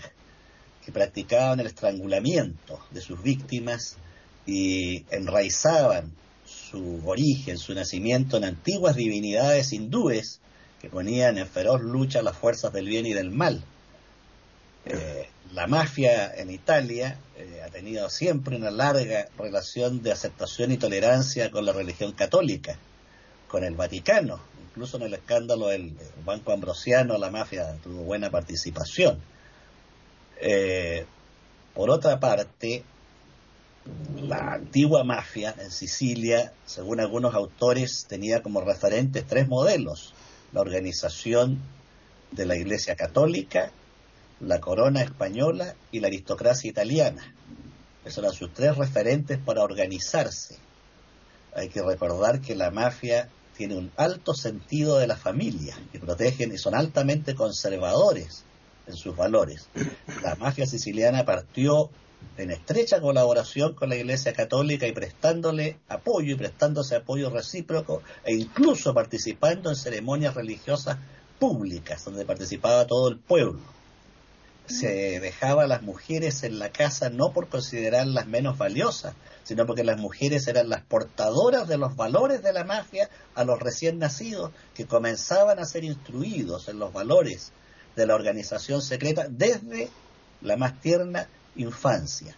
que 0.86 0.92
practicaban 0.92 1.60
el 1.60 1.68
estrangulamiento 1.68 2.80
de 2.92 3.02
sus 3.02 3.22
víctimas 3.22 3.98
y 4.46 5.06
enraizaban 5.10 6.14
su 6.46 7.02
origen, 7.06 7.58
su 7.58 7.74
nacimiento 7.74 8.38
en 8.38 8.46
antiguas 8.46 8.96
divinidades 8.96 9.74
hindúes 9.74 10.40
que 10.80 10.90
ponían 10.90 11.38
en 11.38 11.48
feroz 11.48 11.82
lucha 11.82 12.22
las 12.22 12.38
fuerzas 12.38 12.72
del 12.72 12.88
bien 12.88 13.06
y 13.06 13.14
del 13.14 13.32
mal. 13.32 13.64
Eh, 14.86 15.28
la 15.54 15.68
mafia 15.68 16.34
en 16.36 16.52
Italia, 16.52 17.20
eh, 17.36 17.62
ha 17.66 17.70
tenido 17.70 18.10
siempre 18.10 18.56
una 18.56 18.72
larga 18.72 19.28
relación 19.38 20.04
de 20.04 20.12
aceptación 20.12 20.72
y 20.72 20.78
tolerancia 20.78 21.52
con 21.52 21.66
la 21.66 21.74
religión 21.74 22.14
católica, 22.14 22.78
con 23.48 23.64
el 23.64 23.76
Vaticano. 23.76 24.40
Incluso 24.78 24.98
en 24.98 25.04
el 25.04 25.16
escándalo 25.16 25.70
del 25.70 25.98
Banco 26.24 26.52
Ambrosiano 26.52 27.18
la 27.18 27.32
mafia 27.32 27.76
tuvo 27.84 28.04
buena 28.04 28.30
participación. 28.30 29.20
Eh, 30.40 31.04
por 31.74 31.90
otra 31.90 32.20
parte, 32.20 32.84
la 34.22 34.54
antigua 34.54 35.04
mafia 35.04 35.56
en 35.58 35.72
Sicilia, 35.72 36.54
según 36.68 37.00
algunos 37.00 37.34
autores, 37.34 38.06
tenía 38.08 38.44
como 38.44 38.62
referentes 38.62 39.26
tres 39.26 39.48
modelos. 39.48 40.14
La 40.54 40.62
organización 40.62 41.60
de 42.32 42.46
la 42.46 42.56
Iglesia 42.56 42.96
Católica, 42.96 43.72
la 44.40 44.60
corona 44.60 45.02
española 45.02 45.74
y 45.92 46.02
la 46.02 46.08
aristocracia 46.10 46.70
italiana. 46.70 47.34
Esos 48.06 48.20
eran 48.20 48.34
sus 48.34 48.54
tres 48.54 48.78
referentes 48.78 49.40
para 49.40 49.64
organizarse. 49.64 50.60
Hay 51.56 51.70
que 51.70 51.82
recordar 51.82 52.42
que 52.42 52.54
la 52.54 52.70
mafia 52.70 53.32
tiene 53.58 53.76
un 53.76 53.92
alto 53.98 54.34
sentido 54.34 54.98
de 55.00 55.08
la 55.08 55.18
familia 55.18 55.78
y 55.92 55.98
protegen 55.98 56.54
y 56.54 56.58
son 56.58 56.76
altamente 56.76 57.36
conservadores 57.36 58.44
en 58.86 58.96
sus 58.96 59.16
valores. 59.16 59.68
La 60.24 60.36
mafia 60.36 60.66
siciliana 60.66 61.26
partió 61.26 61.90
en 62.38 62.52
estrecha 62.52 63.02
colaboración 63.02 63.74
con 63.74 63.90
la 63.90 63.96
Iglesia 63.96 64.34
Católica 64.34 64.88
y 64.88 64.92
prestándole 64.92 65.80
apoyo 65.90 66.34
y 66.34 66.38
prestándose 66.38 66.96
apoyo 66.96 67.30
recíproco 67.30 68.02
e 68.24 68.34
incluso 68.36 68.94
participando 68.94 69.70
en 69.70 69.76
ceremonias 69.76 70.36
religiosas 70.36 70.98
públicas 71.40 72.06
donde 72.06 72.26
participaba 72.26 72.86
todo 72.86 73.10
el 73.10 73.18
pueblo 73.18 73.60
se 74.68 75.20
dejaba 75.20 75.64
a 75.64 75.68
las 75.68 75.82
mujeres 75.82 76.44
en 76.44 76.60
la 76.60 76.72
casa 76.72 77.10
no 77.10 77.32
por 77.32 77.48
considerarlas 77.48 78.28
menos 78.28 78.58
valiosas, 78.58 79.14
sino 79.48 79.66
porque 79.66 79.86
las 79.86 79.98
mujeres 79.98 80.46
eran 80.50 80.68
las 80.68 80.82
portadoras 80.82 81.70
de 81.70 81.78
los 81.78 81.96
valores 81.96 82.44
de 82.44 82.52
la 82.52 82.66
mafia 82.66 83.10
a 83.34 83.46
los 83.46 83.58
recién 83.62 83.98
nacidos 83.98 84.52
que 84.76 84.86
comenzaban 84.86 85.58
a 85.58 85.64
ser 85.64 85.86
instruidos 85.86 86.68
en 86.68 86.80
los 86.80 86.92
valores 86.92 87.54
de 87.96 88.06
la 88.06 88.16
organización 88.16 88.82
secreta 88.82 89.28
desde 89.30 89.90
la 90.42 90.58
más 90.58 90.82
tierna 90.82 91.30
infancia. 91.56 92.36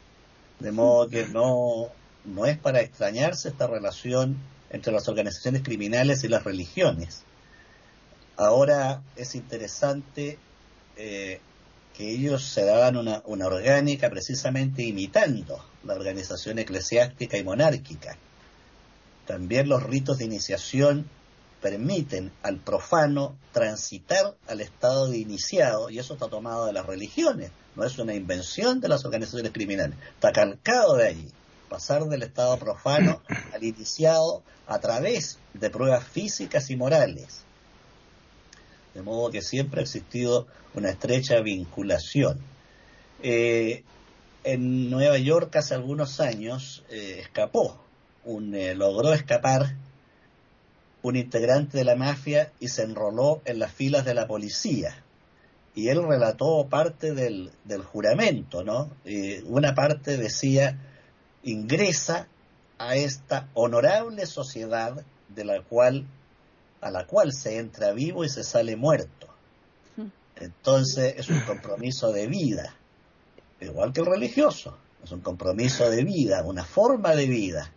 De 0.60 0.72
modo 0.72 1.10
que 1.10 1.26
no, 1.26 1.88
no 2.26 2.46
es 2.46 2.60
para 2.60 2.82
extrañarse 2.82 3.50
esta 3.50 3.66
relación 3.66 4.38
entre 4.70 4.94
las 4.94 5.10
organizaciones 5.10 5.64
criminales 5.64 6.24
y 6.24 6.28
las 6.28 6.44
religiones. 6.44 7.24
Ahora 8.38 9.02
es 9.16 9.34
interesante 9.34 10.38
eh, 10.96 11.42
ellos 12.00 12.44
se 12.44 12.64
daban 12.64 12.96
una, 12.96 13.22
una 13.26 13.48
orgánica 13.48 14.10
precisamente 14.10 14.84
imitando 14.84 15.64
la 15.84 15.96
organización 15.96 16.60
eclesiástica 16.60 17.38
y 17.38 17.44
monárquica. 17.44 18.18
También 19.28 19.68
los 19.68 19.84
ritos 19.84 20.18
de 20.18 20.26
iniciación 20.26 21.10
permiten 21.62 22.32
al 22.42 22.58
profano 22.58 23.38
transitar 23.52 24.36
al 24.48 24.62
estado 24.62 25.10
de 25.10 25.18
iniciado, 25.18 25.90
y 25.90 26.00
eso 26.00 26.14
está 26.14 26.30
tomado 26.30 26.66
de 26.66 26.74
las 26.74 26.86
religiones, 26.86 27.52
no 27.76 27.84
es 27.84 27.98
una 28.00 28.14
invención 28.14 28.80
de 28.80 28.88
las 28.88 29.04
organizaciones 29.06 29.52
criminales, 29.52 29.98
está 30.16 30.32
calcado 30.32 30.96
de 30.96 31.08
allí, 31.08 31.32
pasar 31.68 32.06
del 32.06 32.24
estado 32.24 32.58
profano 32.58 33.22
al 33.54 33.64
iniciado 33.64 34.42
a 34.68 34.80
través 34.80 35.38
de 35.54 35.70
pruebas 35.70 36.08
físicas 36.08 36.70
y 36.70 36.76
morales 36.76 37.44
de 39.00 39.04
modo 39.04 39.32
que 39.32 39.42
siempre 39.42 39.80
ha 39.80 39.84
existido 39.84 40.46
una 40.74 40.90
estrecha 40.90 41.40
vinculación. 41.40 42.38
Eh, 43.24 43.84
en 44.44 44.90
Nueva 44.90 45.18
York 45.18 45.56
hace 45.56 45.74
algunos 45.74 46.20
años 46.20 46.84
eh, 46.90 47.20
escapó, 47.22 47.82
eh, 48.26 48.74
logró 48.76 49.14
escapar 49.14 49.78
un 51.02 51.16
integrante 51.16 51.78
de 51.78 51.86
la 51.86 51.96
mafia 51.96 52.52
y 52.60 52.68
se 52.68 52.84
enroló 52.84 53.42
en 53.46 53.60
las 53.60 53.72
filas 53.72 54.04
de 54.04 54.14
la 54.14 54.28
policía. 54.28 55.02
Y 55.76 55.88
él 55.88 56.04
relató 56.04 56.68
parte 56.70 57.14
del, 57.14 57.52
del 57.64 57.84
juramento, 57.84 58.66
¿no? 58.66 58.90
una 59.46 59.76
parte 59.76 60.18
decía, 60.18 60.78
ingresa 61.44 62.28
a 62.78 62.98
esta 62.98 63.48
honorable 63.54 64.26
sociedad 64.26 65.06
de 65.30 65.46
la 65.46 65.62
cual 65.62 66.06
a 66.82 66.92
la 66.92 67.06
cual 67.06 67.34
se 67.34 67.58
entra 67.58 67.92
vivo 67.94 68.24
y 68.24 68.30
se 68.30 68.44
sale 68.44 68.76
muerto. 68.76 69.28
Entonces 70.36 71.16
es 71.18 71.30
un 71.30 71.42
compromiso 71.42 72.14
de 72.14 72.28
vida, 72.28 72.74
igual 73.60 73.92
que 73.92 74.00
el 74.00 74.06
religioso, 74.06 74.78
es 75.04 75.12
un 75.12 75.20
compromiso 75.20 75.90
de 75.90 76.04
vida, 76.04 76.44
una 76.44 76.64
forma 76.64 77.14
de 77.14 77.28
vida. 77.28 77.74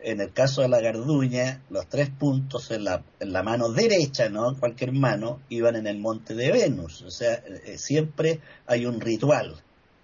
En 0.00 0.20
el 0.20 0.32
caso 0.32 0.60
de 0.60 0.68
la 0.68 0.80
garduña, 0.80 1.62
los 1.70 1.88
tres 1.88 2.10
puntos 2.10 2.70
en 2.72 2.84
la, 2.84 3.02
en 3.20 3.32
la 3.32 3.42
mano 3.42 3.70
derecha, 3.70 4.28
no 4.28 4.50
en 4.50 4.56
cualquier 4.56 4.92
mano, 4.92 5.40
iban 5.48 5.76
en 5.76 5.86
el 5.86 5.98
monte 5.98 6.34
de 6.34 6.52
Venus. 6.52 7.02
O 7.02 7.10
sea, 7.10 7.34
eh, 7.34 7.62
eh, 7.64 7.78
siempre 7.78 8.40
hay 8.66 8.84
un 8.86 9.00
ritual 9.00 9.62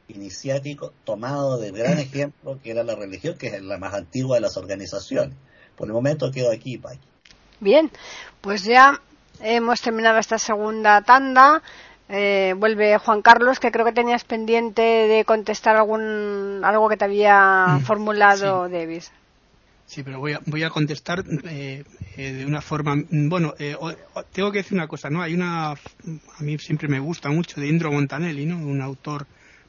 iniciático 0.08 0.94
tomado 1.04 1.58
del 1.58 1.72
gran 1.72 1.98
ejemplo 1.98 2.58
que 2.62 2.70
era 2.70 2.82
la 2.82 2.94
religión, 2.94 3.36
que 3.36 3.48
es 3.48 3.62
la 3.62 3.78
más 3.78 3.92
antigua 3.94 4.36
de 4.36 4.42
las 4.42 4.56
organizaciones. 4.56 5.36
Por 5.76 5.88
el 5.88 5.92
momento 5.92 6.30
quedo 6.30 6.50
aquí, 6.50 6.78
Paqui. 6.78 7.10
Bien, 7.60 7.90
pues 8.40 8.64
ya 8.64 8.98
hemos 9.42 9.80
terminado 9.82 10.18
esta 10.18 10.38
segunda 10.38 11.02
tanda. 11.02 11.62
Eh, 12.08 12.54
vuelve 12.56 12.98
Juan 12.98 13.22
Carlos, 13.22 13.60
que 13.60 13.70
creo 13.70 13.84
que 13.84 13.92
tenías 13.92 14.24
pendiente 14.24 14.82
de 14.82 15.24
contestar 15.24 15.76
algún 15.76 16.62
algo 16.64 16.88
que 16.88 16.96
te 16.96 17.04
había 17.04 17.66
mm, 17.68 17.80
formulado 17.82 18.68
Davis. 18.68 19.12
Sí, 19.86 20.02
pero 20.02 20.18
voy 20.18 20.32
a, 20.32 20.40
voy 20.46 20.62
a 20.62 20.70
contestar 20.70 21.22
eh, 21.44 21.84
eh, 22.16 22.32
de 22.32 22.46
una 22.46 22.62
forma. 22.62 22.96
Mm, 22.96 23.28
bueno, 23.28 23.54
tengo 24.32 24.50
que 24.50 24.58
decir 24.58 24.74
una 24.74 24.88
cosa, 24.88 25.10
¿no? 25.10 25.20
Hay 25.22 25.34
una. 25.34 25.72
A 25.72 25.76
mí 26.40 26.58
siempre 26.58 26.88
me 26.88 26.98
gusta 26.98 27.28
mucho 27.28 27.60
de 27.60 27.68
Indro 27.68 27.92
Montanelli, 27.92 28.46
¿no? 28.46 28.56
Un 28.56 28.80
autor 28.80 29.26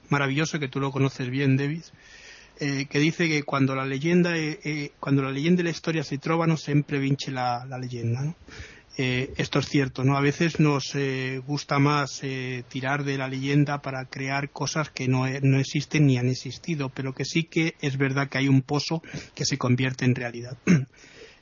maravilloso 0.10 0.60
que 0.60 0.68
tú 0.68 0.80
lo 0.80 0.92
conoces 0.92 1.30
bien, 1.30 1.58
Davis 1.58 1.92
eh, 2.60 2.86
que 2.90 3.00
dice 3.00 3.28
que 3.28 3.44
cuando 3.44 3.76
la 3.76 3.86
leyenda 3.86 4.38
eh, 4.38 4.60
eh, 4.64 4.92
cuando 5.00 5.24
la 5.24 5.32
leyenda 5.32 5.62
y 5.62 5.66
la 5.66 5.72
historia 5.72 6.04
se 6.04 6.20
no 6.24 6.58
siempre 6.58 7.00
vince 7.00 7.32
la, 7.32 7.66
leyenda 7.80 8.36
esto 8.98 9.58
es 9.58 9.68
cierto 9.68 10.04
no 10.04 10.16
a 10.16 10.22
veces 10.22 10.60
nos 10.60 10.96
gusta 11.48 11.80
más 11.80 12.22
tirar 12.68 13.04
de 13.04 13.18
la 13.18 13.28
leyenda 13.28 13.82
para 13.82 14.06
crear 14.06 14.52
cosas 14.52 14.92
que 14.92 15.08
no, 15.08 15.28
no 15.42 15.60
existen 15.60 16.06
ni 16.06 16.20
han 16.20 16.30
existido 16.30 16.90
pero 16.90 17.16
que 17.16 17.26
sí 17.26 17.46
que 17.46 17.74
es 17.82 17.98
verdad 17.98 18.30
que 18.30 18.38
hay 18.38 18.48
un 18.48 18.62
pozo 18.62 19.02
que 19.34 19.46
se 19.46 19.58
convierte 19.58 20.06
en 20.06 20.16
realidad. 20.16 20.58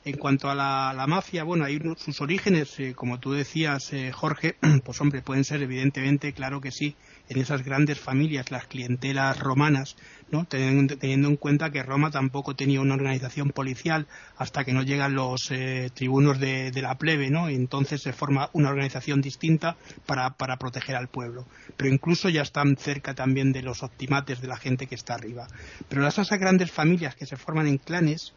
En 0.02 0.16
cuanto 0.16 0.48
a 0.48 0.54
la, 0.54 1.06
mafia, 1.06 1.44
bueno, 1.44 1.66
hay 1.66 1.78
sus 1.98 2.22
orígenes, 2.22 2.74
como 2.94 3.20
tú 3.20 3.32
decías, 3.32 3.90
Jorge, 4.12 4.56
pues 4.82 4.98
hombre, 5.02 5.20
pueden 5.20 5.44
ser 5.44 5.60
evidentemente, 5.60 6.32
claro 6.32 6.62
que 6.62 6.70
sí, 6.70 6.96
en 7.30 7.38
esas 7.40 7.64
grandes 7.64 7.98
familias, 8.00 8.50
las 8.50 8.66
clientelas 8.66 9.38
romanas, 9.38 9.94
¿no? 10.32 10.46
teniendo, 10.46 10.96
en 11.00 11.36
cuenta 11.36 11.70
que 11.70 11.84
Roma 11.84 12.10
tampoco 12.10 12.56
tenía 12.56 12.80
una 12.80 12.94
organización 12.94 13.50
policial 13.50 14.08
hasta 14.36 14.64
que 14.64 14.72
no 14.72 14.82
llegan 14.82 15.14
los 15.14 15.48
eh, 15.52 15.90
tribunos 15.94 16.40
de, 16.40 16.72
la 16.82 16.98
plebe, 16.98 17.28
y 17.28 17.54
entonces 17.54 18.02
se 18.02 18.12
forma 18.12 18.50
una 18.52 18.70
organización 18.70 19.20
distinta 19.20 19.76
para, 20.06 20.30
proteger 20.58 20.96
al 20.96 21.06
pueblo. 21.06 21.46
Pero 21.76 21.88
incluso 21.88 22.28
ya 22.28 22.42
están 22.42 22.76
cerca 22.76 23.14
también 23.14 23.52
de 23.52 23.62
los 23.62 23.84
optimates 23.84 24.40
de 24.40 24.48
la 24.48 24.56
gente 24.56 24.88
que 24.88 24.96
está 24.96 25.14
arriba. 25.14 25.46
Pero 25.88 26.06
esas 26.08 26.28
grandes 26.30 26.72
familias 26.72 27.14
que 27.14 27.26
se 27.26 27.36
forman 27.36 27.68
en 27.68 27.78
clanes, 27.78 28.32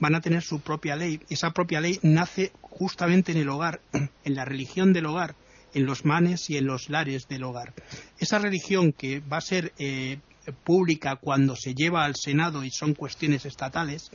van 0.00 0.14
a 0.14 0.22
tener 0.22 0.42
su 0.42 0.60
propia 0.60 0.96
ley. 0.96 1.20
Esa 1.28 1.50
propia 1.50 1.82
ley 1.82 1.98
nace 2.02 2.52
justamente 2.62 3.32
en 3.32 3.38
el 3.38 3.48
hogar, 3.50 3.82
en 3.92 4.34
la 4.34 4.46
religión 4.46 4.94
del 4.94 5.04
hogar, 5.04 5.34
en 5.78 5.86
los 5.86 6.04
manes 6.04 6.50
y 6.50 6.56
en 6.56 6.66
los 6.66 6.90
lares 6.90 7.28
del 7.28 7.44
hogar. 7.44 7.72
Esa 8.18 8.38
religión 8.38 8.92
que 8.92 9.20
va 9.20 9.38
a 9.38 9.40
ser 9.40 9.72
eh, 9.78 10.18
pública 10.64 11.16
cuando 11.16 11.56
se 11.56 11.74
lleva 11.74 12.04
al 12.04 12.14
Senado 12.16 12.64
y 12.64 12.70
son 12.70 12.94
cuestiones 12.94 13.46
estatales, 13.46 14.10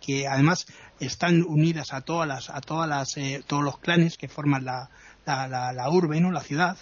que, 0.00 0.26
además 0.26 0.66
están 1.00 1.42
unidas 1.42 1.92
a 1.92 2.00
todas 2.00 2.26
las, 2.26 2.50
a 2.50 2.60
todas 2.60 2.88
las, 2.88 3.16
eh, 3.16 3.42
todos 3.46 3.62
los 3.62 3.78
clanes 3.78 4.16
que 4.16 4.28
forman 4.28 4.64
la, 4.64 4.90
la, 5.26 5.72
la, 5.72 5.90
urbe, 5.90 6.20
¿no? 6.20 6.30
la 6.30 6.40
ciudad, 6.40 6.78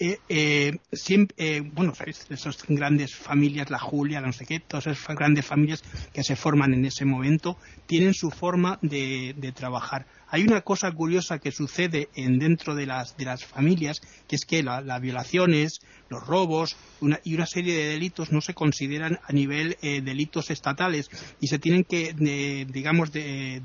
eh, 0.00 0.18
eh, 0.28 0.78
siempre, 0.92 1.56
eh, 1.56 1.60
bueno, 1.60 1.92
esas 2.28 2.64
grandes 2.68 3.16
familias, 3.16 3.68
la 3.68 3.80
Julia, 3.80 4.20
no 4.20 4.32
sé 4.32 4.46
qué, 4.46 4.60
todas 4.60 4.86
esas 4.86 5.16
grandes 5.16 5.44
familias 5.44 5.82
que 6.12 6.22
se 6.22 6.36
forman 6.36 6.72
en 6.72 6.84
ese 6.84 7.04
momento, 7.04 7.56
tienen 7.86 8.14
su 8.14 8.30
forma 8.30 8.78
de, 8.80 9.34
trabajar. 9.56 10.06
Hay 10.28 10.42
una 10.42 10.60
cosa 10.60 10.92
curiosa 10.92 11.38
que 11.38 11.50
sucede 11.50 12.10
en, 12.14 12.38
dentro 12.38 12.74
de 12.76 12.86
las, 12.86 13.16
de 13.16 13.24
las 13.24 13.44
familias, 13.44 14.00
que 14.28 14.36
es 14.36 14.44
que 14.44 14.62
las 14.62 15.00
violaciones, 15.00 15.80
los 16.10 16.24
robos 16.24 16.76
y 17.24 17.34
una 17.34 17.46
serie 17.46 17.74
de 17.74 17.88
delitos 17.88 18.30
no 18.30 18.40
se 18.40 18.54
consideran 18.54 19.18
a 19.24 19.32
nivel 19.32 19.76
delitos 19.80 20.50
estatales 20.50 21.10
y 21.40 21.48
se 21.48 21.58
tienen 21.58 21.84
que, 21.84 22.14
digamos, 22.68 23.10
de, 23.10 23.62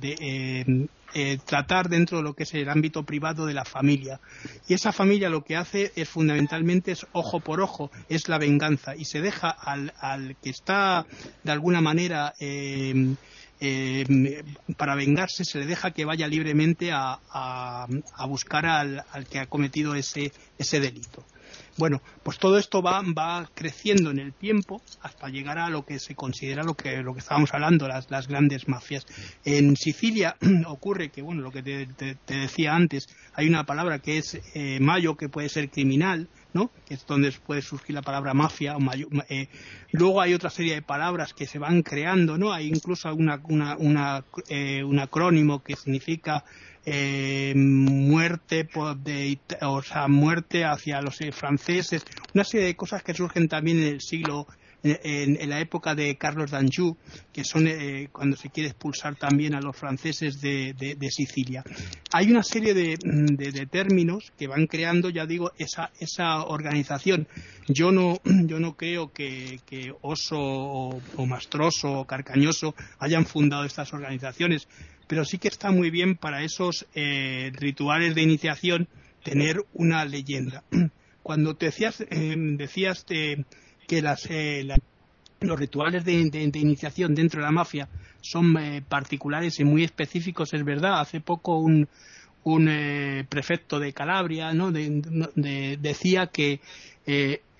eh, 1.13 1.37
tratar 1.45 1.89
dentro 1.89 2.17
de 2.17 2.23
lo 2.23 2.33
que 2.33 2.43
es 2.43 2.53
el 2.53 2.69
ámbito 2.69 3.03
privado 3.03 3.45
de 3.45 3.53
la 3.53 3.65
familia. 3.65 4.19
Y 4.67 4.73
esa 4.73 4.91
familia 4.91 5.29
lo 5.29 5.43
que 5.43 5.55
hace 5.55 5.91
es 5.95 6.09
fundamentalmente 6.09 6.91
es 6.91 7.05
ojo 7.11 7.39
por 7.39 7.61
ojo, 7.61 7.91
es 8.09 8.29
la 8.29 8.37
venganza 8.37 8.95
y 8.95 9.05
se 9.05 9.21
deja 9.21 9.49
al, 9.49 9.93
al 9.99 10.35
que 10.41 10.49
está 10.49 11.05
de 11.43 11.51
alguna 11.51 11.81
manera 11.81 12.33
eh, 12.39 13.15
eh, 13.65 14.43
para 14.75 14.95
vengarse 14.95 15.45
se 15.45 15.59
le 15.59 15.65
deja 15.65 15.91
que 15.91 16.03
vaya 16.03 16.27
libremente 16.27 16.91
a, 16.91 17.17
a, 17.31 18.25
buscar 18.25 18.65
al, 18.65 19.05
al, 19.11 19.25
que 19.25 19.39
ha 19.39 19.45
cometido 19.45 19.95
ese, 19.95 20.33
ese 20.57 20.81
delito. 20.81 21.23
Bueno, 21.77 22.01
pues 22.21 22.37
todo 22.37 22.59
esto 22.59 22.83
va, 22.83 23.49
creciendo 23.55 24.11
en 24.11 24.19
el 24.19 24.33
tiempo 24.33 24.81
hasta 25.01 25.29
llegar 25.29 25.57
a 25.57 25.69
lo 25.69 25.85
que 25.85 25.99
se 25.99 26.13
considera 26.13 26.63
lo 26.63 26.75
que, 26.75 27.01
lo 27.01 27.13
que 27.13 27.19
estábamos 27.19 27.53
hablando, 27.53 27.87
las, 27.87 28.11
las 28.11 28.27
grandes 28.27 28.67
mafias. 28.67 29.07
En 29.43 29.75
Sicilia 29.75 30.35
ocurre 30.67 31.09
que, 31.09 31.21
bueno, 31.21 31.41
lo 31.41 31.51
que 31.51 31.63
te, 31.63 31.87
te, 31.87 32.15
te 32.15 32.35
decía 32.35 32.75
antes, 32.75 33.07
hay 33.33 33.47
una 33.47 33.65
palabra 33.65 33.99
que 33.99 34.19
es 34.19 34.39
eh, 34.53 34.79
mayo, 34.79 35.17
que 35.17 35.29
puede 35.29 35.49
ser 35.49 35.69
criminal, 35.69 36.27
¿no? 36.53 36.69
que 36.85 36.93
es 36.93 37.05
donde 37.07 37.31
puede 37.31 37.61
surgir 37.61 37.95
la 37.95 38.01
palabra 38.01 38.33
mafia. 38.33 38.77
O 38.77 38.79
mayo, 38.79 39.07
eh, 39.29 39.47
luego 39.91 40.21
hay 40.21 40.33
otra 40.33 40.51
serie 40.51 40.75
de 40.75 40.81
palabras 40.81 41.33
que 41.33 41.47
se 41.47 41.59
van 41.59 41.81
creando, 41.81 42.37
¿no? 42.37 42.53
hay 42.53 42.67
incluso 42.67 43.13
una, 43.13 43.41
una, 43.45 43.75
una, 43.77 44.23
eh, 44.49 44.83
un 44.83 44.99
acrónimo 44.99 45.63
que 45.63 45.75
significa 45.75 46.45
eh, 46.85 47.53
muerte 47.55 48.67
de, 49.03 49.39
o 49.61 49.81
sea, 49.81 50.07
muerte 50.07 50.65
hacia 50.65 51.01
los 51.01 51.21
eh, 51.21 51.31
franceses, 51.31 52.03
una 52.33 52.43
serie 52.43 52.67
de 52.67 52.75
cosas 52.75 53.03
que 53.03 53.13
surgen 53.13 53.47
también 53.47 53.77
en 53.77 53.87
el 53.87 54.01
siglo 54.01 54.47
en, 54.83 55.49
la 55.49 55.59
época 55.61 55.95
de 55.95 56.17
Carlos 56.17 56.51
d'Anjou, 56.51 56.97
que 57.31 57.43
son 57.43 57.67
eh, 57.67 58.09
cuando 58.11 58.35
se 58.35 58.49
quiere 58.49 58.69
expulsar 58.69 59.15
también 59.15 59.55
a 59.55 59.61
los 59.61 59.75
franceses 59.77 60.41
de, 60.41 60.97
Sicilia. 61.09 61.63
Hay 62.11 62.29
una 62.29 62.43
serie 62.43 62.73
de, 62.73 62.97
de, 62.97 63.65
términos 63.67 64.33
que 64.37 64.47
van 64.47 64.67
creando, 64.67 65.09
ya 65.09 65.25
digo, 65.25 65.51
esa, 65.57 65.91
esa 65.99 66.43
organización. 66.43 67.27
Yo 67.67 67.91
no, 67.91 68.19
yo 68.25 68.59
no 68.59 68.75
creo 68.75 69.13
que, 69.13 69.59
que 69.65 69.93
Oso 70.01 70.37
o, 70.39 71.01
o 71.15 71.25
Mastroso 71.25 71.99
o 71.99 72.05
Carcañoso 72.05 72.75
hayan 72.99 73.25
fundado 73.25 73.63
estas 73.63 73.93
organizaciones 73.93 74.67
pero 75.07 75.25
sí 75.25 75.37
que 75.37 75.47
está 75.47 75.71
muy 75.71 75.89
bien 75.89 76.15
para 76.15 76.43
esos 76.43 76.85
eh, 76.95 77.51
rituales 77.55 78.15
de 78.15 78.21
iniciación 78.21 78.87
tener 79.23 79.63
una 79.73 80.05
leyenda. 80.05 80.63
Cuando 81.23 81.55
te 81.55 81.67
decías, 81.67 82.01
eh, 82.01 82.35
decías 82.37 83.05
de, 83.05 83.45
que 83.87 84.01
las, 84.01 84.25
eh, 84.29 84.67
los 85.39 85.59
rituales 85.59 86.05
de, 86.05 86.29
de, 86.29 86.47
de, 86.47 86.59
iniciación 86.59 87.15
dentro 87.15 87.39
de 87.39 87.45
la 87.45 87.51
mafia 87.51 87.89
son 88.21 88.57
eh, 88.57 88.83
particulares 88.87 89.59
y 89.59 89.63
muy 89.63 89.83
específicos, 89.83 90.53
es 90.53 90.63
verdad. 90.63 90.99
Hace 90.99 91.21
poco 91.21 91.57
un, 91.57 91.87
un 92.43 92.67
eh, 92.69 93.25
prefecto 93.27 93.79
de 93.79 93.93
Calabria 93.93 94.53
¿no? 94.53 94.71
decía 94.71 96.27
que 96.27 96.59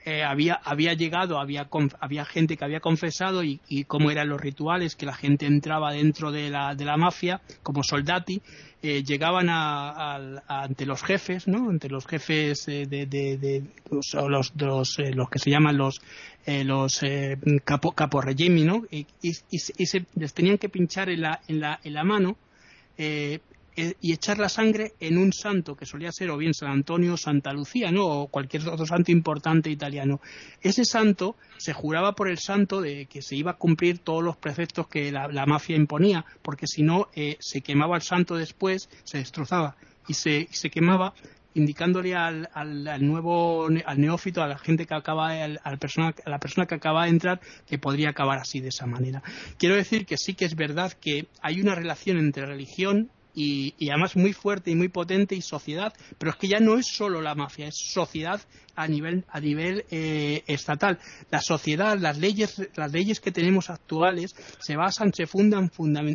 eh, 0.06 0.24
había, 0.24 0.56
había 0.56 0.94
llegado, 0.94 1.40
había, 1.40 1.68
había 2.00 2.26
gente 2.26 2.58
que 2.58 2.66
había 2.66 2.80
confesado 2.80 3.44
y, 3.44 3.62
y 3.68 3.86
cómo 3.86 4.12
eran 4.12 4.30
los 4.30 4.42
rituales, 4.42 4.96
que 4.96 5.06
la 5.06 5.14
gente 5.14 5.46
entraba 5.46 5.94
dentro 5.94 6.32
de 6.32 6.50
la, 6.50 6.76
de 6.76 6.86
la 6.86 6.98
mafia 6.98 7.42
como 7.62 7.84
soldati, 7.84 8.42
eh, 8.82 9.02
llegaban 9.02 9.50
a, 9.50 10.16
a, 10.16 10.64
ante 10.64 10.86
los 10.86 11.02
jefes, 11.04 11.48
¿no? 11.48 11.70
Ante 11.70 11.88
los 11.88 12.06
jefes 12.06 12.68
eh, 12.68 12.86
de, 12.86 13.06
de, 13.06 13.38
de, 13.38 13.64
los, 13.90 14.14
los, 14.14 14.54
los, 14.58 15.00
eh, 15.00 15.14
los, 15.14 15.30
que 15.30 15.40
se 15.40 15.50
llaman 15.50 15.78
los, 15.78 16.02
eh, 16.46 16.66
los 16.66 17.02
eh, 17.04 17.38
capo, 17.64 17.94
¿no? 17.96 18.84
Y, 18.92 19.08
y, 19.22 19.32
y, 19.50 19.86
se, 19.86 20.06
les 20.16 20.34
tenían 20.34 20.58
que 20.58 20.68
pinchar 20.68 21.10
en 21.10 21.22
la, 21.22 21.40
en 21.48 21.62
la, 21.62 21.80
en 21.82 21.94
la 21.94 22.04
mano 22.04 22.36
eh, 22.98 23.40
y 23.76 24.14
echar 24.14 24.38
la 24.38 24.50
sangre 24.50 24.94
en 25.00 25.18
un 25.18 25.34
santo 25.34 25.76
que 25.76 25.86
solía 25.86 26.12
ser 26.12 26.30
o 26.30 26.38
bien 26.38 26.54
San 26.54 26.70
Antonio 26.70 27.14
o 27.14 27.18
Santa 27.18 27.54
Lucía, 27.54 27.92
¿no? 27.92 28.06
O 28.06 28.28
cualquier 28.28 28.68
otro 28.68 28.86
santo 28.86 29.12
importante 29.12 29.70
italiano. 29.70 30.22
Ese 30.62 30.86
santo 30.86 31.36
se 31.58 31.74
juraba 31.74 32.14
por 32.14 32.30
el 32.30 32.38
santo 32.38 32.82
de 32.82 33.08
que 33.08 33.22
se 33.22 33.36
iba 33.36 33.52
a 33.52 33.58
cumplir 33.58 34.00
todos 34.00 34.24
los 34.24 34.38
preceptos 34.38 34.88
que 34.88 35.12
la, 35.12 35.46
mafia 35.46 35.76
imponía, 35.76 36.26
porque 36.42 36.68
si 36.68 36.84
no 36.84 37.10
eh, 37.16 37.38
se 37.40 37.62
quemaba 37.62 37.96
el 37.96 38.02
santo 38.02 38.36
después, 38.36 38.90
se 39.04 39.18
destrozaba 39.18 39.76
y 40.08 40.14
se, 40.14 40.48
se 40.52 40.70
quemaba 40.70 41.14
indicándole 41.56 42.16
al, 42.16 42.50
al, 42.54 42.88
al, 42.88 43.06
nuevo 43.06 43.68
al 43.68 44.02
neófito, 44.02 44.42
a 44.42 44.48
la 44.48 44.58
gente 44.58 44.86
que 44.86 44.94
acaba, 44.96 45.30
al, 45.30 45.60
al 45.64 45.78
persona, 45.78 46.14
a 46.26 46.30
la 46.30 46.40
persona 46.40 46.66
que 46.66 46.76
acaba 46.76 47.04
de 47.04 47.10
entrar, 47.10 47.42
que 47.68 47.78
podría 47.78 48.10
acabar 48.10 48.40
así 48.40 48.60
de 48.60 48.70
esa 48.70 48.86
manera. 48.86 49.22
Quiero 49.58 49.76
decir 49.76 50.06
que 50.06 50.18
sí 50.18 50.34
que 50.34 50.46
es 50.46 50.56
verdad 50.56 50.94
que 50.94 51.28
hay 51.42 51.62
una 51.62 51.76
relación 51.76 52.18
entre 52.18 52.46
religión 52.46 53.12
y, 53.34 53.74
y, 53.78 53.90
además 53.90 54.16
muy 54.16 54.34
fuerte 54.34 54.72
y 54.72 54.76
muy 54.76 54.90
potente 54.90 55.36
y 55.36 55.42
sociedad, 55.42 55.94
pero 56.18 56.32
es 56.32 56.38
que 56.38 56.48
ya 56.48 56.60
no 56.60 56.78
es 56.78 56.88
solo 56.88 57.22
la 57.22 57.36
mafia, 57.36 57.68
es 57.68 57.78
sociedad 57.78 58.42
a 58.76 58.88
nivel 58.88 59.26
a 59.30 59.40
nivel 59.40 59.86
eh, 59.92 60.44
estatal. 60.48 61.00
La 61.30 61.42
sociedad, 61.42 61.98
las 61.98 62.18
leyes, 62.18 62.62
las 62.76 62.92
leyes 62.92 63.20
que 63.20 63.32
tenemos 63.32 63.70
actuales 63.70 64.36
se 64.60 64.76
basan, 64.76 65.14
se 65.14 65.28
fundan, 65.28 65.72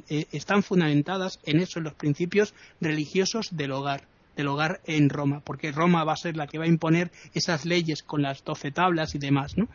eh, 0.08 0.26
están 0.32 0.62
fundamentadas 0.62 1.38
en 1.44 1.60
eso, 1.60 1.78
en 1.78 1.84
los 1.84 1.94
principios 1.94 2.54
religiosos 2.80 3.56
del 3.56 3.72
hogar 3.72 4.06
del 4.36 4.46
hogar 4.46 4.80
en 4.84 5.10
Roma, 5.10 5.40
porque 5.40 5.72
Roma 5.72 6.04
va 6.04 6.12
a 6.12 6.16
ser 6.16 6.36
la 6.36 6.46
que 6.46 6.58
va 6.58 6.64
a 6.64 6.68
imponer 6.68 7.10
esas 7.34 7.64
leyes 7.64 8.04
con 8.04 8.22
las 8.22 8.44
doce 8.44 8.70
tablas 8.70 9.16
y 9.16 9.18
demás, 9.18 9.58
¿no? 9.58 9.68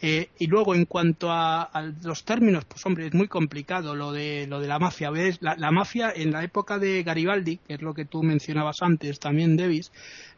Eh, 0.00 0.28
y 0.38 0.46
luego, 0.46 0.74
en 0.74 0.84
cuanto 0.84 1.30
a, 1.30 1.70
los 2.02 2.24
términos, 2.24 2.64
pues 2.64 2.84
hombre, 2.86 3.06
es 3.06 3.14
muy 3.14 3.26
complicado 3.26 3.94
lo 3.96 4.12
de, 4.12 4.46
lo 4.48 4.60
de 4.60 4.68
la 4.68 4.78
mafia. 4.78 5.10
¿Ves? 5.10 5.38
La, 5.40 5.56
la, 5.56 5.70
mafia 5.70 6.12
en 6.14 6.30
la 6.30 6.44
época 6.44 6.78
de 6.78 7.02
Garibaldi, 7.02 7.58
que 7.66 7.74
es 7.74 7.82
lo 7.82 7.94
que 7.94 8.04
tú 8.04 8.22
mencionabas 8.22 8.82
antes 8.82 9.18
también, 9.18 9.56
Davis, 9.56 9.90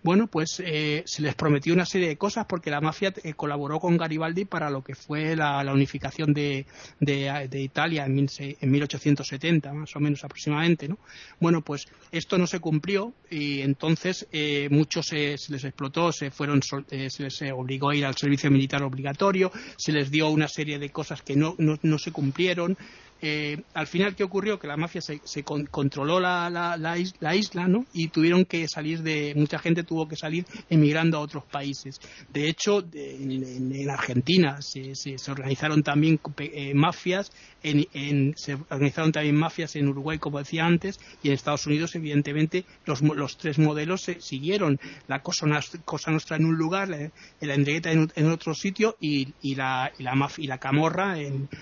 bueno, 0.03 0.29
pues 0.29 0.63
eh, 0.65 1.03
se 1.05 1.21
les 1.21 1.35
prometió 1.35 1.75
una 1.75 1.85
serie 1.85 2.09
de 2.09 2.17
cosas 2.17 2.47
porque 2.47 2.71
la 2.71 2.81
mafia 2.81 3.13
eh, 3.23 3.35
colaboró 3.35 3.79
con 3.81 3.99
Garibaldi 3.99 4.47
para 4.47 4.71
lo 4.71 4.83
que 4.83 4.95
fue 4.95 5.37
la, 5.37 5.63
la 5.63 5.75
unificación 5.75 6.33
de, 6.33 6.65
de, 7.01 7.49
de 7.51 7.61
Italia 7.61 8.07
en, 8.07 8.15
mil, 8.15 8.31
en, 8.39 8.71
1870, 8.71 9.73
más 9.75 9.95
o 9.95 10.01
menos 10.01 10.25
aproximadamente, 10.25 10.89
¿no? 10.89 10.99
Bueno, 11.39 11.61
pues 11.61 11.87
esto 12.13 12.39
no 12.39 12.47
se 12.47 12.61
cumplió 12.61 13.13
y 13.31 13.61
entonces 13.61 14.27
eh, 14.33 14.69
muchos 14.71 15.07
se, 15.07 15.37
se, 15.37 15.53
les 15.53 15.65
explotó, 15.65 16.13
se 16.13 16.31
fueron, 16.31 16.63
eh, 16.91 17.11
se 17.11 17.25
les 17.25 17.43
obligó 17.53 17.91
a 17.91 17.97
ir 17.97 18.07
al 18.07 18.17
servicio 18.17 18.51
militar 18.51 18.83
obligatorio, 18.83 19.50
se 19.77 19.93
les 19.93 20.11
dio 20.11 20.29
una 20.29 20.49
serie 20.49 20.79
de 20.79 20.91
cosas 20.91 21.23
que 21.23 21.37
no, 21.37 21.55
no, 21.59 21.79
no 21.83 21.99
se 21.99 22.13
cumplieron, 22.13 22.77
eh, 23.23 23.63
al 23.75 23.87
final, 23.87 24.15
¿qué 24.15 24.25
ocurrió? 24.25 24.59
Que 24.59 24.67
la 24.67 24.77
mafia 24.77 25.01
se, 25.01 25.21
se 25.25 25.45
con, 25.45 25.67
controló 25.67 26.21
la, 26.21 26.49
la, 26.49 26.77
la, 26.77 26.99
isla, 26.99 27.19
la, 27.21 27.37
isla, 27.37 27.69
¿no? 27.69 27.85
Y 27.93 28.09
tuvieron 28.09 28.45
que 28.45 28.67
salir 28.67 29.03
de, 29.03 29.35
mucha 29.37 29.59
gente 29.59 29.83
tuvo 29.83 30.09
que 30.09 30.17
salir 30.17 30.47
emigrando 30.71 31.19
a 31.19 31.21
otros 31.21 31.45
países. 31.45 32.01
De 32.33 32.49
hecho, 32.49 32.85
en, 32.93 33.73
en, 33.75 33.91
Argentina 33.91 34.61
se, 34.63 34.95
organizaron 35.31 35.83
también 35.83 36.19
eh, 36.39 36.73
mafias, 36.75 37.31
en, 37.63 38.35
se 38.37 38.55
organizaron 38.71 39.13
también 39.13 39.37
mafias 39.37 39.77
en 39.77 39.89
Uruguay, 39.89 40.19
como 40.19 40.39
decía 40.39 40.65
antes, 40.65 40.99
y 41.23 41.29
en 41.29 41.35
Estados 41.35 41.67
Unidos, 41.67 41.95
evidentemente, 41.95 42.65
los, 42.87 43.03
los 43.03 43.37
tres 43.37 43.59
modelos 43.59 44.03
se 44.03 44.21
siguieron. 44.21 44.81
La 45.09 45.23
cosa, 45.23 45.47
cosa 45.85 46.11
nuestra 46.11 46.37
en 46.37 46.47
un 46.47 46.57
lugar, 46.57 46.89
la, 46.89 47.11
la 47.41 47.55
en, 47.55 48.11
en, 48.15 48.31
otro 48.31 48.55
sitio 48.55 48.97
y, 49.01 49.27
la, 49.55 49.93
y, 49.99 50.05
y 50.43 50.47
la 50.47 50.59
camorra, 50.59 51.17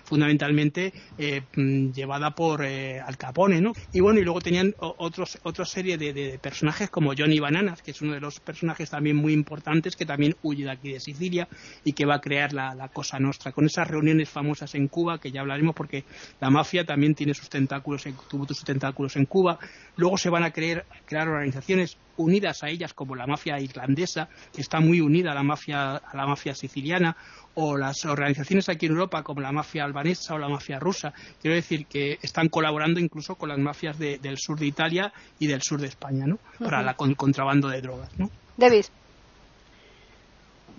fundamentalmente, 0.04 0.92
eh, 1.18 1.42
llevada 1.56 2.30
por 2.32 2.64
eh, 2.64 3.00
Al 3.00 3.16
Capone, 3.16 3.60
¿no? 3.60 3.72
Y 3.92 4.00
bueno, 4.00 4.20
y 4.20 4.24
luego 4.24 4.40
tenían 4.40 4.74
otros, 4.78 5.38
otra 5.42 5.64
serie 5.64 5.96
de, 5.96 6.38
personajes 6.40 6.90
como 6.90 7.12
Johnny 7.16 7.38
Bananas, 7.40 7.82
que 7.82 7.90
es 7.92 8.02
uno 8.02 8.14
de 8.14 8.20
los 8.20 8.40
personajes 8.40 8.90
también 8.90 9.16
muy 9.16 9.32
importantes 9.32 9.96
que 9.96 10.06
también 10.06 10.36
huye 10.42 10.64
de 10.64 10.70
aquí 10.70 10.92
de 10.92 11.00
Sicilia 11.00 11.48
y 11.84 11.92
que 11.92 12.04
va 12.04 12.16
a 12.16 12.20
crear 12.20 12.52
la, 12.52 12.74
la 12.74 12.88
Cosa 12.88 13.18
Nostra, 13.18 13.52
con 13.52 13.66
esas 13.66 13.88
reuniones 13.88 14.28
famosas 14.28 14.74
en 14.74 14.88
Cuba, 14.88 15.18
que 15.18 15.30
ya 15.30 15.40
hablaremos 15.40 15.74
porque 15.74 16.04
la 16.40 16.50
mafia 16.50 16.84
también 16.84 17.14
tiene 17.14 17.34
sus 17.34 17.48
tentáculos, 17.48 18.06
en, 18.06 18.14
tuvo 18.28 18.46
sus 18.46 18.64
tentáculos 18.64 19.16
en 19.16 19.26
Cuba. 19.26 19.58
Luego 19.96 20.16
se 20.18 20.30
van 20.30 20.44
a 20.44 20.50
creer, 20.50 20.84
crear 21.06 21.28
organizaciones 21.28 21.96
unidas 22.18 22.62
a 22.62 22.68
ellas 22.68 22.92
como 22.92 23.14
la 23.14 23.26
mafia 23.26 23.58
irlandesa, 23.58 24.28
que 24.52 24.60
está 24.60 24.80
muy 24.80 25.00
unida 25.00 25.32
a 25.32 25.34
la 25.34 25.42
mafia, 25.42 25.96
a 25.96 26.16
la 26.16 26.26
mafia 26.26 26.54
siciliana, 26.54 27.16
o 27.54 27.76
las 27.76 28.04
organizaciones 28.04 28.68
aquí 28.68 28.86
en 28.86 28.92
Europa 28.92 29.22
como 29.22 29.40
la 29.40 29.50
mafia 29.50 29.84
albanesa 29.84 30.34
o 30.34 30.38
la 30.38 30.48
mafia 30.48 30.78
rusa. 30.78 31.12
Quiero 31.40 31.56
decir 31.56 31.86
que 31.86 32.18
están 32.22 32.48
colaborando 32.48 33.00
incluso 33.00 33.34
con 33.34 33.48
las 33.48 33.58
mafias 33.58 33.98
de, 33.98 34.18
del 34.18 34.38
sur 34.38 34.58
de 34.58 34.66
Italia 34.66 35.12
y 35.38 35.48
del 35.48 35.62
sur 35.62 35.80
de 35.80 35.88
España, 35.88 36.26
¿no? 36.26 36.38
Para 36.58 36.82
la, 36.82 36.94
con, 36.94 37.14
contrabando 37.14 37.68
de 37.68 37.80
drogas, 37.80 38.10
¿no? 38.18 38.30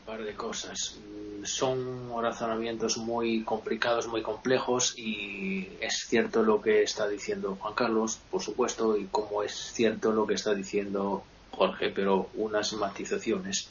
Par 0.10 0.24
de 0.24 0.34
cosas. 0.34 0.98
Son 1.44 2.10
razonamientos 2.20 2.98
muy 2.98 3.44
complicados, 3.44 4.08
muy 4.08 4.24
complejos 4.24 4.98
y 4.98 5.70
es 5.82 6.08
cierto 6.08 6.42
lo 6.42 6.60
que 6.64 6.82
está 6.82 7.08
diciendo 7.08 7.56
Juan 7.60 7.76
Carlos, 7.76 8.20
por 8.32 8.42
supuesto, 8.42 8.98
y 8.98 9.06
como 9.06 9.44
es 9.44 9.54
cierto 9.54 10.12
lo 10.12 10.26
que 10.26 10.34
está 10.34 10.56
diciendo 10.56 11.24
Jorge, 11.52 11.92
pero 11.92 12.30
unas 12.34 12.74
matizaciones 12.74 13.70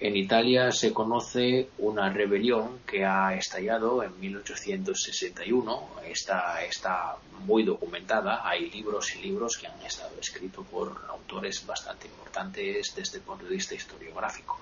En 0.00 0.16
Italia 0.16 0.72
se 0.72 0.94
conoce 0.94 1.68
una 1.76 2.08
rebelión 2.08 2.78
que 2.86 3.04
ha 3.04 3.34
estallado 3.34 4.02
en 4.02 4.18
1861. 4.18 5.88
Está, 6.06 6.64
está 6.64 7.16
muy 7.44 7.64
documentada. 7.64 8.48
Hay 8.48 8.70
libros 8.70 9.14
y 9.14 9.18
libros 9.20 9.58
que 9.58 9.66
han 9.66 9.82
estado 9.82 10.14
escritos 10.18 10.66
por 10.68 11.04
autores 11.10 11.66
bastante 11.66 12.06
importantes 12.06 12.94
desde 12.96 13.18
el 13.18 13.24
punto 13.24 13.44
de 13.44 13.50
vista 13.50 13.74
historiográfico. 13.74 14.58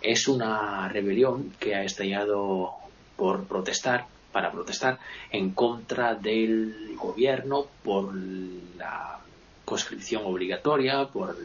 Es 0.00 0.28
una 0.28 0.88
rebelión 0.88 1.52
que 1.58 1.74
ha 1.74 1.82
estallado 1.82 2.72
por 3.16 3.44
protestar, 3.44 4.06
para 4.32 4.52
protestar 4.52 4.98
en 5.30 5.50
contra 5.50 6.14
del 6.14 6.94
gobierno 6.96 7.66
por 7.82 8.14
la 8.14 9.18
conscripción 9.64 10.22
obligatoria, 10.24 11.06
por 11.06 11.36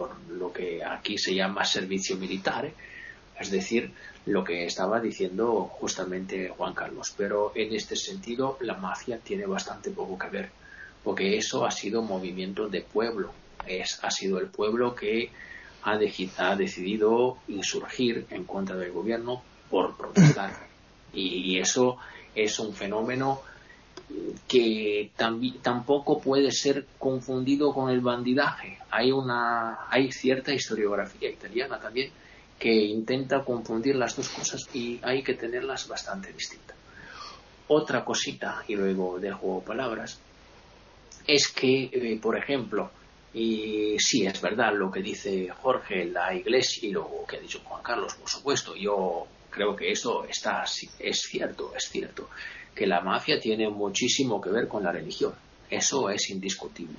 por 0.00 0.18
lo 0.30 0.50
que 0.50 0.82
aquí 0.82 1.18
se 1.18 1.34
llama 1.34 1.64
servicio 1.64 2.16
militar, 2.16 2.70
es 3.38 3.50
decir, 3.50 3.92
lo 4.24 4.44
que 4.44 4.64
estaba 4.64 4.98
diciendo 4.98 5.64
justamente 5.72 6.48
Juan 6.48 6.72
Carlos. 6.72 7.12
Pero 7.16 7.52
en 7.54 7.74
este 7.74 7.96
sentido 7.96 8.56
la 8.60 8.74
mafia 8.74 9.18
tiene 9.18 9.44
bastante 9.44 9.90
poco 9.90 10.18
que 10.18 10.28
ver, 10.28 10.50
porque 11.04 11.36
eso 11.36 11.66
ha 11.66 11.70
sido 11.70 12.02
movimiento 12.02 12.68
de 12.68 12.80
pueblo, 12.80 13.32
es, 13.66 13.98
ha 14.02 14.10
sido 14.10 14.38
el 14.38 14.46
pueblo 14.46 14.94
que 14.94 15.30
ha, 15.82 15.98
ha 16.38 16.56
decidido 16.56 17.38
insurgir 17.48 18.26
en 18.30 18.44
contra 18.44 18.76
del 18.76 18.92
gobierno 18.92 19.42
por 19.70 19.96
protestar. 19.96 20.68
Y, 21.12 21.56
y 21.56 21.58
eso 21.58 21.96
es 22.36 22.60
un 22.60 22.72
fenómeno 22.72 23.40
que 24.48 25.10
tampoco 25.62 26.20
puede 26.20 26.50
ser 26.50 26.86
confundido 26.98 27.72
con 27.72 27.90
el 27.90 28.00
bandidaje. 28.00 28.78
Hay 28.90 29.12
una, 29.12 29.88
hay 29.88 30.10
cierta 30.10 30.52
historiografía 30.52 31.30
italiana 31.30 31.78
también 31.78 32.10
que 32.58 32.72
intenta 32.72 33.44
confundir 33.44 33.96
las 33.96 34.16
dos 34.16 34.28
cosas 34.28 34.68
y 34.74 35.00
hay 35.02 35.22
que 35.22 35.34
tenerlas 35.34 35.86
bastante 35.88 36.32
distintas. 36.32 36.76
Otra 37.68 38.04
cosita, 38.04 38.64
y 38.66 38.74
luego 38.74 39.18
dejo 39.20 39.62
palabras, 39.62 40.20
es 41.26 41.48
que, 41.48 41.84
eh, 41.92 42.18
por 42.20 42.36
ejemplo, 42.36 42.90
y 43.32 43.96
sí, 43.98 44.26
es 44.26 44.40
verdad 44.40 44.72
lo 44.74 44.90
que 44.90 45.02
dice 45.02 45.48
Jorge, 45.62 46.06
la 46.06 46.34
iglesia, 46.34 46.88
y 46.88 46.92
lo 46.92 47.24
que 47.28 47.36
ha 47.36 47.40
dicho 47.40 47.60
Juan 47.64 47.82
Carlos, 47.82 48.14
por 48.14 48.28
supuesto, 48.28 48.74
yo 48.74 49.26
creo 49.50 49.76
que 49.76 49.92
esto 49.92 50.24
está, 50.24 50.64
es 50.98 51.20
cierto, 51.20 51.72
es 51.76 51.84
cierto 51.84 52.28
que 52.74 52.86
la 52.86 53.00
mafia 53.00 53.38
tiene 53.38 53.68
muchísimo 53.68 54.40
que 54.40 54.50
ver 54.50 54.68
con 54.68 54.82
la 54.82 54.92
religión. 54.92 55.34
Eso 55.68 56.10
es 56.10 56.30
indiscutible. 56.30 56.98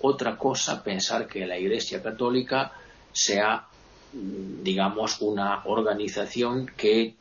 Otra 0.00 0.36
cosa, 0.36 0.82
pensar 0.82 1.26
que 1.26 1.46
la 1.46 1.58
Iglesia 1.58 2.02
Católica 2.02 2.72
sea, 3.12 3.66
digamos, 4.12 5.20
una 5.20 5.62
organización 5.64 6.70
que 6.76 7.14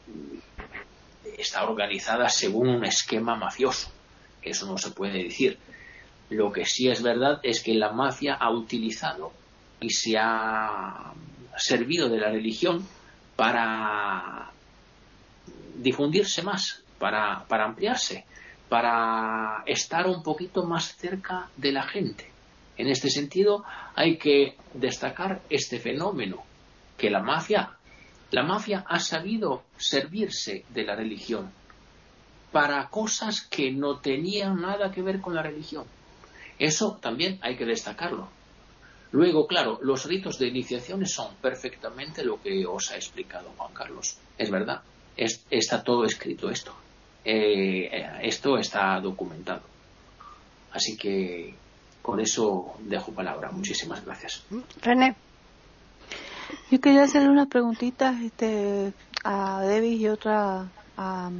está 1.38 1.64
organizada 1.64 2.30
según 2.30 2.70
un 2.70 2.86
esquema 2.86 3.36
mafioso. 3.36 3.89
Eso 4.41 4.66
no 4.66 4.78
se 4.78 4.91
puede 4.91 5.24
decir. 5.24 5.57
Lo 6.32 6.50
que 6.54 6.64
sí 6.66 6.88
es 6.88 7.04
verdad 7.04 7.42
es 7.44 7.62
que 7.62 7.74
la 7.74 7.92
mafia 7.92 8.36
ha 8.36 8.50
utilizado 8.52 9.34
y 9.82 9.90
se 9.90 10.18
ha 10.18 11.12
servido 11.58 12.08
de 12.08 12.20
la 12.20 12.32
religión 12.32 12.88
para 13.36 14.50
difundirse 15.76 16.42
más, 16.42 16.84
para, 17.00 17.46
ampliarse, 17.50 18.24
para 18.70 19.62
estar 19.66 20.08
un 20.08 20.24
poquito 20.24 20.64
más 20.64 20.96
cerca 20.96 21.50
de 21.58 21.74
la 21.74 21.84
gente. 21.84 22.32
En 22.78 22.88
este 22.88 23.10
sentido, 23.10 23.66
hay 23.94 24.18
que 24.18 24.56
destacar 24.74 25.42
este 25.50 25.80
fenómeno, 25.80 26.46
que 26.98 27.10
la 27.10 27.22
mafia, 27.22 27.72
la 28.32 28.44
mafia 28.44 28.86
ha 28.88 29.00
sabido 29.00 29.64
servirse 29.76 30.64
de 30.70 30.86
la 30.86 30.96
religión 30.96 31.52
para 32.54 32.88
cosas 32.88 33.42
que 33.42 33.74
no 33.74 34.00
tenían 34.00 34.62
nada 34.62 34.94
que 34.94 35.02
ver 35.02 35.20
con 35.20 35.36
la 35.36 35.44
religión. 35.44 35.84
Eso 36.62 36.99
también 37.01 37.39
hay 37.41 37.57
que 37.57 37.66
destacarlo. 37.66 38.30
Luego, 39.14 39.47
claro, 39.47 39.80
los 39.82 40.05
ritos 40.05 40.38
de 40.38 40.47
iniciación 40.47 41.03
son 41.07 41.34
perfectamente 41.41 42.24
lo 42.24 42.39
que 42.39 42.68
os 42.68 42.91
ha 42.91 42.97
explicado 42.97 43.51
Juan 43.57 43.74
Carlos. 43.74 44.16
Es 44.38 44.51
verdad, 44.51 44.84
está 45.18 45.84
todo 45.84 46.05
escrito 46.05 46.51
esto. 46.51 46.72
Eh, 47.26 47.89
esto 48.22 48.59
está 48.59 48.99
documentado. 49.01 49.64
Así 50.72 50.95
que 50.95 51.55
con 51.99 52.20
eso 52.20 52.76
dejo 52.82 53.12
palabra. 53.12 53.49
Muchísimas 53.51 54.05
gracias. 54.05 54.43
René. 54.84 55.16
Yo 56.70 56.80
quería 56.80 57.05
hacerle 57.05 57.30
unas 57.30 57.47
preguntitas 57.47 58.22
este, 58.22 58.93
a 59.24 59.64
David 59.64 59.99
y 59.99 60.07
otra 60.09 60.68
a, 60.95 61.32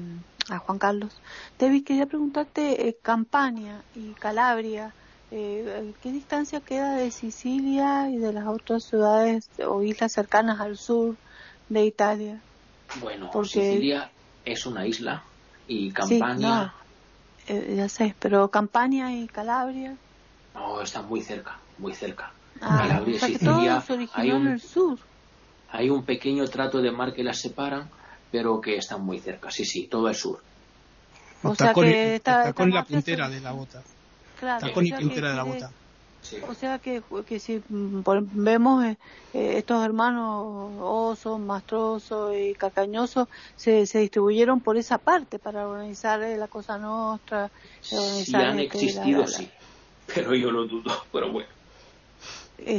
Juan 0.65 0.80
Carlos. 0.80 1.15
David, 1.59 1.86
quería 1.86 2.07
preguntarte, 2.07 2.88
eh, 2.88 2.97
Campania 3.03 3.84
y 3.95 4.13
Calabria, 4.13 4.95
eh, 5.32 5.94
¿qué 6.02 6.12
distancia 6.12 6.60
queda 6.60 6.96
de 6.96 7.10
Sicilia 7.10 8.10
y 8.10 8.18
de 8.18 8.34
las 8.34 8.48
otras 8.48 8.84
ciudades 8.84 9.50
o 9.66 9.82
islas 9.82 10.12
cercanas 10.12 10.60
al 10.60 10.78
sur 10.78 11.16
de 11.70 11.86
Italia? 11.86 12.42
Bueno, 13.00 13.32
Sicilia 13.46 14.12
es 14.44 14.66
una 14.66 14.86
isla 14.86 15.24
y 15.68 15.92
Campania. 15.92 16.74
Eh, 17.48 17.76
ya 17.78 17.88
sé, 17.88 18.14
pero 18.20 18.50
Campania 18.52 19.14
y 19.16 19.28
Calabria. 19.28 19.96
No, 20.54 20.82
están 20.82 21.08
muy 21.08 21.22
cerca, 21.22 21.58
muy 21.78 21.94
cerca. 21.94 22.32
Ah, 22.60 22.86
Calabria 22.88 23.16
y 23.16 23.20
Sicilia. 23.20 23.84
hay 24.14 24.32
un, 24.32 24.48
en 24.48 24.54
el 24.54 24.62
sur. 24.62 25.00
Hay 25.72 25.90
un 25.90 26.04
pequeño 26.04 26.46
trato 26.48 26.82
de 26.82 26.92
mar 26.92 27.14
que 27.14 27.24
las 27.24 27.40
separan, 27.40 27.90
pero 28.32 28.60
que 28.60 28.76
están 28.76 29.06
muy 29.06 29.20
cerca. 29.20 29.50
Sí, 29.50 29.64
sí, 29.64 29.88
todo 29.88 30.10
el 30.10 30.16
sur. 30.16 30.42
O 31.44 31.56
sea 31.56 31.74
que 31.74 32.16
está, 32.16 32.52
con 32.54 32.70
la 32.70 32.84
puntera 32.84 33.30
de 33.30 33.40
la 33.40 33.54
bota. 33.54 33.82
Claro, 34.42 34.66
está 34.66 34.74
con 34.74 34.89
la 34.89 34.98
puntera 34.98 35.30
de 35.30 35.36
la 35.36 35.44
bota. 35.44 35.72
O 36.48 36.56
sea 36.56 36.80
que, 36.80 37.04
que 37.28 37.39
si 37.39 37.62
mm, 37.70 38.02
vemos 38.34 38.84
eh, 38.84 38.98
eh, 39.36 39.54
estos 39.58 39.86
hermanos 39.86 40.72
Oso, 40.80 41.38
Mastroso 41.38 42.36
y 42.36 42.56
Cacañoso 42.56 43.30
se, 43.56 43.86
se 43.86 44.00
distribuyeron 44.00 44.62
por 44.62 44.78
esa 44.78 44.98
parte 44.98 45.38
para 45.38 45.68
organizar 45.68 46.24
eh, 46.24 46.38
la 46.38 46.48
Cosa 46.48 46.80
Nostra. 46.80 47.52
Si 47.82 47.96
han 48.36 48.60
este, 48.60 48.64
existido, 48.64 49.28
sí, 49.28 49.48
pero 50.14 50.34
yo 50.34 50.50
lo 50.50 50.66
dudo, 50.66 50.92
pero 51.12 51.32
bueno. 51.32 51.50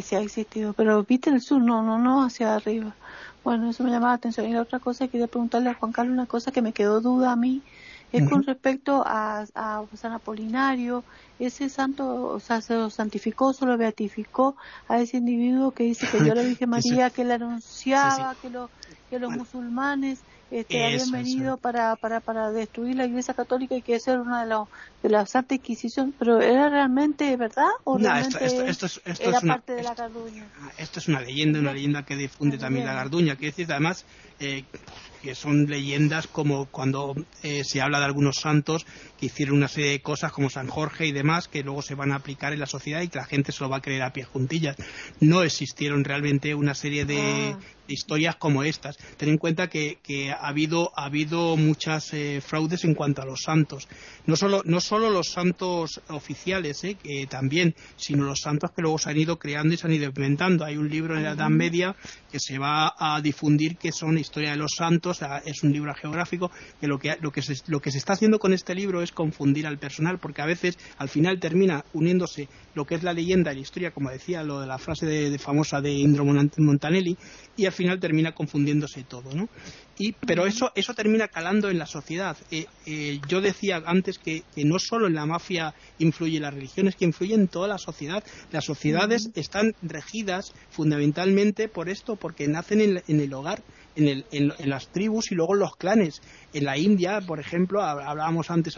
sí 0.02 0.16
ha 0.16 0.20
existido, 0.20 0.72
pero 0.72 1.04
viste 1.04 1.30
el 1.30 1.40
sur, 1.40 1.62
no, 1.62 1.82
no, 1.82 1.98
no 1.98 2.24
hacia 2.24 2.56
arriba. 2.56 2.92
Bueno, 3.44 3.70
eso 3.70 3.84
me 3.84 3.90
llamaba 3.90 4.12
la 4.12 4.16
atención. 4.16 4.48
Y 4.48 4.52
la 4.52 4.62
otra 4.62 4.80
cosa, 4.80 5.06
quería 5.06 5.28
preguntarle 5.28 5.70
a 5.70 5.74
Juan 5.74 5.92
Carlos 5.92 6.12
una 6.12 6.26
cosa 6.26 6.50
que 6.50 6.62
me 6.62 6.72
quedó 6.72 7.00
duda 7.00 7.32
a 7.32 7.36
mí, 7.36 7.62
es 8.12 8.28
con 8.28 8.42
respecto 8.42 9.02
a, 9.06 9.46
a 9.54 9.84
San 9.94 10.12
Apolinario, 10.12 11.02
ese 11.38 11.68
santo, 11.68 12.24
o 12.24 12.40
sea, 12.40 12.60
se 12.60 12.74
lo 12.74 12.90
santificó, 12.90 13.52
se 13.52 13.66
lo 13.66 13.76
beatificó 13.76 14.56
a 14.88 15.00
ese 15.00 15.16
individuo 15.16 15.72
que 15.72 15.84
dice 15.84 16.06
que 16.06 16.18
yo 16.18 16.34
le 16.34 16.44
dije 16.44 16.66
María, 16.66 17.10
que 17.10 17.24
le 17.24 17.34
anunciaba 17.34 18.36
que, 18.40 18.50
lo, 18.50 18.70
que 19.10 19.18
los 19.18 19.32
musulmanes 19.32 20.20
este, 20.52 20.84
habían 20.84 21.10
venido 21.10 21.56
para, 21.56 21.96
para, 21.96 22.20
para 22.20 22.52
destruir 22.52 22.96
la 22.96 23.06
Iglesia 23.06 23.32
Católica 23.32 23.74
y 23.74 23.80
que 23.80 23.94
esa 23.94 24.12
era 24.12 24.20
una 24.20 24.42
de, 24.42 24.50
los, 24.50 24.68
de 25.02 25.08
las 25.08 25.30
Santa 25.30 25.54
Inquisición, 25.54 26.14
pero 26.18 26.42
¿era 26.42 26.68
realmente 26.68 27.34
verdad 27.38 27.70
o 27.84 27.96
realmente 27.96 28.44
esto, 28.44 28.86
era 29.18 29.40
parte 29.40 29.72
de 29.72 29.82
la 29.82 29.94
Garduña? 29.94 30.46
Esto 30.76 30.98
es 30.98 31.08
una 31.08 31.22
leyenda, 31.22 31.58
una 31.58 31.72
leyenda 31.72 32.04
que 32.04 32.16
difunde 32.16 32.58
también 32.58 32.84
la 32.84 32.92
Garduña, 32.92 33.36
que 33.36 33.46
decir, 33.46 33.66
además, 33.70 34.04
eh, 34.40 34.64
que 35.22 35.34
son 35.34 35.66
leyendas 35.66 36.26
como 36.26 36.66
cuando 36.66 37.14
eh, 37.42 37.62
se 37.64 37.80
habla 37.80 38.00
de 38.00 38.06
algunos 38.06 38.36
santos 38.36 38.84
que 39.18 39.26
hicieron 39.26 39.56
una 39.56 39.68
serie 39.68 39.92
de 39.92 40.02
cosas 40.02 40.32
como 40.32 40.50
San 40.50 40.66
Jorge 40.66 41.06
y 41.06 41.12
demás 41.12 41.48
que 41.48 41.62
luego 41.62 41.80
se 41.80 41.94
van 41.94 42.12
a 42.12 42.16
aplicar 42.16 42.52
en 42.52 42.60
la 42.60 42.66
sociedad 42.66 43.02
y 43.02 43.08
que 43.08 43.18
la 43.18 43.24
gente 43.24 43.52
se 43.52 43.62
lo 43.62 43.70
va 43.70 43.78
a 43.78 43.82
creer 43.82 44.02
a 44.02 44.12
pie 44.12 44.24
juntillas. 44.24 44.76
No 45.20 45.42
existieron 45.42 46.04
realmente 46.04 46.54
una 46.54 46.74
serie 46.74 47.04
de, 47.04 47.54
ah 47.54 47.58
historias 47.92 48.36
como 48.36 48.62
estas. 48.62 48.96
Ten 49.16 49.28
en 49.28 49.38
cuenta 49.38 49.68
que, 49.68 49.98
ha 50.32 50.48
habido 50.48 50.92
ha 50.96 51.04
habido 51.04 51.56
muchas 51.56 52.12
eh, 52.14 52.40
fraudes 52.44 52.84
en 52.84 52.94
cuanto 52.94 53.22
a 53.22 53.26
los 53.26 53.42
santos. 53.42 53.88
No 54.26 54.36
solo 54.36 54.62
no 54.64 54.80
solo 54.80 55.10
los 55.10 55.28
santos 55.30 56.00
oficiales, 56.08 56.84
eh, 56.84 56.96
que 57.02 57.26
también, 57.26 57.74
sino 57.96 58.24
los 58.24 58.40
santos 58.40 58.70
que 58.72 58.82
luego 58.82 58.98
se 58.98 59.10
han 59.10 59.18
ido 59.18 59.38
creando 59.38 59.74
y 59.74 59.76
se 59.76 59.86
han 59.86 59.92
ido 59.92 60.06
inventando. 60.06 60.64
Hay 60.64 60.76
un 60.76 60.88
libro 60.88 61.16
en 61.16 61.24
la 61.24 61.32
Edad 61.32 61.50
Media 61.50 61.94
que 62.30 62.40
se 62.40 62.58
va 62.58 62.94
a 62.98 63.20
difundir 63.20 63.76
que 63.76 63.92
son 63.92 64.18
historia 64.18 64.52
de 64.52 64.56
los 64.56 64.72
santos 64.76 65.11
todo, 65.20 65.42
es 65.44 65.62
un 65.62 65.72
libro 65.72 65.94
geográfico, 65.94 66.50
que 66.80 66.86
lo 66.86 66.98
que, 66.98 67.16
lo, 67.20 67.30
que 67.30 67.42
se, 67.42 67.54
lo 67.66 67.80
que 67.80 67.90
se 67.90 67.98
está 67.98 68.14
haciendo 68.14 68.38
con 68.38 68.52
este 68.52 68.74
libro 68.74 69.02
es 69.02 69.12
confundir 69.12 69.66
al 69.66 69.78
personal, 69.78 70.18
porque 70.18 70.42
a 70.42 70.46
veces 70.46 70.78
al 70.98 71.08
final 71.08 71.40
termina 71.40 71.84
uniéndose 71.92 72.48
lo 72.74 72.84
que 72.84 72.94
es 72.94 73.02
la 73.02 73.12
leyenda 73.12 73.52
y 73.52 73.56
la 73.56 73.60
historia, 73.60 73.90
como 73.90 74.10
decía 74.10 74.42
lo 74.42 74.60
de 74.60 74.66
la 74.66 74.78
frase 74.78 75.06
de, 75.06 75.38
famosa 75.38 75.80
de 75.80 75.92
Indro 75.92 76.24
Montanelli, 76.24 77.16
y 77.56 77.66
al 77.66 77.72
final 77.72 78.00
termina 78.00 78.32
confundiéndose 78.32 79.04
todo, 79.04 79.34
¿no? 79.34 79.48
Y, 79.98 80.12
pero 80.12 80.46
eso, 80.46 80.72
eso 80.74 80.94
termina 80.94 81.28
calando 81.28 81.68
en 81.68 81.78
la 81.78 81.86
sociedad. 81.86 82.36
Eh, 82.50 82.66
eh, 82.86 83.20
yo 83.28 83.40
decía 83.40 83.82
antes 83.84 84.18
que, 84.18 84.42
no 84.56 84.78
solo 84.78 85.06
en 85.06 85.14
la 85.14 85.26
mafia 85.26 85.74
influye 85.98 86.40
la 86.40 86.50
religión, 86.50 86.88
es 86.88 86.96
que 86.96 87.04
influye 87.04 87.34
en 87.34 87.48
toda 87.48 87.68
la 87.68 87.78
sociedad. 87.78 88.24
Las 88.50 88.64
sociedades 88.64 89.30
están 89.34 89.74
regidas 89.82 90.54
fundamentalmente 90.70 91.68
por 91.68 91.88
esto, 91.88 92.16
porque 92.16 92.48
nacen 92.48 92.80
en 92.80 93.20
el 93.20 93.34
hogar 93.34 93.62
en, 93.96 94.24
en, 94.30 94.70
las 94.70 94.88
tribus 94.88 95.32
y 95.32 95.34
luego 95.34 95.54
en 95.54 95.60
los 95.60 95.76
clanes. 95.76 96.20
En 96.52 96.64
la 96.64 96.76
India, 96.78 97.20
por 97.20 97.40
ejemplo, 97.40 97.82
hablábamos 97.82 98.50
antes, 98.50 98.76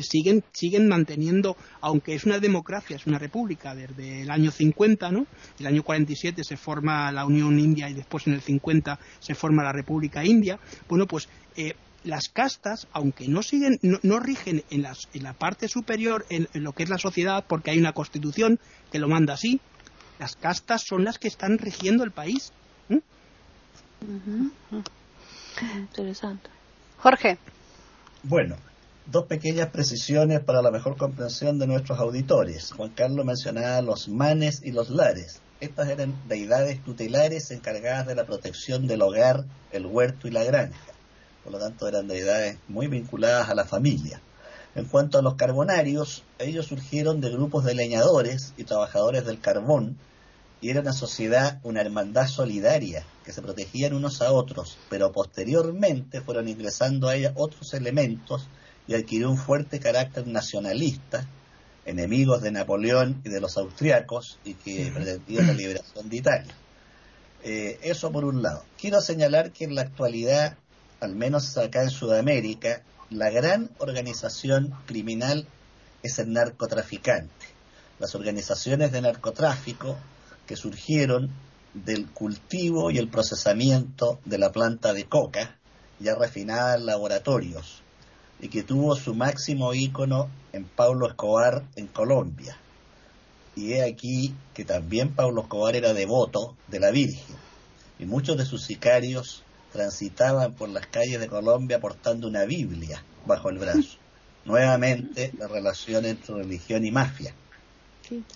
siguen, 0.00 0.44
siguen 0.52 0.88
manteniendo, 0.88 1.56
aunque 1.80 2.14
es 2.14 2.24
una 2.24 2.38
democracia, 2.38 2.96
es 2.96 3.06
una 3.06 3.18
república 3.18 3.74
desde 3.74 4.22
el 4.22 4.30
año 4.30 4.50
50, 4.50 5.10
¿no? 5.10 5.26
El 5.58 5.66
año 5.66 5.82
47 5.82 6.44
se 6.44 6.56
forma 6.56 7.10
la 7.12 7.24
Unión 7.24 7.58
India 7.58 7.88
y 7.88 7.94
después 7.94 8.26
en 8.26 8.34
el 8.34 8.40
50 8.40 8.98
se 9.18 9.34
forma 9.34 9.62
la 9.62 9.72
República 9.72 10.24
India. 10.24 10.58
Bueno, 10.88 11.06
pues 11.06 11.28
eh, 11.56 11.74
las 12.04 12.28
castas, 12.28 12.86
aunque 12.92 13.28
no 13.28 13.42
siguen, 13.42 13.78
no, 13.82 14.20
rigen 14.20 14.64
en, 14.70 14.82
las, 14.82 15.08
en, 15.12 15.22
la 15.22 15.34
parte 15.34 15.68
superior, 15.68 16.24
en, 16.30 16.48
lo 16.54 16.72
que 16.72 16.84
es 16.84 16.88
la 16.88 16.98
sociedad, 16.98 17.44
porque 17.46 17.70
hay 17.70 17.78
una 17.78 17.92
constitución 17.92 18.58
que 18.90 18.98
lo 18.98 19.08
manda 19.08 19.34
así, 19.34 19.60
las 20.18 20.36
castas 20.36 20.82
son 20.86 21.04
las 21.04 21.18
que 21.18 21.28
están 21.28 21.58
rigiendo 21.58 22.04
el 22.04 22.12
país. 22.12 22.52
Interesante. 25.76 26.50
Jorge. 26.98 27.38
Bueno, 28.22 28.56
dos 29.06 29.26
pequeñas 29.26 29.68
precisiones 29.68 30.40
para 30.40 30.62
la 30.62 30.70
mejor 30.70 30.96
comprensión 30.96 31.58
de 31.58 31.66
nuestros 31.66 31.98
auditores. 31.98 32.72
Juan 32.72 32.90
Carlos 32.90 33.24
mencionaba 33.24 33.80
los 33.82 34.08
manes 34.08 34.62
y 34.62 34.72
los 34.72 34.90
lares. 34.90 35.40
Estas 35.60 35.88
eran 35.88 36.14
deidades 36.28 36.82
tutelares 36.82 37.50
encargadas 37.50 38.06
de 38.06 38.14
la 38.14 38.24
protección 38.24 38.86
del 38.86 39.02
hogar, 39.02 39.44
el 39.72 39.86
huerto 39.86 40.28
y 40.28 40.30
la 40.30 40.44
granja. 40.44 40.78
Por 41.42 41.52
lo 41.52 41.58
tanto, 41.58 41.88
eran 41.88 42.08
deidades 42.08 42.58
muy 42.68 42.86
vinculadas 42.86 43.48
a 43.48 43.54
la 43.54 43.64
familia. 43.64 44.20
En 44.74 44.84
cuanto 44.84 45.18
a 45.18 45.22
los 45.22 45.34
carbonarios, 45.34 46.22
ellos 46.38 46.66
surgieron 46.66 47.20
de 47.20 47.30
grupos 47.30 47.64
de 47.64 47.74
leñadores 47.74 48.54
y 48.56 48.64
trabajadores 48.64 49.26
del 49.26 49.40
carbón 49.40 49.98
y 50.60 50.70
era 50.70 50.80
una 50.80 50.92
sociedad, 50.92 51.58
una 51.62 51.80
hermandad 51.80 52.28
solidaria, 52.28 53.04
que 53.24 53.32
se 53.32 53.42
protegían 53.42 53.94
unos 53.94 54.20
a 54.20 54.32
otros, 54.32 54.78
pero 54.90 55.10
posteriormente 55.12 56.20
fueron 56.20 56.48
ingresando 56.48 57.08
a 57.08 57.16
ella 57.16 57.32
otros 57.34 57.72
elementos 57.72 58.48
y 58.86 58.94
adquirió 58.94 59.30
un 59.30 59.38
fuerte 59.38 59.80
carácter 59.80 60.26
nacionalista, 60.26 61.26
enemigos 61.86 62.42
de 62.42 62.52
Napoleón 62.52 63.22
y 63.24 63.30
de 63.30 63.40
los 63.40 63.56
austriacos, 63.56 64.38
y 64.44 64.54
que 64.54 64.90
pretendían 64.92 65.46
la 65.46 65.52
liberación 65.54 66.08
de 66.08 66.16
Italia. 66.16 66.54
Eh, 67.42 67.78
eso 67.82 68.12
por 68.12 68.24
un 68.24 68.42
lado. 68.42 68.64
Quiero 68.78 69.00
señalar 69.00 69.52
que 69.52 69.64
en 69.64 69.74
la 69.74 69.82
actualidad, 69.82 70.58
al 71.00 71.14
menos 71.14 71.56
acá 71.56 71.82
en 71.82 71.90
Sudamérica, 71.90 72.82
la 73.08 73.30
gran 73.30 73.70
organización 73.78 74.74
criminal 74.86 75.46
es 76.02 76.18
el 76.18 76.32
narcotraficante. 76.32 77.46
Las 77.98 78.14
organizaciones 78.14 78.92
de 78.92 79.00
narcotráfico 79.00 79.96
que 80.50 80.56
surgieron 80.56 81.30
del 81.74 82.08
cultivo 82.08 82.90
y 82.90 82.98
el 82.98 83.06
procesamiento 83.06 84.18
de 84.24 84.36
la 84.36 84.50
planta 84.50 84.92
de 84.92 85.04
coca, 85.04 85.56
ya 86.00 86.16
refinada 86.16 86.74
en 86.74 86.86
laboratorios, 86.86 87.82
y 88.40 88.48
que 88.48 88.64
tuvo 88.64 88.96
su 88.96 89.14
máximo 89.14 89.72
ícono 89.74 90.28
en 90.52 90.64
Pablo 90.64 91.06
Escobar 91.06 91.62
en 91.76 91.86
Colombia. 91.86 92.56
Y 93.54 93.74
he 93.74 93.84
aquí 93.84 94.34
que 94.52 94.64
también 94.64 95.14
Pablo 95.14 95.42
Escobar 95.42 95.76
era 95.76 95.94
devoto 95.94 96.56
de 96.66 96.80
la 96.80 96.90
Virgen, 96.90 97.36
y 98.00 98.06
muchos 98.06 98.36
de 98.36 98.44
sus 98.44 98.64
sicarios 98.64 99.44
transitaban 99.72 100.54
por 100.54 100.68
las 100.68 100.88
calles 100.88 101.20
de 101.20 101.28
Colombia 101.28 101.78
portando 101.78 102.26
una 102.26 102.44
Biblia 102.44 103.04
bajo 103.24 103.50
el 103.50 103.58
brazo. 103.58 103.98
Nuevamente 104.44 105.30
la 105.38 105.46
relación 105.46 106.06
entre 106.06 106.34
religión 106.34 106.84
y 106.84 106.90
mafia. 106.90 107.36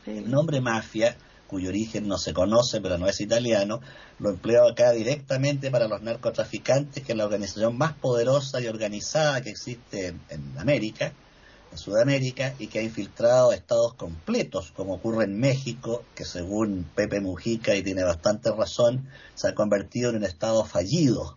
El 0.07 0.31
nombre 0.31 0.61
mafia 0.61 1.17
cuyo 1.47 1.69
origen 1.69 2.09
no 2.09 2.19
se 2.19 2.33
conoce, 2.33 2.81
pero 2.81 2.99
no 2.99 3.09
es 3.09 3.21
italiano, 3.21 3.81
lo 4.19 4.31
empleo 4.31 4.69
acá 4.69 4.93
directamente 4.93 5.71
para 5.71 5.89
los 5.89 6.03
narcotraficantes, 6.03 7.05
que 7.05 7.13
es 7.13 7.19
la 7.19 7.25
organización 7.25 7.77
más 7.77 7.93
poderosa 7.95 8.61
y 8.61 8.67
organizada 8.67 9.41
que 9.43 9.51
existe 9.51 10.15
en, 10.29 10.59
América, 10.59 11.13
en 11.71 11.79
Sudamérica, 11.79 12.55
y 12.59 12.69
que 12.69 12.81
ha 12.81 12.83
infiltrado 12.83 13.53
estados 13.53 13.95
completos, 13.95 14.73
como 14.75 14.95
ocurre 14.95 15.25
en 15.25 15.39
México, 15.39 16.05
que 16.15 16.25
según 16.25 16.87
Pepe 16.95 17.21
Mujica, 17.21 17.75
y 17.75 17.83
tiene 17.83 18.05
bastante 18.05 18.51
razón, 18.51 19.09
se 19.35 19.49
ha 19.49 19.55
convertido 19.55 20.11
en 20.11 20.17
un 20.17 20.25
estado 20.25 20.65
fallido. 20.65 21.37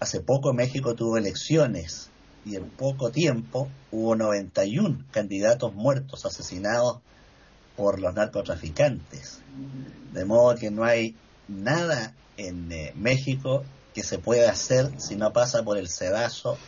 Hace 0.00 0.20
poco 0.20 0.52
México 0.52 0.94
tuvo 0.94 1.18
elecciones 1.18 2.10
y 2.44 2.56
en 2.56 2.70
poco 2.70 3.10
tiempo 3.10 3.68
hubo 3.90 4.16
91 4.16 5.04
candidatos 5.10 5.74
muertos, 5.74 6.24
asesinados 6.24 7.00
por 7.80 7.98
los 7.98 8.14
narcotraficantes. 8.14 9.38
De 10.12 10.26
modo 10.26 10.54
que 10.54 10.70
no 10.70 10.84
hay 10.84 11.16
nada 11.48 12.14
en 12.36 12.70
eh, 12.70 12.92
México 12.94 13.64
que 13.94 14.02
se 14.02 14.18
pueda 14.18 14.50
hacer 14.50 14.90
si 15.00 15.16
no 15.16 15.32
pasa 15.32 15.62
por 15.62 15.78
el 15.78 15.88
sedazo 15.88 16.58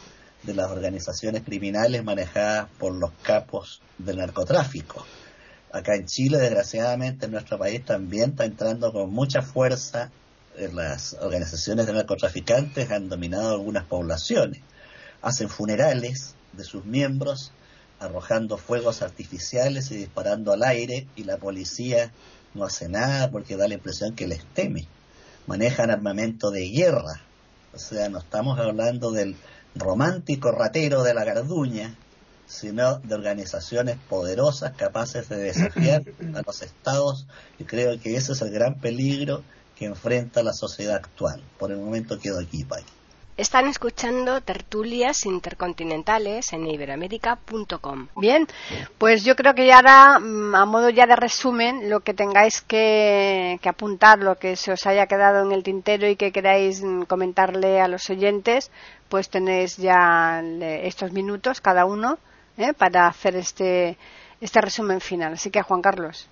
de 0.43 0.55
las 0.55 0.71
organizaciones 0.71 1.43
criminales 1.43 2.03
manejadas 2.03 2.69
por 2.79 2.95
los 2.95 3.11
capos 3.23 3.83
del 3.99 4.17
narcotráfico. 4.17 5.05
Acá 5.71 5.97
en 5.97 6.07
Chile, 6.07 6.39
desgraciadamente, 6.39 7.27
en 7.27 7.33
nuestro 7.33 7.59
país 7.59 7.85
también 7.85 8.31
está 8.31 8.47
entrando 8.47 8.91
con 8.91 9.11
mucha 9.11 9.43
fuerza 9.43 10.11
las 10.73 11.13
organizaciones 11.21 11.87
de 11.87 11.93
narcotraficantes, 11.93 12.91
han 12.91 13.11
dominado 13.11 13.51
algunas 13.51 13.85
poblaciones, 13.85 14.63
hacen 15.21 15.51
funerales 15.51 16.37
de 16.55 16.65
sus 16.65 16.87
miembros 16.87 17.53
arrojando 18.03 18.59
fuegos 18.59 19.03
artificiales 19.03 19.91
y 19.91 19.97
disparando 19.97 20.53
al 20.53 20.63
aire 20.63 21.07
y 21.17 21.25
la 21.25 21.37
policía 21.37 22.13
no 22.55 22.65
hace 22.65 22.89
nada 22.89 23.31
porque 23.31 23.57
da 23.57 23.69
la 23.69 23.75
impresión 23.75 24.15
que 24.15 24.27
les 24.27 24.45
teme. 24.55 24.87
Manejan 25.47 25.91
armamento 25.91 26.51
de 26.51 26.69
guerra. 26.69 27.23
O 27.75 27.79
sea, 27.79 28.09
no 28.09 28.19
estamos 28.19 28.59
hablando 28.59 29.13
del 29.13 29.37
romántico 29.75 30.53
ratero 30.53 31.03
de 31.03 31.15
la 31.15 31.25
Garduña, 31.25 31.97
sino 32.47 32.99
de 32.99 33.15
organizaciones 33.15 33.97
poderosas 34.09 34.73
capaces 34.77 35.29
de 35.29 35.37
desafiar 35.37 36.03
a 36.35 36.43
los 36.45 36.63
estados 36.63 37.27
y 37.59 37.65
creo 37.65 37.99
que 37.99 38.17
ese 38.17 38.33
es 38.33 38.43
el 38.43 38.51
gran 38.51 38.79
peligro 38.81 39.43
que 39.77 39.87
enfrenta 39.87 40.43
la 40.43 40.53
sociedad 40.53 40.97
actual. 40.97 41.43
Por 41.59 41.73
el 41.73 41.79
momento 41.79 42.19
quedo 42.19 42.41
aquí, 42.41 42.65
Pai. 42.65 42.85
Están 43.37 43.66
escuchando 43.66 44.43
tertulias 44.43 45.24
intercontinentales 45.24 46.53
en 46.53 46.66
iberoamérica.com. 46.66 48.09
Bien, 48.16 48.47
pues 48.99 49.24
yo 49.24 49.35
creo 49.37 49.55
que 49.55 49.66
ya 49.66 49.76
ahora, 49.76 50.18
mm, 50.18 50.55
a 50.55 50.66
modo 50.66 50.91
ya 50.91 51.07
de 51.07 51.16
resumen, 51.16 51.89
lo 51.89 52.01
que 52.01 52.12
tengáis 52.12 52.61
que, 52.61 53.59
apuntar, 53.64 54.18
lo 54.18 54.37
que 54.37 54.55
se 54.57 54.72
os 54.72 54.87
haya 54.87 55.07
quedado 55.07 55.47
en 55.47 55.53
el 55.53 55.62
tintero 55.62 56.07
y 56.07 56.16
que 56.16 56.30
queráis 56.30 56.83
mm, 56.83 57.05
comentarle 57.05 57.80
a 57.80 57.89
los 57.89 58.11
oyentes, 58.11 58.70
pues 59.09 59.30
tenéis 59.30 59.78
ya 59.78 60.43
estos 60.83 61.12
minutos 61.12 61.62
cada 61.62 61.87
uno 61.87 62.18
¿eh? 62.59 62.74
para 62.74 63.07
hacer 63.07 63.37
este, 63.37 63.97
este 64.43 64.61
resumen 64.61 65.01
final. 65.01 65.33
Así 65.35 65.51
que, 65.51 65.62
Juan 65.62 65.80
Carlos. 65.80 66.28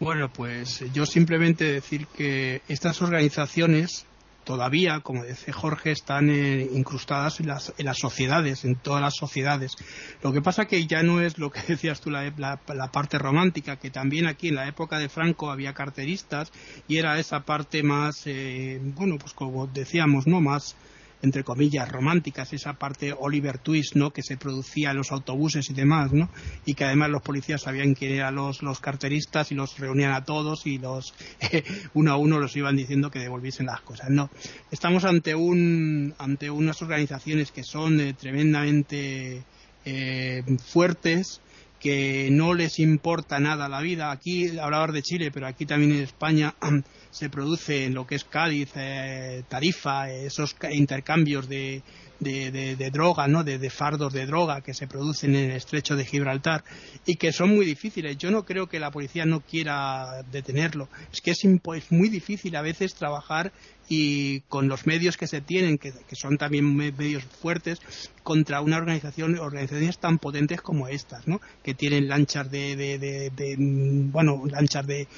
Bueno, 0.00 0.32
pues 0.32 0.82
yo 0.92 1.04
simplemente 1.04 1.64
decir 1.64 2.06
que 2.06 2.62
estas 2.68 3.02
organizaciones 3.02 4.06
todavía, 4.44 5.00
como 5.00 5.24
dice 5.24 5.52
Jorge, 5.52 5.92
están 5.92 6.30
eh, 6.30 6.68
incrustadas 6.72 7.40
en 7.40 7.48
las, 7.48 7.72
en 7.78 7.86
las, 7.86 7.98
sociedades, 7.98 8.64
en 8.64 8.76
todas 8.76 9.00
las 9.00 9.14
sociedades. 9.14 9.76
Lo 10.22 10.32
que 10.32 10.42
pasa 10.42 10.66
que 10.66 10.86
ya 10.86 11.02
no 11.02 11.20
es 11.20 11.38
lo 11.38 11.50
que 11.50 11.60
decías 11.68 12.00
tú, 12.00 12.10
la, 12.10 12.32
la, 12.36 12.92
parte 12.92 13.18
romántica, 13.18 13.76
que 13.76 13.90
también 13.90 14.26
aquí 14.26 14.48
en 14.48 14.56
la 14.56 14.68
época 14.68 14.98
de 14.98 15.08
Franco 15.08 15.50
había 15.50 15.74
carteristas 15.74 16.52
y 16.88 16.98
era 16.98 17.18
esa 17.18 17.40
parte 17.40 17.82
más, 17.82 18.22
eh, 18.26 18.80
bueno, 18.82 19.18
pues 19.18 19.32
como 19.32 19.66
decíamos, 19.66 20.26
¿no? 20.26 20.40
Más 20.40 20.76
entre 21.22 21.44
comillas, 21.44 21.88
románticas, 21.90 22.52
esa 22.52 22.74
parte 22.74 23.14
Oliver 23.16 23.58
Twist, 23.58 23.94
¿no? 23.94 24.12
Que 24.12 24.22
se 24.22 24.36
producía 24.36 24.90
en 24.90 24.96
los 24.96 25.12
autobuses 25.12 25.70
y 25.70 25.74
demás, 25.74 26.12
¿no? 26.12 26.28
Y 26.66 26.74
que 26.74 26.84
además 26.84 27.10
los 27.10 27.22
policías 27.22 27.62
sabían 27.62 27.94
quién 27.94 28.12
eran 28.12 28.34
los, 28.34 28.62
los 28.62 28.80
carteristas 28.80 29.52
y 29.52 29.54
los 29.54 29.78
reunían 29.78 30.12
a 30.12 30.24
todos 30.24 30.66
y 30.66 30.78
los, 30.78 31.14
uno 31.94 32.12
a 32.12 32.16
uno 32.16 32.38
los 32.38 32.56
iban 32.56 32.76
diciendo 32.76 33.10
que 33.10 33.20
devolviesen 33.20 33.66
las 33.66 33.80
cosas. 33.82 34.10
No. 34.10 34.30
Estamos 34.70 35.04
ante 35.04 35.34
un, 35.34 36.14
ante 36.18 36.50
unas 36.50 36.82
organizaciones 36.82 37.52
que 37.52 37.62
son 37.62 38.00
eh, 38.00 38.14
tremendamente 38.14 39.44
eh, 39.84 40.42
fuertes, 40.64 41.40
que 41.80 42.28
no 42.30 42.54
les 42.54 42.78
importa 42.78 43.40
nada 43.40 43.68
la 43.68 43.80
vida. 43.80 44.10
Aquí 44.10 44.56
hablaba 44.58 44.86
de 44.88 45.02
Chile, 45.02 45.30
pero 45.32 45.46
aquí 45.46 45.66
también 45.66 45.92
en 45.92 46.02
España 46.02 46.54
se 47.12 47.28
produce 47.28 47.84
en 47.84 47.94
lo 47.94 48.06
que 48.06 48.16
es 48.16 48.24
Cádiz, 48.24 48.70
eh, 48.74 49.44
Tarifa, 49.48 50.10
esos 50.10 50.56
intercambios 50.72 51.48
de, 51.48 51.82
de, 52.20 52.90
droga, 52.92 53.26
¿no? 53.28 53.44
De, 53.44 53.70
fardos 53.70 54.12
de 54.12 54.26
droga 54.26 54.60
que 54.60 54.74
se 54.74 54.86
producen 54.86 55.34
en 55.34 55.50
el 55.50 55.56
estrecho 55.56 55.96
de 55.96 56.04
Gibraltar 56.04 56.64
y 57.06 57.16
que 57.16 57.32
son 57.32 57.50
muy 57.50 57.64
difíciles. 57.64 58.16
Yo 58.18 58.30
no 58.30 58.44
creo 58.44 58.68
que 58.68 58.80
la 58.80 58.90
policía 58.90 59.24
no 59.24 59.40
quiera 59.40 60.22
detenerlo. 60.30 60.88
Es 61.12 61.20
que 61.20 61.32
es, 61.32 61.42
muy 61.90 62.08
difícil 62.08 62.54
a 62.56 62.62
veces 62.62 62.94
trabajar 62.94 63.52
y 63.88 64.40
con 64.42 64.68
los 64.68 64.86
medios 64.86 65.16
que 65.16 65.26
se 65.26 65.40
tienen, 65.40 65.76
que, 65.76 65.92
son 66.12 66.38
también 66.38 66.74
medios 66.74 67.24
fuertes, 67.24 67.80
contra 68.22 68.60
una 68.60 68.76
organización, 68.76 69.38
organizaciones 69.38 69.98
tan 69.98 70.18
potentes 70.18 70.62
como 70.62 70.88
estas, 70.88 71.26
¿no? 71.26 71.40
Que 71.62 71.74
tienen 71.74 72.08
lanchas 72.08 72.50
de, 72.50 72.76
de, 72.76 73.56
bueno, 73.58 74.44
lanchas 74.46 74.86
de, 74.86 75.08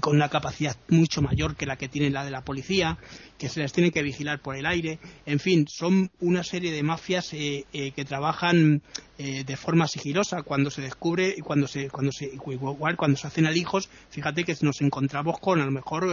con 0.00 0.16
una 0.16 0.30
capacidad 0.30 0.76
mucho 0.88 1.20
mayor 1.20 1.56
que 1.56 1.66
la 1.66 1.76
que 1.76 1.88
tiene 1.88 2.10
la 2.10 2.24
de 2.24 2.30
la 2.30 2.42
policía, 2.42 2.98
que 3.38 3.48
se 3.48 3.60
les 3.60 3.72
tiene 3.72 3.92
que 3.92 4.02
vigilar 4.02 4.40
por 4.40 4.56
el 4.56 4.66
aire, 4.66 4.98
en 5.26 5.38
fin, 5.38 5.66
son 5.68 6.10
una 6.20 6.37
serie 6.44 6.72
de 6.72 6.82
mafias 6.82 7.32
eh, 7.32 7.64
eh, 7.72 7.92
que 7.92 8.04
trabajan 8.04 8.82
eh, 9.18 9.44
de 9.44 9.56
forma 9.56 9.86
sigilosa 9.88 10.42
cuando 10.42 10.70
se 10.70 10.80
descubre 10.80 11.34
y 11.36 11.40
cuando 11.40 11.66
se 11.66 11.90
cuando 11.90 12.12
se 12.12 12.26
igual 12.26 12.96
cuando 12.96 13.16
se 13.16 13.26
hacen 13.26 13.46
alijos 13.46 13.88
fíjate 14.10 14.44
que 14.44 14.56
nos 14.62 14.80
encontramos 14.80 15.38
con 15.40 15.60
a 15.60 15.64
lo 15.64 15.70
mejor 15.72 16.06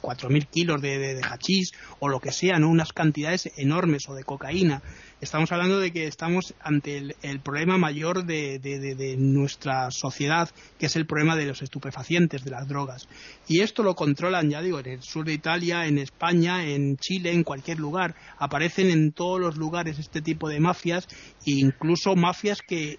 cuatro 0.00 0.28
mil 0.28 0.46
kilos 0.46 0.80
de, 0.82 0.98
de, 0.98 1.14
de, 1.14 1.22
hachís 1.22 1.72
o 2.00 2.08
lo 2.08 2.20
que 2.20 2.32
sea 2.32 2.58
no 2.58 2.68
unas 2.68 2.92
cantidades 2.92 3.50
enormes 3.56 4.08
o 4.08 4.14
de 4.14 4.24
cocaína 4.24 4.82
estamos 5.22 5.52
hablando 5.52 5.78
de 5.78 5.92
que 5.92 6.08
estamos 6.08 6.52
ante 6.60 7.14
el, 7.22 7.40
problema 7.40 7.78
mayor 7.78 8.26
de, 8.26 9.14
nuestra 9.16 9.88
sociedad, 9.92 10.50
que 10.78 10.86
es 10.86 10.96
el 10.96 11.06
problema 11.06 11.36
de 11.36 11.46
los 11.46 11.62
estupefacientes, 11.62 12.44
de 12.44 12.50
las 12.50 12.66
drogas. 12.66 13.08
Y 13.46 13.60
esto 13.60 13.84
lo 13.84 13.94
controlan, 13.94 14.50
ya 14.50 14.60
digo, 14.60 14.80
en 14.80 14.88
el 14.88 15.02
sur 15.02 15.24
de 15.24 15.32
Italia, 15.32 15.86
en 15.86 15.98
España, 15.98 16.64
en 16.64 16.96
Chile, 16.96 17.32
en 17.32 17.44
cualquier 17.44 17.78
lugar. 17.78 18.16
Aparecen 18.36 18.90
en 18.90 19.12
todos 19.12 19.40
los 19.40 19.56
lugares 19.56 20.00
este 20.00 20.22
tipo 20.22 20.48
de 20.48 20.58
mafias, 20.58 21.06
e 21.46 21.52
incluso 21.52 22.01
mafias 22.16 22.60
que, 22.62 22.98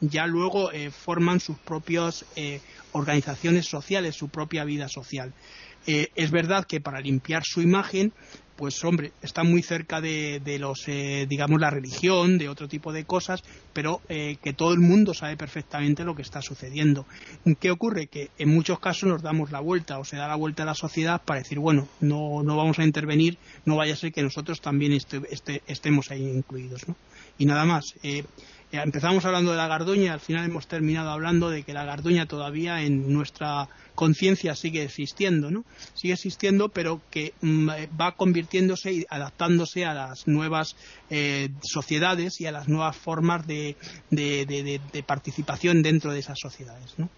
ya 0.00 0.26
luego 0.26 0.72
eh, 0.72 0.90
forman 0.90 1.40
sus 1.40 1.58
propias 1.58 2.24
eh, 2.36 2.60
organizaciones 2.92 3.66
sociales, 3.66 4.14
su 4.14 4.28
propia 4.28 4.64
vida 4.64 4.88
social. 4.88 5.32
Eh, 5.86 6.08
es 6.16 6.30
verdad 6.30 6.66
que 6.66 6.80
para 6.80 7.00
limpiar 7.00 7.42
su 7.44 7.62
imagen 7.62 8.12
pues 8.56 8.82
hombre, 8.84 9.12
está 9.20 9.44
muy 9.44 9.62
cerca 9.62 10.00
de, 10.00 10.40
los, 10.58 10.88
eh, 10.88 11.26
digamos, 11.28 11.60
la 11.60 11.68
religión, 11.68 12.38
de 12.38 12.48
otro 12.48 12.68
tipo 12.68 12.90
de 12.90 13.04
cosas, 13.04 13.42
pero 13.74 14.00
que 14.08 14.54
todo 14.56 14.72
el 14.72 14.80
mundo 14.80 15.12
sabe 15.12 15.36
perfectamente 15.36 16.04
lo 16.04 16.16
que 16.16 16.22
está 16.22 16.40
sucediendo. 16.40 17.04
¿Qué 17.60 17.70
ocurre? 17.70 18.06
Que 18.06 18.30
en 18.38 18.48
muchos 18.48 18.80
casos 18.80 19.10
nos 19.10 19.20
damos 19.20 19.50
la 19.50 19.60
vuelta 19.60 19.98
o 19.98 20.04
se 20.06 20.16
da 20.16 20.26
la 20.26 20.36
vuelta 20.36 20.62
a 20.62 20.66
la 20.66 20.74
sociedad 20.74 21.20
para 21.22 21.40
decir, 21.40 21.58
bueno, 21.58 21.86
no, 22.00 22.42
vamos 22.44 22.78
a 22.78 22.84
intervenir, 22.84 23.36
no 23.66 23.76
vaya 23.76 23.92
a 23.92 23.96
ser 23.96 24.10
que 24.10 24.22
nosotros 24.22 24.62
también 24.62 24.92
este, 24.94 25.20
estemos 25.66 26.10
ahí 26.10 26.26
incluidos, 26.26 26.88
¿no? 26.88 26.96
Y 27.38 27.46
nada 27.46 27.64
más. 27.64 27.94
Eh, 28.02 28.24
empezamos 28.72 29.24
hablando 29.24 29.52
de 29.52 29.56
la 29.56 29.68
garduña 29.68 30.04
y 30.04 30.08
al 30.08 30.20
final 30.20 30.44
hemos 30.44 30.66
terminado 30.66 31.10
hablando 31.10 31.50
de 31.50 31.62
que 31.62 31.72
la 31.72 31.84
garduña 31.84 32.26
todavía 32.26 32.82
en 32.82 33.12
nuestra 33.12 33.68
conciencia 33.94 34.54
sigue 34.54 34.82
existiendo, 34.82 35.50
¿no? 35.50 35.64
Sigue 35.94 36.14
existiendo, 36.14 36.68
pero 36.68 37.00
que 37.10 37.32
mm, 37.40 37.68
va 37.98 38.12
convirtiéndose 38.12 38.92
y 38.92 39.06
adaptándose 39.08 39.84
a 39.84 39.94
las 39.94 40.26
nuevas 40.26 40.76
eh, 41.10 41.48
sociedades 41.62 42.40
y 42.40 42.46
a 42.46 42.52
las 42.52 42.68
nuevas 42.68 42.96
formas 42.96 43.46
de, 43.46 43.76
participación 45.06 45.82
dentro 45.82 46.12
de 46.12 46.20
esas 46.20 46.38
sociedades, 46.38 46.94
¿no? 46.98 47.08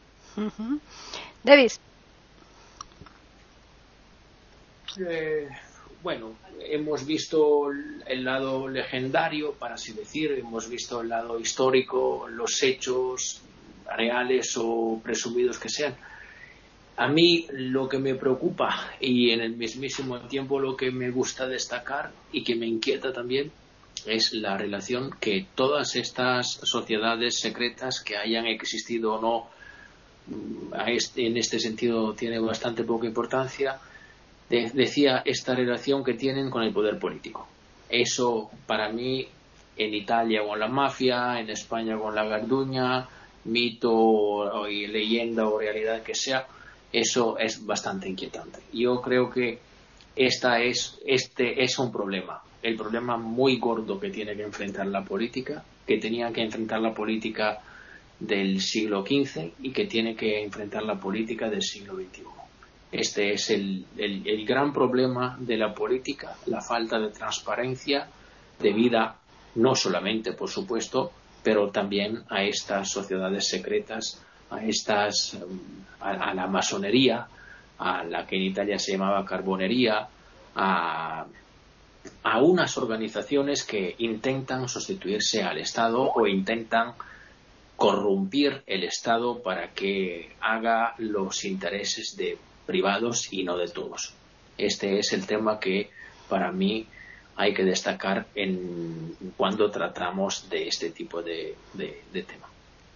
Davis. 1.43 1.81
Eh, 4.99 5.49
bueno, 6.03 6.37
hemos 6.61 7.05
visto 7.07 7.71
el 8.07 8.25
lado 8.25 8.69
legendario, 8.69 9.53
para 9.53 9.75
así 9.75 9.93
decir, 9.93 10.33
hemos 10.33 10.69
visto 10.69 11.01
el 11.01 11.09
lado 11.09 11.39
histórico, 11.41 12.29
los 12.29 12.63
hechos 12.63 13.43
reales 13.97 14.55
o 14.57 15.01
presumidos 15.03 15.59
que 15.59 15.69
sean. 15.69 15.97
A 16.97 17.09
mí 17.09 17.47
lo 17.53 17.89
que 17.89 17.99
me 17.99 18.15
preocupa 18.15 18.91
y 19.01 19.31
en 19.31 19.41
el 19.41 19.57
mismísimo 19.57 20.19
tiempo 20.23 20.59
lo 20.59 20.77
que 20.77 20.91
me 20.91 21.11
gusta 21.11 21.47
destacar 21.47 22.11
y 22.33 22.43
que 22.43 22.57
me 22.57 22.67
inquieta 22.67 23.13
también 23.13 23.53
es 24.07 24.33
la 24.33 24.57
relación 24.57 25.11
que 25.21 25.47
todas 25.55 25.97
estas 25.97 26.61
sociedades 26.65 27.39
secretas 27.39 28.01
que 28.01 28.17
hayan 28.17 28.47
existido 28.47 29.15
o 29.15 29.21
no 29.21 29.59
en 31.17 31.37
este 31.37 31.59
sentido 31.59 32.15
tiene 32.15 32.39
bastante 32.39 32.85
poca 32.85 33.07
importancia 33.07 33.81
decía 34.49 35.23
esta 35.25 35.55
relación 35.55 36.03
que 36.03 36.15
tienen 36.15 36.51
con 36.51 36.63
el 36.63 36.73
poder 36.73 36.99
político. 36.99 37.47
Eso 37.89 38.51
para 38.67 38.91
mí 38.91 39.27
en 39.77 39.95
Italia 39.95 40.43
con 40.47 40.59
la 40.59 40.69
mafia, 40.69 41.39
en 41.41 41.51
España 41.51 41.97
con 41.99 42.15
la 42.15 42.25
garduña, 42.25 43.09
mito 43.45 43.93
o, 43.93 44.67
leyenda 44.67 45.49
o 45.49 45.59
realidad 45.59 46.03
que 46.03 46.15
sea, 46.15 46.47
eso 46.93 47.39
es 47.39 47.65
bastante 47.65 48.09
inquietante. 48.09 48.61
Yo 48.73 49.01
creo 49.01 49.31
que 49.31 49.59
esta 50.17 50.61
es, 50.61 50.99
este 51.07 51.63
es 51.63 51.79
un 51.79 51.93
problema, 51.93 52.43
el 52.63 52.77
problema 52.77 53.17
muy 53.17 53.59
gordo 53.59 54.01
que 54.01 54.11
tiene 54.11 54.35
que 54.35 54.43
enfrentar 54.43 54.87
la 54.87 55.05
política, 55.05 55.63
que 55.87 55.99
tenía 55.99 56.33
que 56.33 56.43
enfrentar 56.43 56.81
la 56.81 56.93
política 56.93 57.61
del 58.19 58.61
siglo 58.61 59.05
XV 59.07 59.53
y 59.63 59.71
que 59.71 59.87
tiene 59.87 60.17
que 60.17 60.43
enfrentar 60.43 60.83
la 60.83 60.99
política 60.99 61.49
del 61.49 61.63
siglo 61.63 61.95
XXI. 61.95 62.48
Este 62.91 63.35
es 63.35 63.51
el, 63.51 63.85
gran 64.47 64.73
problema 64.73 65.37
de 65.39 65.59
la 65.59 65.75
política, 65.75 66.37
la 66.47 66.63
falta 66.63 66.99
de 66.99 67.11
transparencia 67.11 68.09
debida 68.59 69.17
no 69.57 69.75
solamente, 69.75 70.33
por 70.33 70.49
supuesto, 70.49 71.13
pero 71.43 71.71
también 71.71 72.25
a 72.31 72.43
estas 72.43 72.91
sociedades 72.91 73.49
secretas, 73.49 74.25
a 74.51 74.65
estas 74.65 75.39
a, 76.01 76.33
la 76.33 76.47
masonería, 76.47 77.27
a 77.79 78.05
la 78.05 78.27
que 78.27 78.37
en 78.37 78.43
Italia 78.43 78.79
se 78.79 78.93
llamaba 78.93 79.25
carbonería, 79.25 80.09
a, 80.55 81.27
a 82.23 82.43
unas 82.43 82.79
organizaciones 82.79 83.65
que 83.65 83.97
intentan 83.99 84.67
sustituirse 84.67 85.43
al 85.43 85.59
Estado 85.59 86.11
o 86.15 86.27
intentan 86.27 86.95
corrompir 87.77 88.63
el 88.67 88.83
Estado 88.85 89.43
para 89.43 89.73
que 89.73 90.33
haga 90.41 90.95
los 90.99 91.45
intereses 91.45 92.17
de 92.17 92.39
privados 92.69 93.33
y 93.33 93.45
no 93.45 93.57
de 93.57 93.69
todos. 93.69 94.13
Este 94.59 94.99
es 94.99 95.15
el 95.15 95.27
tema 95.27 95.59
que 95.59 95.91
para 96.29 96.53
mí 96.53 96.87
hay 97.35 97.55
que 97.55 97.65
destacar 97.65 98.27
en 98.35 99.17
cuando 99.39 99.71
tratamos 99.71 100.51
de 100.51 100.69
este 100.69 100.91
tipo 100.91 101.23
de, 101.23 101.57
tema. 102.13 102.47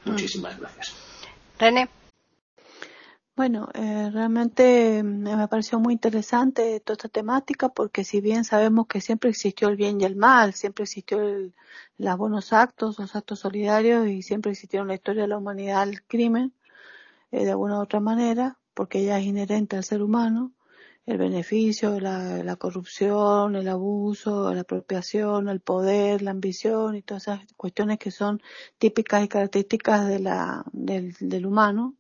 Mm. 0.05 0.11
Muchísimas 0.11 0.61
gracias. 0.61 0.95
René. 1.59 1.89
Bueno, 3.35 3.71
eh, 3.73 4.11
realmente 4.13 5.03
me 5.03 5.49
pareció 5.49 5.81
muy 5.81 5.95
interesante 5.95 6.79
toda 6.81 6.97
esta 6.97 7.09
temática 7.09 7.71
porque 7.71 8.05
si 8.05 8.21
bien 8.21 8.45
sabemos 8.45 8.87
que 8.89 9.01
siempre 9.01 9.31
existió 9.31 9.69
el 9.69 9.77
bien 9.77 9.99
y 10.03 10.05
el 10.05 10.17
mal, 10.17 10.53
siempre 10.53 10.85
existió 10.85 11.19
los 11.97 12.19
buenos 12.19 12.53
actos, 12.53 12.99
los 12.99 13.17
actos 13.17 13.39
solidarios 13.39 14.07
y 14.07 14.21
siempre 14.21 14.53
existió 14.53 14.83
en 14.83 14.89
la 14.89 14.95
historia 14.97 15.23
de 15.23 15.29
la 15.29 15.39
humanidad 15.39 15.89
el 15.89 16.03
crimen, 16.03 16.53
eh, 17.31 17.47
de 17.47 17.53
alguna 17.53 17.79
u 17.79 17.83
otra 17.83 18.01
manera, 18.01 18.59
porque 18.75 19.05
ya 19.05 19.19
es 19.19 19.27
inherente 19.27 19.77
al 19.77 19.85
ser 19.85 20.03
humano, 20.03 20.53
el 21.07 21.19
beneficio, 21.19 21.99
la, 22.01 22.57
corrupción, 22.57 23.57
el 23.57 23.69
abuso, 23.69 24.55
la 24.55 24.61
apropiación, 24.61 25.49
el 25.49 25.61
poder, 25.61 26.23
la 26.23 26.31
ambición 26.31 26.95
y 26.95 27.03
todas 27.03 27.25
esas 27.25 27.53
cuestiones 27.57 27.99
que 27.99 28.11
son 28.11 28.41
típicas 28.79 29.25
y 29.25 29.29
características 29.29 30.07
de 30.07 30.21
la, 30.21 30.65
del, 30.73 31.15
del 31.19 31.47
humano. 31.47 31.97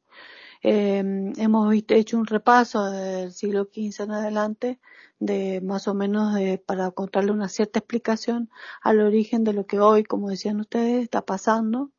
Eh, 0.62 1.02
hemos 1.36 1.74
hecho 1.88 2.18
un 2.18 2.26
repaso 2.26 2.88
del 2.90 3.32
siglo 3.32 3.64
XV 3.64 4.04
en 4.04 4.10
adelante 4.12 4.80
de 5.18 5.60
más 5.60 5.88
o 5.88 5.94
menos 5.94 6.34
de, 6.34 6.58
para 6.58 6.90
contarle 6.92 7.32
una 7.32 7.48
cierta 7.48 7.80
explicación 7.80 8.50
al 8.80 9.00
origen 9.00 9.42
de 9.44 9.52
lo 9.52 9.66
que 9.66 9.80
hoy, 9.80 10.04
como 10.04 10.30
decían 10.30 10.60
ustedes, 10.60 11.02
está 11.02 11.22
pasando 11.22 11.90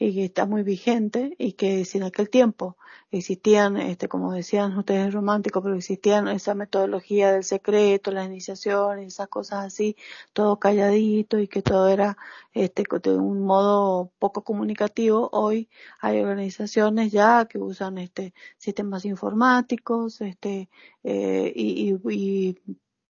y 0.00 0.14
que 0.14 0.24
está 0.24 0.46
muy 0.46 0.62
vigente 0.62 1.36
y 1.38 1.52
que 1.52 1.84
si 1.84 1.98
en 1.98 2.04
aquel 2.04 2.30
tiempo 2.30 2.78
existían, 3.10 3.76
este, 3.76 4.08
como 4.08 4.32
decían 4.32 4.76
ustedes, 4.78 5.12
románticos, 5.12 5.62
pero 5.62 5.76
existían 5.76 6.26
esa 6.28 6.54
metodología 6.54 7.32
del 7.32 7.44
secreto, 7.44 8.10
las 8.10 8.26
iniciaciones, 8.26 9.08
esas 9.08 9.28
cosas 9.28 9.66
así, 9.66 9.96
todo 10.32 10.58
calladito 10.58 11.38
y 11.38 11.48
que 11.48 11.60
todo 11.62 11.88
era 11.88 12.16
este, 12.54 12.84
de 13.02 13.10
un 13.18 13.42
modo 13.44 14.10
poco 14.18 14.42
comunicativo. 14.42 15.28
Hoy 15.32 15.68
hay 16.00 16.20
organizaciones 16.20 17.12
ya 17.12 17.44
que 17.46 17.58
usan 17.58 17.98
este, 17.98 18.32
sistemas 18.56 19.04
informáticos 19.04 20.22
este, 20.22 20.70
eh, 21.04 21.52
y, 21.54 21.90
y, 21.90 21.98
y 22.10 22.58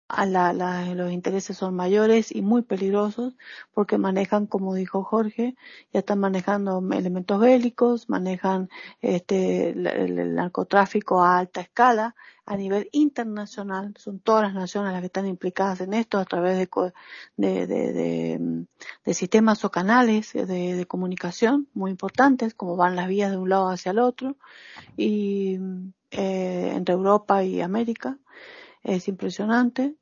los 0.08 1.12
intereses 1.12 1.56
son 1.56 1.74
mayores 1.74 2.34
y 2.34 2.40
muy 2.40 2.62
peligrosos 2.62 3.36
porque 3.74 3.98
manejan, 3.98 4.46
como 4.46 4.74
dijo 4.74 5.04
Jorge, 5.04 5.54
ya 5.92 6.00
están 6.00 6.18
manejando 6.18 6.82
elementos 6.92 7.38
bélicos, 7.38 8.08
manejan 8.08 8.70
este, 9.02 9.70
el, 9.70 10.34
narcotráfico 10.34 11.22
a 11.22 11.38
alta 11.38 11.60
escala 11.60 12.14
a 12.46 12.56
nivel 12.56 12.88
internacional. 12.92 13.92
Son 13.98 14.18
todas 14.18 14.44
las 14.44 14.54
naciones 14.54 14.92
las 14.92 15.02
que 15.02 15.06
están 15.06 15.26
implicadas 15.26 15.82
en 15.82 15.92
esto 15.92 16.18
a 16.18 16.24
través 16.24 16.56
de, 16.56 16.68
de, 17.36 17.66
de, 17.66 18.66
de 19.04 19.14
sistemas 19.14 19.62
o 19.66 19.70
canales 19.70 20.32
de, 20.32 20.86
comunicación 20.88 21.68
muy 21.74 21.90
importantes, 21.90 22.54
como 22.54 22.76
van 22.76 22.96
las 22.96 23.08
vías 23.08 23.30
de 23.30 23.36
un 23.36 23.50
lado 23.50 23.68
hacia 23.68 23.90
el 23.90 23.98
otro, 23.98 24.38
y 24.96 25.58
eh, 26.10 26.72
entre 26.74 26.94
Europa 26.94 27.44
y 27.44 27.60
América 27.60 28.18
es 28.82 29.08
impresionante. 29.08 29.97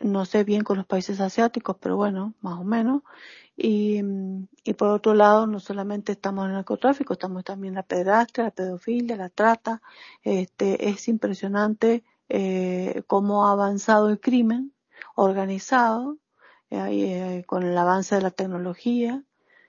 No 0.00 0.24
sé 0.24 0.44
bien 0.44 0.64
con 0.64 0.78
los 0.78 0.86
países 0.86 1.20
asiáticos, 1.20 1.76
pero 1.80 1.96
bueno, 1.96 2.34
más 2.40 2.58
o 2.58 2.64
menos. 2.64 3.02
Y, 3.56 4.00
y 4.64 4.72
por 4.74 4.88
otro 4.88 5.14
lado, 5.14 5.46
no 5.46 5.60
solamente 5.60 6.12
estamos 6.12 6.44
en 6.44 6.50
el 6.50 6.56
narcotráfico, 6.56 7.12
estamos 7.12 7.44
también 7.44 7.72
en 7.72 7.76
la 7.76 7.82
pederastia, 7.82 8.44
la 8.44 8.50
pedofilia, 8.50 9.16
la 9.16 9.28
trata. 9.28 9.82
Este, 10.22 10.88
es 10.88 11.08
impresionante 11.08 12.04
eh, 12.30 13.02
cómo 13.08 13.46
ha 13.46 13.52
avanzado 13.52 14.08
el 14.08 14.20
crimen 14.20 14.72
organizado 15.16 16.18
eh, 16.70 17.42
con 17.46 17.64
el 17.64 17.76
avance 17.76 18.14
de 18.14 18.22
la 18.22 18.30
tecnología, 18.30 19.24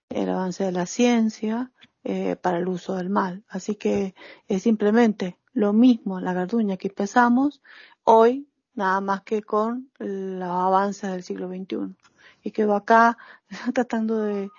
el 0.10 0.30
avance 0.30 0.64
de 0.64 0.72
la 0.72 0.86
ciencia 0.86 1.72
eh, 2.04 2.36
para 2.36 2.60
el 2.60 2.68
uso 2.68 2.96
del 2.96 3.10
mal. 3.10 3.44
Así 3.48 3.76
que 3.76 4.14
es 4.48 4.62
simplemente 4.62 5.40
lo 5.54 5.74
mismo 5.74 6.20
la 6.20 6.34
garduña 6.34 6.78
que 6.78 6.90
empezamos 6.90 7.64
hoy 8.04 8.48
nada 8.74 9.02
más 9.02 9.22
que 9.24 9.42
con 9.42 9.90
los 10.00 10.50
avances 10.50 11.12
del 11.12 11.24
siglo 11.24 11.48
XXI. 11.48 11.96
Y 12.44 12.52
quedo 12.52 12.76
acá 12.76 13.18
tratando 13.74 14.22
de, 14.22 14.50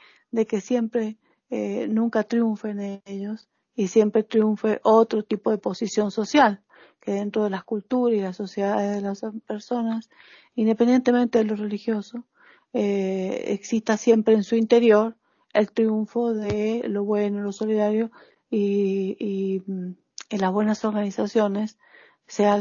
que 0.47 0.61
siempre, 0.61 1.19
eh, 1.51 1.87
nunca 1.89 2.25
triunfen 2.25 3.03
ellos 3.05 3.49
y 3.75 3.89
siempre 3.89 4.23
triunfe 4.23 4.81
otro 4.83 5.23
tipo 5.23 5.51
de 5.51 5.59
posición 5.59 6.11
social, 6.11 6.63
que 7.01 7.13
dentro 7.13 7.45
de 7.45 7.51
las 7.51 7.65
culturas 7.65 8.17
y 8.17 8.21
las 8.21 8.37
sociedades 8.37 8.97
de 8.97 9.01
las 9.03 9.23
personas, 9.47 10.09
independientemente 10.55 11.39
de 11.39 11.45
lo 11.45 11.57
religioso, 11.57 12.25
eh, 12.73 13.45
exista 13.49 13.97
siempre 13.97 14.35
en 14.35 14.45
su 14.45 14.57
interior 14.57 15.17
el 15.53 15.71
triunfo 15.71 16.33
de 16.33 16.83
lo 16.89 17.05
bueno, 17.05 17.43
lo 17.43 17.53
solidario 17.53 18.11
y, 18.51 19.17
y 19.19 19.63
mm, 19.71 19.95
en 20.31 20.41
las 20.41 20.53
buenas 20.53 20.85
organizaciones, 20.85 21.79
sea, 22.27 22.59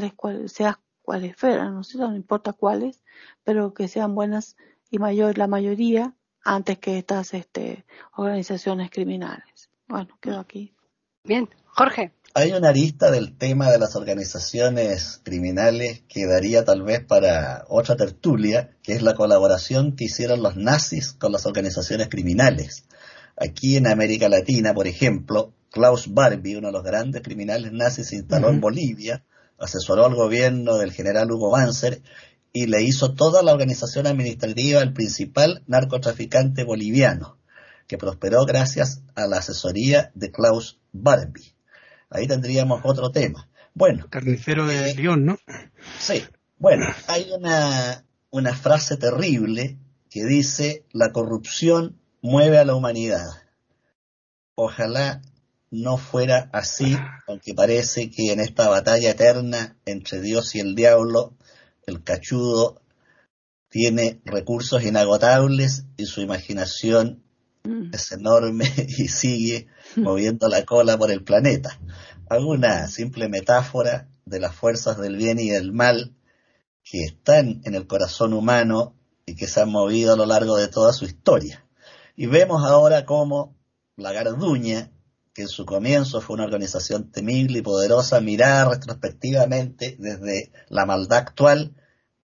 sea 0.48 0.80
cuáles 1.12 1.36
fueran, 1.36 1.74
no 1.74 1.84
sé, 1.84 1.98
no 1.98 2.16
importa 2.16 2.54
cuáles, 2.54 3.04
pero 3.44 3.74
que 3.74 3.90
sean 3.90 4.16
buenas 4.16 4.56
y 4.90 4.98
mayor, 4.98 5.38
la 5.38 5.48
mayoría 5.48 6.16
antes 6.42 6.80
que 6.80 6.98
estas 6.98 7.34
este, 7.34 7.84
organizaciones 8.16 8.90
criminales. 8.90 9.70
Bueno, 9.90 10.18
quedo 10.22 10.40
aquí. 10.40 10.74
Bien, 11.26 11.50
Jorge. 11.66 12.14
Hay 12.34 12.54
una 12.54 12.72
lista 12.72 13.12
del 13.12 13.38
tema 13.38 13.70
de 13.70 13.78
las 13.78 13.98
organizaciones 13.98 15.20
criminales 15.22 16.02
que 16.08 16.26
daría 16.26 16.64
tal 16.64 16.82
vez 16.84 17.04
para 17.04 17.66
otra 17.68 17.98
tertulia, 17.98 18.78
que 18.82 18.94
es 18.94 19.02
la 19.02 19.14
colaboración 19.14 19.98
que 19.98 20.06
hicieron 20.06 20.42
los 20.42 20.56
nazis 20.56 21.12
con 21.12 21.34
las 21.34 21.46
organizaciones 21.46 22.08
criminales. 22.08 22.86
Aquí 23.36 23.76
en 23.76 23.88
América 23.88 24.30
Latina, 24.30 24.74
por 24.74 24.88
ejemplo, 24.88 25.54
Klaus 25.72 26.14
Barbie, 26.14 26.56
uno 26.56 26.68
de 26.68 26.74
los 26.74 26.84
grandes 26.84 27.22
criminales 27.22 27.74
nazis, 27.74 28.08
se 28.08 28.16
instaló 28.16 28.48
en 28.48 28.62
Bolivia 28.62 29.26
asesoró 29.62 30.06
al 30.06 30.16
gobierno 30.16 30.78
del 30.78 30.92
general 30.92 31.32
Hugo 31.32 31.52
Banzer 31.52 32.02
y 32.54 32.66
le 32.66 32.84
hizo 32.84 33.14
toda 33.14 33.44
la 33.44 33.54
organización 33.54 34.08
administrativa 34.08 34.82
al 34.82 34.94
principal 34.94 35.64
narcotraficante 35.68 36.64
boliviano, 36.64 37.38
que 37.88 37.98
prosperó 37.98 38.46
gracias 38.46 39.04
a 39.16 39.28
la 39.28 39.38
asesoría 39.38 40.12
de 40.16 40.32
Klaus 40.32 40.80
Barbie. 40.92 41.56
Ahí 42.10 42.28
tendríamos 42.28 42.82
otro 42.84 43.12
tema. 43.12 43.48
Bueno. 43.74 44.08
Carnicero 44.10 44.66
de 44.66 44.92
eh, 44.92 44.96
León, 44.96 45.26
¿no? 45.26 45.38
Sí. 46.00 46.26
Bueno, 46.58 46.86
hay 47.08 47.32
una, 47.32 48.04
una 48.30 48.54
frase 48.54 48.98
terrible 48.98 49.78
que 50.10 50.26
dice, 50.26 50.86
la 50.92 51.12
corrupción 51.12 51.98
mueve 52.22 52.58
a 52.58 52.66
la 52.66 52.76
humanidad. 52.76 53.28
Ojalá 54.56 55.22
no 55.72 55.98
fuera 55.98 56.50
así, 56.52 56.98
aunque 57.28 57.54
parece 57.54 58.12
que 58.12 58.34
en 58.34 58.42
esta 58.42 58.68
batalla 58.68 59.12
eterna 59.12 59.78
entre 59.86 60.22
Dios 60.22 60.54
y 60.54 60.60
el 60.60 60.76
diablo, 60.76 61.34
el 61.88 62.04
cachudo 62.04 62.82
tiene 63.70 64.22
recursos 64.26 64.84
inagotables 64.84 65.86
y 65.96 66.06
su 66.06 66.20
imaginación 66.20 67.24
mm. 67.64 67.94
es 67.94 68.12
enorme 68.12 68.66
y 68.98 69.08
sigue 69.08 69.68
moviendo 69.96 70.50
la 70.50 70.66
cola 70.66 70.98
por 70.98 71.10
el 71.10 71.24
planeta. 71.24 71.80
Hago 72.30 72.50
una 72.50 72.88
simple 72.88 73.30
metáfora 73.30 74.10
de 74.26 74.40
las 74.42 74.54
fuerzas 74.54 74.98
del 74.98 75.16
bien 75.16 75.40
y 75.40 75.50
del 75.50 75.72
mal 75.72 76.14
que 76.84 77.06
están 77.06 77.62
en 77.64 77.76
el 77.76 77.88
corazón 77.88 78.34
humano 78.34 78.94
y 79.26 79.36
que 79.36 79.48
se 79.48 79.62
han 79.62 79.72
movido 79.72 80.14
a 80.14 80.18
lo 80.18 80.26
largo 80.26 80.58
de 80.58 80.68
toda 80.68 80.92
su 80.92 81.06
historia. 81.06 81.66
Y 82.18 82.26
vemos 82.26 82.64
ahora 82.66 83.06
cómo 83.06 83.56
la 83.96 84.12
garduña 84.12 84.92
que 85.34 85.44
en 85.44 85.48
su 85.48 85.66
comienzo 85.66 86.22
fue 86.22 86.36
una 86.36 86.46
organización 86.46 87.12
temible 87.12 87.60
y 87.60 87.62
poderosa, 87.62 88.20
mirar 88.22 88.70
retrospectivamente 88.70 89.96
desde 89.98 90.52
la 90.70 90.86
maldad 90.86 91.20
actual, 91.20 91.76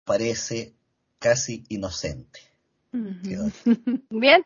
parece 0.03 0.73
casi 1.19 1.63
inocente. 1.69 2.47
Bien, 4.09 4.45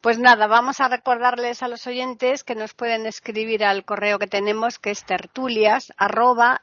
pues 0.00 0.18
nada, 0.18 0.46
vamos 0.46 0.80
a 0.80 0.88
recordarles 0.88 1.62
a 1.62 1.68
los 1.68 1.86
oyentes 1.86 2.42
que 2.42 2.54
nos 2.54 2.74
pueden 2.74 3.06
escribir 3.06 3.64
al 3.64 3.84
correo 3.84 4.18
que 4.18 4.26
tenemos 4.26 4.78
que 4.78 4.90
es 4.90 5.04
tertulias 5.04 5.92
arroba 5.96 6.62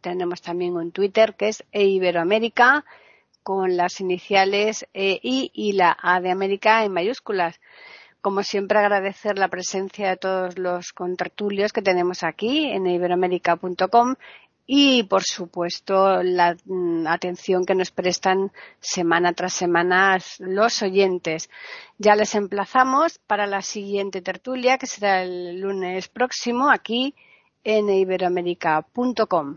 tenemos 0.00 0.42
también 0.42 0.76
un 0.76 0.92
Twitter 0.92 1.34
que 1.34 1.48
es 1.48 1.64
eiberoamerica 1.72 2.84
con 3.42 3.76
las 3.76 4.00
iniciales 4.00 4.86
E, 4.92 5.18
I 5.22 5.50
y 5.52 5.72
la 5.72 5.96
A 6.00 6.20
de 6.20 6.30
América 6.30 6.84
en 6.84 6.92
mayúsculas 6.92 7.58
como 8.22 8.42
siempre, 8.44 8.78
agradecer 8.78 9.38
la 9.38 9.48
presencia 9.48 10.08
de 10.10 10.16
todos 10.16 10.56
los 10.56 10.92
contertulios 10.92 11.72
que 11.72 11.82
tenemos 11.82 12.22
aquí 12.22 12.70
en 12.70 12.86
iberoamérica.com 12.86 14.14
y, 14.64 15.02
por 15.02 15.24
supuesto, 15.24 16.22
la 16.22 16.56
mm, 16.64 17.06
atención 17.08 17.66
que 17.66 17.74
nos 17.74 17.90
prestan 17.90 18.52
semana 18.80 19.32
tras 19.32 19.54
semana 19.54 20.18
los 20.38 20.82
oyentes. 20.82 21.50
Ya 21.98 22.14
les 22.14 22.34
emplazamos 22.36 23.18
para 23.18 23.46
la 23.46 23.60
siguiente 23.60 24.22
tertulia, 24.22 24.78
que 24.78 24.86
será 24.86 25.22
el 25.22 25.60
lunes 25.60 26.08
próximo, 26.08 26.70
aquí 26.70 27.14
en 27.64 27.90
iberoamérica.com. 27.90 29.56